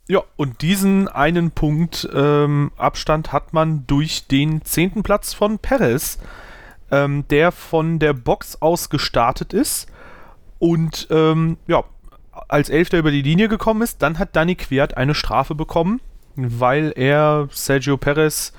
Ja, 0.09 0.23
und 0.37 0.63
diesen 0.63 1.09
einen 1.09 1.51
Punkt 1.51 2.09
ähm, 2.15 2.71
Abstand 2.77 3.33
hat 3.33 3.53
man 3.53 3.87
durch 3.87 4.29
den 4.29 4.63
zehnten 4.65 5.03
Platz 5.03 5.35
von 5.35 5.59
Perez, 5.59 6.19
ähm, 6.93 7.27
der 7.29 7.51
von 7.51 7.99
der 7.99 8.13
Box 8.13 8.63
aus 8.63 8.89
gestartet 8.89 9.53
ist 9.53 9.89
und 10.61 11.09
ähm, 11.11 11.57
ja, 11.67 11.83
als 12.49 12.71
Elfter 12.71 12.99
über 12.99 13.11
die 13.11 13.23
Linie 13.23 13.49
gekommen 13.49 13.83
ist. 13.83 14.01
Dann 14.03 14.19
hat 14.19 14.37
Danny 14.37 14.55
Quert 14.55 14.97
eine 14.97 15.15
Strafe 15.15 15.57
bekommen, 15.57 16.01
weil 16.37 16.93
er 16.95 17.49
Sergio 17.51 17.97
Perez 17.97 18.53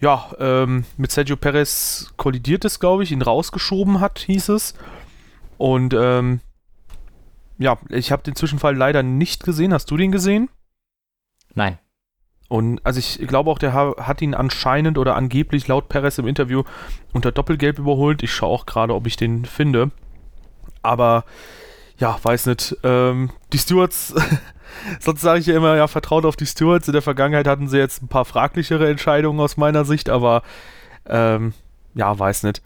ja, 0.00 0.32
ähm, 0.40 0.84
mit 0.96 1.12
Sergio 1.12 1.36
Perez 1.36 2.12
kollidiert 2.16 2.64
ist, 2.64 2.80
glaube 2.80 3.04
ich, 3.04 3.12
ihn 3.12 3.22
rausgeschoben 3.22 4.00
hat, 4.00 4.18
hieß 4.18 4.48
es. 4.48 4.74
Und 5.58 5.94
ähm, 5.96 6.40
ja, 7.58 7.78
ich 7.88 8.12
habe 8.12 8.22
den 8.22 8.34
Zwischenfall 8.34 8.76
leider 8.76 9.02
nicht 9.02 9.44
gesehen. 9.44 9.72
Hast 9.72 9.90
du 9.90 9.96
den 9.96 10.12
gesehen? 10.12 10.48
Nein. 11.54 11.78
Und 12.48 12.80
also 12.84 12.98
ich 12.98 13.18
glaube 13.26 13.50
auch, 13.50 13.58
der 13.58 13.72
hat 13.72 14.20
ihn 14.20 14.34
anscheinend 14.34 14.98
oder 14.98 15.16
angeblich 15.16 15.68
laut 15.68 15.88
Perez 15.88 16.18
im 16.18 16.26
Interview 16.26 16.64
unter 17.12 17.32
Doppelgelb 17.32 17.78
überholt. 17.78 18.22
Ich 18.22 18.32
schaue 18.32 18.50
auch 18.50 18.66
gerade, 18.66 18.94
ob 18.94 19.06
ich 19.06 19.16
den 19.16 19.46
finde. 19.46 19.90
Aber 20.82 21.24
ja, 21.98 22.18
weiß 22.22 22.46
nicht. 22.46 22.76
Ähm, 22.82 23.30
die 23.52 23.58
Stewards 23.58 24.14
Sonst 25.00 25.20
sage 25.20 25.40
ich 25.40 25.46
ja 25.46 25.56
immer, 25.56 25.76
ja, 25.76 25.86
vertraut 25.86 26.24
auf 26.24 26.36
die 26.36 26.46
Stewards. 26.46 26.88
In 26.88 26.92
der 26.92 27.02
Vergangenheit 27.02 27.46
hatten 27.46 27.68
sie 27.68 27.78
jetzt 27.78 28.02
ein 28.02 28.08
paar 28.08 28.24
fraglichere 28.24 28.88
Entscheidungen 28.88 29.40
aus 29.40 29.56
meiner 29.56 29.84
Sicht, 29.84 30.08
aber 30.10 30.42
ähm, 31.06 31.54
ja, 31.94 32.16
weiß 32.18 32.44
nicht. 32.44 32.62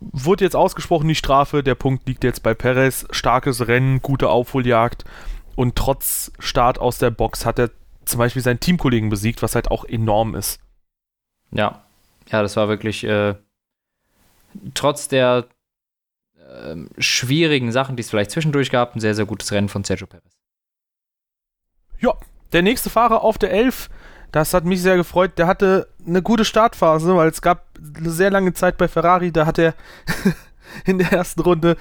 Wurde 0.00 0.44
jetzt 0.44 0.56
ausgesprochen, 0.56 1.08
die 1.08 1.14
Strafe. 1.14 1.62
Der 1.62 1.74
Punkt 1.74 2.08
liegt 2.08 2.24
jetzt 2.24 2.42
bei 2.42 2.54
Perez. 2.54 3.06
Starkes 3.10 3.68
Rennen, 3.68 4.00
gute 4.00 4.28
Aufholjagd. 4.28 5.04
Und 5.56 5.76
trotz 5.76 6.32
Start 6.38 6.78
aus 6.78 6.98
der 6.98 7.10
Box 7.10 7.44
hat 7.44 7.58
er 7.58 7.70
zum 8.04 8.18
Beispiel 8.18 8.42
seinen 8.42 8.60
Teamkollegen 8.60 9.10
besiegt, 9.10 9.42
was 9.42 9.54
halt 9.54 9.70
auch 9.70 9.84
enorm 9.84 10.34
ist. 10.34 10.60
Ja, 11.50 11.84
ja, 12.30 12.42
das 12.42 12.56
war 12.56 12.68
wirklich 12.68 13.04
äh, 13.04 13.34
trotz 14.74 15.08
der 15.08 15.48
äh, 16.36 16.76
schwierigen 16.98 17.72
Sachen, 17.72 17.96
die 17.96 18.02
es 18.02 18.10
vielleicht 18.10 18.30
zwischendurch 18.30 18.70
gab, 18.70 18.94
ein 18.94 19.00
sehr, 19.00 19.14
sehr 19.14 19.26
gutes 19.26 19.52
Rennen 19.52 19.68
von 19.68 19.84
Sergio 19.84 20.06
Perez. 20.06 20.38
Ja, 22.00 22.14
der 22.52 22.62
nächste 22.62 22.90
Fahrer 22.90 23.22
auf 23.22 23.38
der 23.38 23.50
11, 23.50 23.90
das 24.32 24.54
hat 24.54 24.64
mich 24.64 24.82
sehr 24.82 24.96
gefreut. 24.96 25.32
Der 25.38 25.46
hatte 25.46 25.88
eine 26.06 26.22
gute 26.22 26.44
Startphase, 26.44 27.16
weil 27.16 27.28
es 27.28 27.42
gab 27.42 27.64
eine 27.96 28.10
sehr 28.10 28.30
lange 28.30 28.52
Zeit 28.52 28.76
bei 28.76 28.88
Ferrari, 28.88 29.32
da 29.32 29.46
hat 29.46 29.58
er 29.58 29.74
in 30.84 30.98
der 30.98 31.12
ersten 31.12 31.40
Runde, 31.40 31.76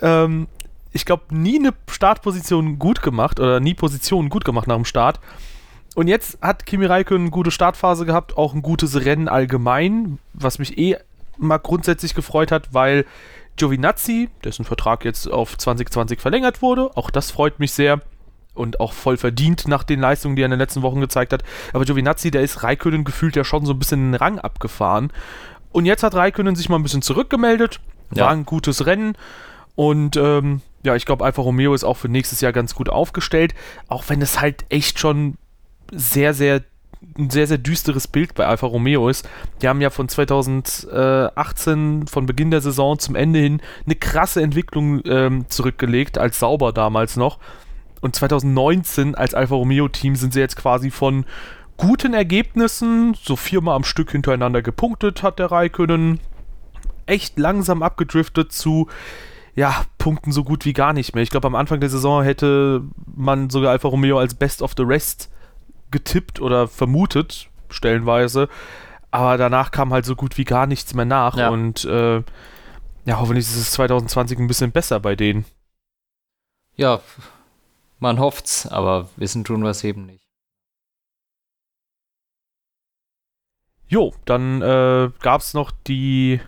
ähm, 0.00 0.48
ich 0.92 1.04
glaube, 1.04 1.24
nie 1.30 1.58
eine 1.58 1.72
Startposition 1.90 2.78
gut 2.78 3.02
gemacht 3.02 3.40
oder 3.40 3.60
nie 3.60 3.74
Positionen 3.74 4.28
gut 4.28 4.44
gemacht 4.44 4.68
nach 4.68 4.76
dem 4.76 4.84
Start. 4.84 5.20
Und 5.94 6.08
jetzt 6.08 6.38
hat 6.40 6.64
Kimi 6.64 6.86
Räikkönen 6.86 7.24
eine 7.24 7.30
gute 7.30 7.50
Startphase 7.50 8.06
gehabt, 8.06 8.36
auch 8.36 8.54
ein 8.54 8.62
gutes 8.62 9.04
Rennen 9.04 9.28
allgemein, 9.28 10.18
was 10.32 10.58
mich 10.58 10.78
eh 10.78 10.96
mal 11.38 11.58
grundsätzlich 11.58 12.14
gefreut 12.14 12.52
hat, 12.52 12.72
weil 12.72 13.04
Giovinazzi, 13.56 14.30
dessen 14.44 14.64
Vertrag 14.64 15.04
jetzt 15.04 15.30
auf 15.30 15.58
2020 15.58 16.20
verlängert 16.20 16.62
wurde, 16.62 16.96
auch 16.96 17.10
das 17.10 17.30
freut 17.30 17.58
mich 17.58 17.72
sehr 17.72 18.00
und 18.54 18.80
auch 18.80 18.92
voll 18.92 19.16
verdient 19.16 19.66
nach 19.66 19.82
den 19.82 20.00
Leistungen, 20.00 20.36
die 20.36 20.42
er 20.42 20.46
in 20.46 20.50
den 20.50 20.60
letzten 20.60 20.82
Wochen 20.82 21.00
gezeigt 21.00 21.32
hat. 21.32 21.42
Aber 21.72 21.84
Giovinazzi, 21.84 22.30
der 22.30 22.42
ist 22.42 22.62
Raikönnen 22.62 23.04
gefühlt 23.04 23.36
ja 23.36 23.44
schon 23.44 23.64
so 23.64 23.72
ein 23.72 23.78
bisschen 23.78 24.12
den 24.12 24.14
Rang 24.14 24.38
abgefahren. 24.38 25.12
Und 25.70 25.86
jetzt 25.86 26.02
hat 26.02 26.14
Raikönnen 26.14 26.54
sich 26.54 26.68
mal 26.68 26.76
ein 26.76 26.82
bisschen 26.82 27.02
zurückgemeldet. 27.02 27.80
War 28.10 28.18
ja. 28.18 28.28
ein 28.28 28.44
gutes 28.44 28.84
Rennen. 28.86 29.16
Und 29.74 30.16
ähm, 30.16 30.60
ja, 30.82 30.94
ich 30.96 31.06
glaube, 31.06 31.24
Alfa 31.24 31.40
Romeo 31.40 31.72
ist 31.72 31.84
auch 31.84 31.96
für 31.96 32.08
nächstes 32.08 32.42
Jahr 32.42 32.52
ganz 32.52 32.74
gut 32.74 32.90
aufgestellt. 32.90 33.54
Auch 33.88 34.04
wenn 34.08 34.20
es 34.20 34.40
halt 34.40 34.66
echt 34.68 34.98
schon 34.98 35.38
sehr, 35.90 36.34
sehr 36.34 36.62
ein 37.18 37.30
sehr, 37.30 37.46
sehr 37.46 37.58
düsteres 37.58 38.06
Bild 38.06 38.34
bei 38.34 38.46
Alfa 38.46 38.66
Romeo 38.66 39.08
ist. 39.08 39.28
Die 39.60 39.68
haben 39.68 39.80
ja 39.80 39.90
von 39.90 40.08
2018, 40.08 42.06
von 42.06 42.26
Beginn 42.26 42.50
der 42.50 42.60
Saison 42.60 42.98
zum 42.98 43.14
Ende 43.16 43.40
hin, 43.40 43.60
eine 43.84 43.96
krasse 43.96 44.40
Entwicklung 44.40 45.02
ähm, 45.04 45.46
zurückgelegt, 45.48 46.16
als 46.18 46.38
sauber 46.38 46.72
damals 46.72 47.16
noch. 47.16 47.38
Und 48.02 48.14
2019 48.16 49.14
als 49.14 49.32
Alfa 49.32 49.54
Romeo-Team 49.54 50.16
sind 50.16 50.34
sie 50.34 50.40
jetzt 50.40 50.56
quasi 50.56 50.90
von 50.90 51.24
guten 51.78 52.12
Ergebnissen, 52.12 53.14
so 53.14 53.36
viermal 53.36 53.76
am 53.76 53.84
Stück 53.84 54.10
hintereinander 54.10 54.60
gepunktet 54.60 55.22
hat 55.22 55.38
der 55.38 55.50
Raikönnen, 55.50 56.20
echt 57.06 57.38
langsam 57.38 57.82
abgedriftet 57.82 58.52
zu 58.52 58.88
ja, 59.54 59.84
Punkten 59.98 60.32
so 60.32 60.44
gut 60.44 60.64
wie 60.64 60.72
gar 60.72 60.92
nicht 60.92 61.14
mehr. 61.14 61.22
Ich 61.22 61.30
glaube, 61.30 61.46
am 61.46 61.54
Anfang 61.54 61.80
der 61.80 61.90
Saison 61.90 62.22
hätte 62.22 62.82
man 63.14 63.50
sogar 63.50 63.70
Alfa 63.70 63.88
Romeo 63.88 64.18
als 64.18 64.34
Best 64.34 64.62
of 64.62 64.72
the 64.76 64.82
Rest 64.82 65.30
getippt 65.90 66.40
oder 66.40 66.68
vermutet, 66.68 67.50
stellenweise. 67.68 68.48
Aber 69.10 69.36
danach 69.36 69.70
kam 69.70 69.92
halt 69.92 70.06
so 70.06 70.16
gut 70.16 70.38
wie 70.38 70.44
gar 70.44 70.66
nichts 70.66 70.94
mehr 70.94 71.04
nach. 71.04 71.36
Ja. 71.36 71.50
Und 71.50 71.84
äh, 71.84 72.22
ja, 73.04 73.20
hoffentlich 73.20 73.44
ist 73.44 73.56
es 73.56 73.72
2020 73.72 74.38
ein 74.38 74.46
bisschen 74.46 74.72
besser 74.72 75.00
bei 75.00 75.14
denen. 75.14 75.44
Ja, 76.74 77.00
man 78.02 78.18
hofft's, 78.18 78.66
aber 78.66 79.08
wissen 79.16 79.44
tun 79.44 79.62
wir 79.62 79.70
es 79.70 79.84
eben 79.84 80.04
nicht. 80.04 80.26
Jo, 83.88 84.12
dann 84.24 84.60
äh, 84.60 85.10
gab 85.20 85.40
es 85.40 85.54
noch 85.54 85.70
die 85.86 86.40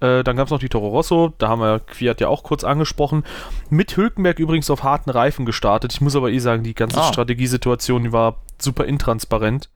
äh, 0.00 0.22
dann 0.22 0.36
gab 0.36 0.46
es 0.46 0.50
noch 0.50 0.58
die 0.58 0.68
Toro 0.68 0.88
Rosso, 0.88 1.34
da 1.38 1.48
haben 1.48 1.60
wir 1.60 1.80
Fiat 1.86 2.20
ja 2.20 2.28
auch 2.28 2.42
kurz 2.42 2.64
angesprochen. 2.64 3.24
Mit 3.68 3.96
Hülkenberg 3.96 4.38
übrigens 4.38 4.70
auf 4.70 4.82
harten 4.82 5.10
Reifen 5.10 5.44
gestartet. 5.44 5.92
Ich 5.92 6.00
muss 6.00 6.16
aber 6.16 6.30
eh 6.30 6.38
sagen, 6.38 6.62
die 6.62 6.74
ganze 6.74 7.00
ah. 7.00 7.08
Strategiesituation, 7.12 8.04
die 8.04 8.12
war 8.12 8.36
super 8.58 8.84
intransparent. 8.84 9.70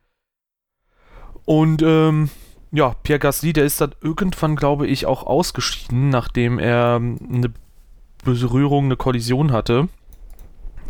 Und 1.45 1.83
ähm, 1.83 2.31
ja, 2.71 2.95
Pierre 3.03 3.19
Gasly, 3.19 3.53
der 3.53 3.65
ist 3.65 3.81
dann 3.81 3.95
irgendwann, 4.01 4.57
glaube 4.57 4.87
ich, 4.87 5.07
auch 5.07 5.25
ausgeschieden, 5.27 6.09
nachdem 6.09 6.59
er 6.59 6.97
ähm, 6.97 7.19
eine 7.31 7.53
Berührung, 8.25 8.87
eine 8.87 8.97
Kollision 8.97 9.53
hatte. 9.53 9.89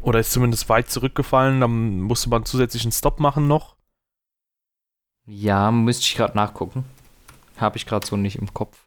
Oder 0.03 0.21
ist 0.21 0.33
zumindest 0.33 0.69
weit 0.69 0.91
zurückgefallen. 0.91 1.61
Dann 1.61 2.01
musste 2.03 2.29
man 2.29 2.45
zusätzlichen 2.45 2.93
Stop 2.93 3.21
machen 3.21 3.49
noch. 3.49 3.77
Ja, 5.25 5.71
müsste 5.71 6.05
ich 6.05 6.17
gerade 6.17 6.37
nachgucken. 6.37 6.85
Habe 7.57 7.77
ich 7.77 7.87
gerade 7.87 8.07
so 8.07 8.17
nicht 8.17 8.37
im 8.37 8.53
Kopf. 8.53 8.87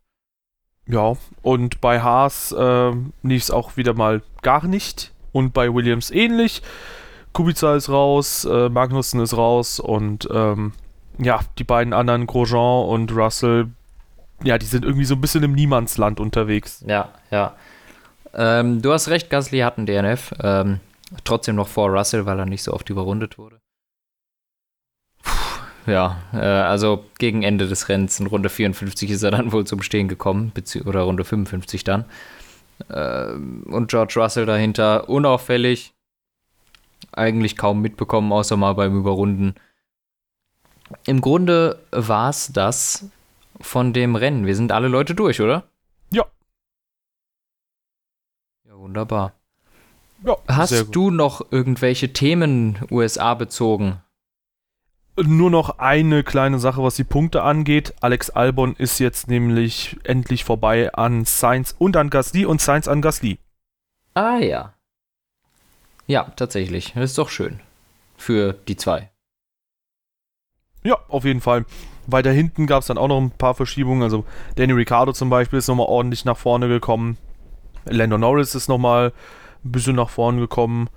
Ja, 0.87 1.15
und 1.41 1.81
bei 1.81 2.01
Haas 2.01 2.51
äh, 2.51 2.91
lief 3.23 3.43
es 3.43 3.51
auch 3.51 3.77
wieder 3.77 3.93
mal 3.93 4.21
gar 4.41 4.67
nicht. 4.67 5.13
und 5.31 5.53
bei 5.53 5.73
Williams 5.73 6.11
ähnlich. 6.11 6.61
Kubica 7.33 7.75
ist 7.75 7.89
raus, 7.89 8.45
äh, 8.45 8.69
Magnussen 8.69 9.19
ist 9.19 9.35
raus 9.35 9.81
und 9.81 10.29
ähm, 10.31 10.71
ja, 11.17 11.41
die 11.59 11.65
beiden 11.65 11.91
anderen, 11.91 12.25
Grosjean 12.25 12.87
und 12.87 13.11
Russell, 13.13 13.67
ja, 14.43 14.57
die 14.57 14.65
sind 14.65 14.85
irgendwie 14.85 15.03
so 15.03 15.15
ein 15.15 15.19
bisschen 15.21 15.43
im 15.43 15.51
Niemandsland 15.51 16.21
unterwegs. 16.21 16.85
Ja, 16.87 17.09
ja. 17.31 17.53
Ähm, 18.33 18.81
du 18.81 18.93
hast 18.93 19.09
recht, 19.09 19.29
Gasly 19.29 19.59
hat 19.59 19.77
einen 19.77 19.87
DNF. 19.87 20.33
Ähm, 20.41 20.79
trotzdem 21.23 21.55
noch 21.55 21.67
vor 21.67 21.89
Russell, 21.89 22.25
weil 22.25 22.39
er 22.39 22.45
nicht 22.45 22.63
so 22.63 22.73
oft 22.73 22.89
überrundet 22.89 23.37
wurde. 23.37 23.61
Puh, 25.23 25.91
ja, 25.91 26.21
äh, 26.33 26.37
also 26.37 27.05
gegen 27.19 27.43
Ende 27.43 27.67
des 27.67 27.89
Rennens 27.89 28.19
in 28.19 28.27
Runde 28.27 28.49
54 28.49 29.09
ist 29.11 29.23
er 29.23 29.31
dann 29.31 29.51
wohl 29.51 29.65
zum 29.65 29.81
Stehen 29.81 30.07
gekommen, 30.07 30.51
oder 30.85 31.01
Runde 31.01 31.23
55 31.23 31.83
dann. 31.83 32.05
Ähm, 32.89 33.63
und 33.67 33.89
George 33.89 34.15
Russell 34.17 34.45
dahinter 34.45 35.09
unauffällig, 35.09 35.93
eigentlich 37.11 37.55
kaum 37.55 37.81
mitbekommen, 37.81 38.31
außer 38.31 38.57
mal 38.57 38.73
beim 38.73 38.97
Überrunden. 38.97 39.55
Im 41.05 41.21
Grunde 41.21 41.79
war 41.91 42.29
es 42.29 42.51
das 42.51 43.09
von 43.61 43.93
dem 43.93 44.15
Rennen. 44.15 44.45
Wir 44.45 44.55
sind 44.55 44.71
alle 44.71 44.87
Leute 44.87 45.15
durch, 45.15 45.41
oder? 45.41 45.63
Ja. 46.11 46.25
Ja, 48.65 48.77
wunderbar. 48.77 49.33
Ja, 50.25 50.37
Hast 50.47 50.95
du 50.95 51.11
noch 51.11 51.51
irgendwelche 51.51 52.11
Themen 52.11 52.79
USA 52.89 53.35
bezogen? 53.35 54.01
Nur 55.17 55.49
noch 55.49 55.77
eine 55.79 56.23
kleine 56.23 56.59
Sache, 56.59 56.83
was 56.83 56.95
die 56.95 57.03
Punkte 57.03 57.43
angeht. 57.43 57.93
Alex 58.01 58.31
Albon 58.31 58.75
ist 58.75 58.99
jetzt 58.99 59.29
nämlich 59.29 59.97
endlich 60.03 60.43
vorbei 60.43 60.91
an 60.93 61.23
Sainz 61.25 61.75
und 61.77 61.95
an 61.95 62.09
Gasly 62.09 62.45
und 62.45 62.59
Sainz 62.59 62.87
an 62.87 63.01
Gasly. 63.01 63.37
Ah 64.13 64.37
ja. 64.37 64.73
Ja, 66.07 66.23
tatsächlich. 66.35 66.93
Das 66.95 67.11
ist 67.11 67.17
doch 67.17 67.29
schön. 67.29 67.59
Für 68.17 68.53
die 68.53 68.75
zwei. 68.75 69.09
Ja, 70.83 70.97
auf 71.07 71.23
jeden 71.23 71.41
Fall. 71.41 71.65
Weiter 72.07 72.31
hinten 72.31 72.67
gab 72.67 72.81
es 72.81 72.87
dann 72.87 72.97
auch 72.97 73.07
noch 73.07 73.21
ein 73.21 73.31
paar 73.31 73.55
Verschiebungen. 73.55 74.03
Also 74.03 74.25
Danny 74.55 74.73
Ricciardo 74.73 75.13
zum 75.13 75.29
Beispiel 75.29 75.59
ist 75.59 75.67
nochmal 75.67 75.87
ordentlich 75.87 76.25
nach 76.25 76.37
vorne 76.37 76.67
gekommen. 76.67 77.17
Lando 77.85 78.17
Norris 78.17 78.53
ist 78.53 78.67
nochmal 78.67 79.13
ein 79.65 79.71
bisschen 79.71 79.95
nach 79.95 80.09
vorne 80.09 80.39
gekommen. 80.39 80.89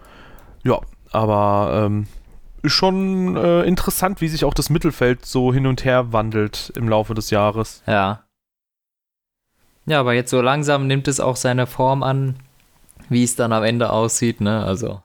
Ja, 0.62 0.80
aber 1.10 1.84
ähm, 1.86 2.06
ist 2.62 2.72
schon 2.72 3.36
äh, 3.36 3.62
interessant, 3.62 4.20
wie 4.20 4.28
sich 4.28 4.44
auch 4.44 4.54
das 4.54 4.70
Mittelfeld 4.70 5.24
so 5.24 5.52
hin 5.52 5.66
und 5.66 5.84
her 5.84 6.12
wandelt 6.12 6.72
im 6.76 6.88
Laufe 6.88 7.14
des 7.14 7.30
Jahres. 7.30 7.82
Ja. 7.86 8.24
Ja, 9.86 10.00
aber 10.00 10.12
jetzt 10.12 10.30
so 10.30 10.42
langsam 10.42 10.86
nimmt 10.86 11.08
es 11.08 11.18
auch 11.18 11.36
seine 11.36 11.66
Form 11.66 12.02
an, 12.02 12.36
wie 13.08 13.24
es 13.24 13.36
dann 13.36 13.52
am 13.52 13.64
Ende 13.64 13.90
aussieht, 13.90 14.40
ne? 14.40 14.62
Also. 14.64 15.02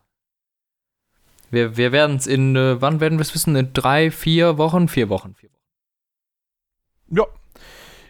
Wir, 1.51 1.77
wir 1.77 1.91
werden 1.91 2.17
es 2.17 2.27
in, 2.27 2.55
äh, 2.55 2.81
wann 2.81 2.99
werden 2.99 3.17
wir 3.17 3.21
es 3.21 3.33
wissen? 3.33 3.55
In 3.55 3.71
drei, 3.73 4.11
vier 4.11 4.57
Wochen? 4.57 4.87
Vier 4.87 5.07
Wochen. 5.09 5.35
Vier 5.35 5.49
Wochen. 5.49 5.59
Ja. 7.15 7.25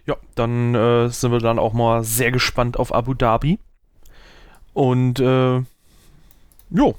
Ja, 0.06 0.18
dann 0.36 0.76
äh, 0.76 1.10
sind 1.10 1.32
wir 1.32 1.39
dann 1.39 1.60
auch 1.60 1.74
mal 1.74 2.04
sehr 2.04 2.32
gespannt 2.32 2.78
auf 2.78 2.93
Abu 2.93 3.14
Dhabi. 3.14 3.60
Und, 4.74 5.19
äh, 5.19 5.57
jo. 6.69 6.95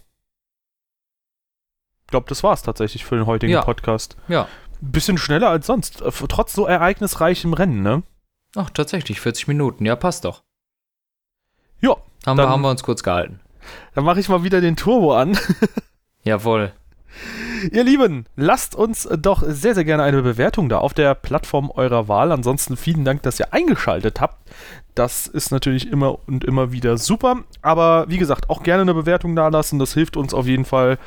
Ich 2.03 2.11
glaube, 2.11 2.27
das 2.29 2.43
war's 2.43 2.63
tatsächlich 2.63 3.05
für 3.05 3.17
den 3.17 3.27
heutigen 3.27 3.53
Ja. 3.53 3.63
Podcast. 3.63 4.17
Ja. 4.29 4.47
Bisschen 4.81 5.19
schneller 5.19 5.49
als 5.49 5.67
sonst, 5.67 6.01
äh, 6.03 6.11
trotz 6.29 6.53
so 6.53 6.67
ereignisreichem 6.67 7.53
Rennen, 7.55 7.83
ne? 7.83 8.03
Ach, 8.55 8.71
tatsächlich, 8.71 9.21
40 9.21 9.49
Minuten. 9.49 9.85
Ja, 9.85 9.97
passt 9.97 10.25
doch. 10.25 10.43
Ja, 11.81 11.97
Haben, 12.27 12.39
wir, 12.39 12.49
haben 12.49 12.63
wir 12.63 12.71
uns 12.71 12.83
kurz 12.83 13.03
gehalten. 13.03 13.41
dann 13.95 14.05
mache 14.05 14.21
ich 14.21 14.29
mal 14.29 14.45
wieder 14.45 14.61
den 14.61 14.77
Turbo 14.77 15.15
an. 15.17 15.37
Jawohl. 16.25 16.73
Ihr 17.73 17.85
Lieben, 17.85 18.27
lasst 18.37 18.75
uns 18.75 19.09
doch 19.19 19.43
sehr, 19.47 19.75
sehr 19.75 19.85
gerne 19.85 20.03
eine 20.03 20.23
Bewertung 20.23 20.69
da 20.69 20.79
auf 20.79 20.95
der 20.95 21.15
Plattform 21.15 21.71
eurer 21.71 22.09
Wahl. 22.09 22.33
Ansonsten 22.33 22.77
vielen 22.77 23.05
Dank, 23.05 23.23
dass 23.23 23.41
ihr 23.41 23.53
eingeschaltet 23.53 24.21
habt. 24.21 24.37
Das 24.95 25.27
ist 25.27 25.51
natürlich 25.51 25.91
immer 25.91 26.19
und 26.27 26.45
immer 26.45 26.73
wieder 26.73 26.99
super. 26.99 27.39
Aber 27.63 28.07
wie 28.09 28.19
gesagt, 28.19 28.51
auch 28.51 28.63
gerne 28.63 28.83
eine 28.83 28.95
Bewertung 28.95 29.35
da 29.37 29.49
lassen. 29.49 29.79
Das 29.79 29.95
hilft 29.95 30.17
uns 30.17 30.35
auf 30.35 30.47
jeden 30.47 30.65
Fall, 30.65 30.99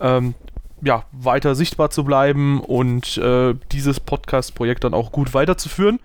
ähm, 0.00 0.34
ja, 0.80 1.04
weiter 1.12 1.54
sichtbar 1.54 1.90
zu 1.90 2.04
bleiben 2.04 2.60
und 2.60 3.16
äh, 3.18 3.54
dieses 3.72 4.00
Podcast-Projekt 4.00 4.84
dann 4.84 4.94
auch 4.94 5.12
gut 5.12 5.34
weiterzuführen. 5.34 6.00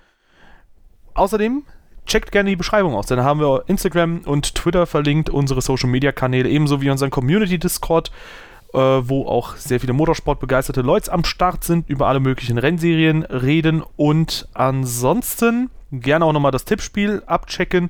Außerdem 1.14 1.64
checkt 2.06 2.32
gerne 2.32 2.50
die 2.50 2.56
Beschreibung 2.56 2.96
aus, 2.96 3.06
denn 3.06 3.18
da 3.18 3.24
haben 3.24 3.40
wir 3.40 3.64
Instagram 3.68 4.22
und 4.26 4.56
Twitter 4.56 4.86
verlinkt, 4.86 5.30
unsere 5.30 5.62
Social-Media-Kanäle, 5.62 6.50
ebenso 6.50 6.82
wie 6.82 6.90
unseren 6.90 7.12
Community-Discord, 7.12 8.12
äh, 8.74 8.78
wo 8.78 9.28
auch 9.28 9.56
sehr 9.56 9.80
viele 9.80 9.94
Motorsport-begeisterte 9.94 10.82
Leute 10.82 11.12
am 11.12 11.24
Start 11.24 11.64
sind, 11.64 11.90
über 11.90 12.08
alle 12.08 12.20
möglichen 12.20 12.58
Rennserien 12.58 13.24
reden 13.24 13.84
und 13.96 14.48
ansonsten 14.54 15.70
gerne 15.92 16.26
auch 16.26 16.34
nochmal 16.34 16.52
das 16.52 16.66
Tippspiel 16.66 17.24
abchecken. 17.26 17.90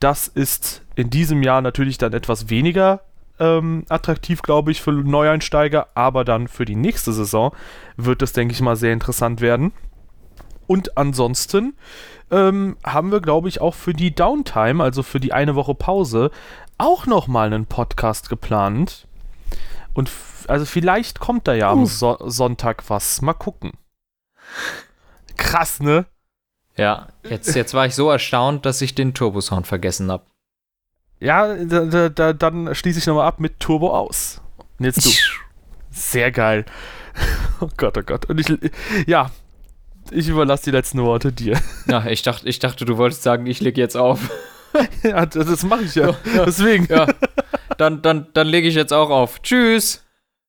Das 0.00 0.28
ist 0.28 0.82
in 0.94 1.10
diesem 1.10 1.42
Jahr 1.42 1.60
natürlich 1.60 1.98
dann 1.98 2.12
etwas 2.12 2.50
weniger 2.50 3.00
ähm, 3.40 3.84
attraktiv, 3.88 4.42
glaube 4.42 4.70
ich, 4.70 4.80
für 4.82 4.92
Neueinsteiger, 4.92 5.88
aber 5.94 6.24
dann 6.24 6.48
für 6.48 6.64
die 6.64 6.76
nächste 6.76 7.12
Saison 7.12 7.52
wird 7.96 8.22
es, 8.22 8.32
denke 8.32 8.52
ich 8.52 8.60
mal, 8.60 8.76
sehr 8.76 8.92
interessant 8.92 9.40
werden. 9.40 9.72
Und 10.66 10.98
ansonsten 10.98 11.74
ähm, 12.30 12.76
haben 12.84 13.10
wir, 13.10 13.20
glaube 13.20 13.48
ich, 13.48 13.60
auch 13.60 13.74
für 13.74 13.94
die 13.94 14.14
Downtime, 14.14 14.82
also 14.82 15.02
für 15.02 15.20
die 15.20 15.32
eine 15.32 15.54
Woche 15.54 15.74
Pause, 15.74 16.30
auch 16.76 17.06
nochmal 17.06 17.46
einen 17.46 17.66
Podcast 17.66 18.28
geplant. 18.28 19.07
Und 19.98 20.12
also 20.46 20.64
vielleicht 20.64 21.18
kommt 21.18 21.48
da 21.48 21.54
ja 21.54 21.72
am 21.72 21.82
Uh. 21.82 21.86
so 21.86 22.16
Sonntag 22.24 22.88
was. 22.88 23.20
Mal 23.20 23.32
gucken. 23.32 23.72
Krass, 25.36 25.80
ne? 25.80 26.06
Ja, 26.76 27.08
jetzt, 27.28 27.56
jetzt 27.56 27.74
war 27.74 27.84
ich 27.84 27.96
so 27.96 28.08
erstaunt, 28.08 28.64
dass 28.64 28.80
ich 28.80 28.94
den 28.94 29.12
Turbosound 29.12 29.66
vergessen 29.66 30.12
habe. 30.12 30.24
Ja, 31.18 31.52
da, 31.52 31.86
da, 31.86 32.08
da, 32.10 32.32
dann 32.32 32.72
schließe 32.76 33.00
ich 33.00 33.06
nochmal 33.08 33.26
ab 33.26 33.40
mit 33.40 33.58
Turbo 33.58 33.92
aus. 33.92 34.40
Und 34.78 34.84
jetzt 34.84 35.04
du. 35.04 35.10
Sehr 35.90 36.30
geil. 36.30 36.64
Oh 37.60 37.68
Gott, 37.76 37.98
oh 37.98 38.02
Gott. 38.02 38.26
Und 38.26 38.38
ich, 38.38 38.72
ja, 39.08 39.32
ich 40.12 40.28
überlasse 40.28 40.66
die 40.66 40.70
letzten 40.70 41.02
Worte 41.02 41.32
dir. 41.32 41.60
Ja, 41.88 42.06
ich 42.06 42.22
dachte, 42.22 42.48
ich 42.48 42.60
dachte, 42.60 42.84
du 42.84 42.98
wolltest 42.98 43.24
sagen, 43.24 43.46
ich 43.46 43.60
leg 43.60 43.76
jetzt 43.76 43.96
auf. 43.96 44.30
ja, 45.02 45.26
das 45.26 45.62
mache 45.62 45.82
ich 45.82 45.94
ja. 45.94 46.08
Ja. 46.34 46.44
Deswegen. 46.44 46.86
Ja, 46.86 47.06
dann, 47.76 48.02
dann, 48.02 48.26
dann 48.34 48.46
lege 48.46 48.68
ich 48.68 48.74
jetzt 48.74 48.92
auch 48.92 49.10
auf. 49.10 49.40
Tschüss. 49.42 50.04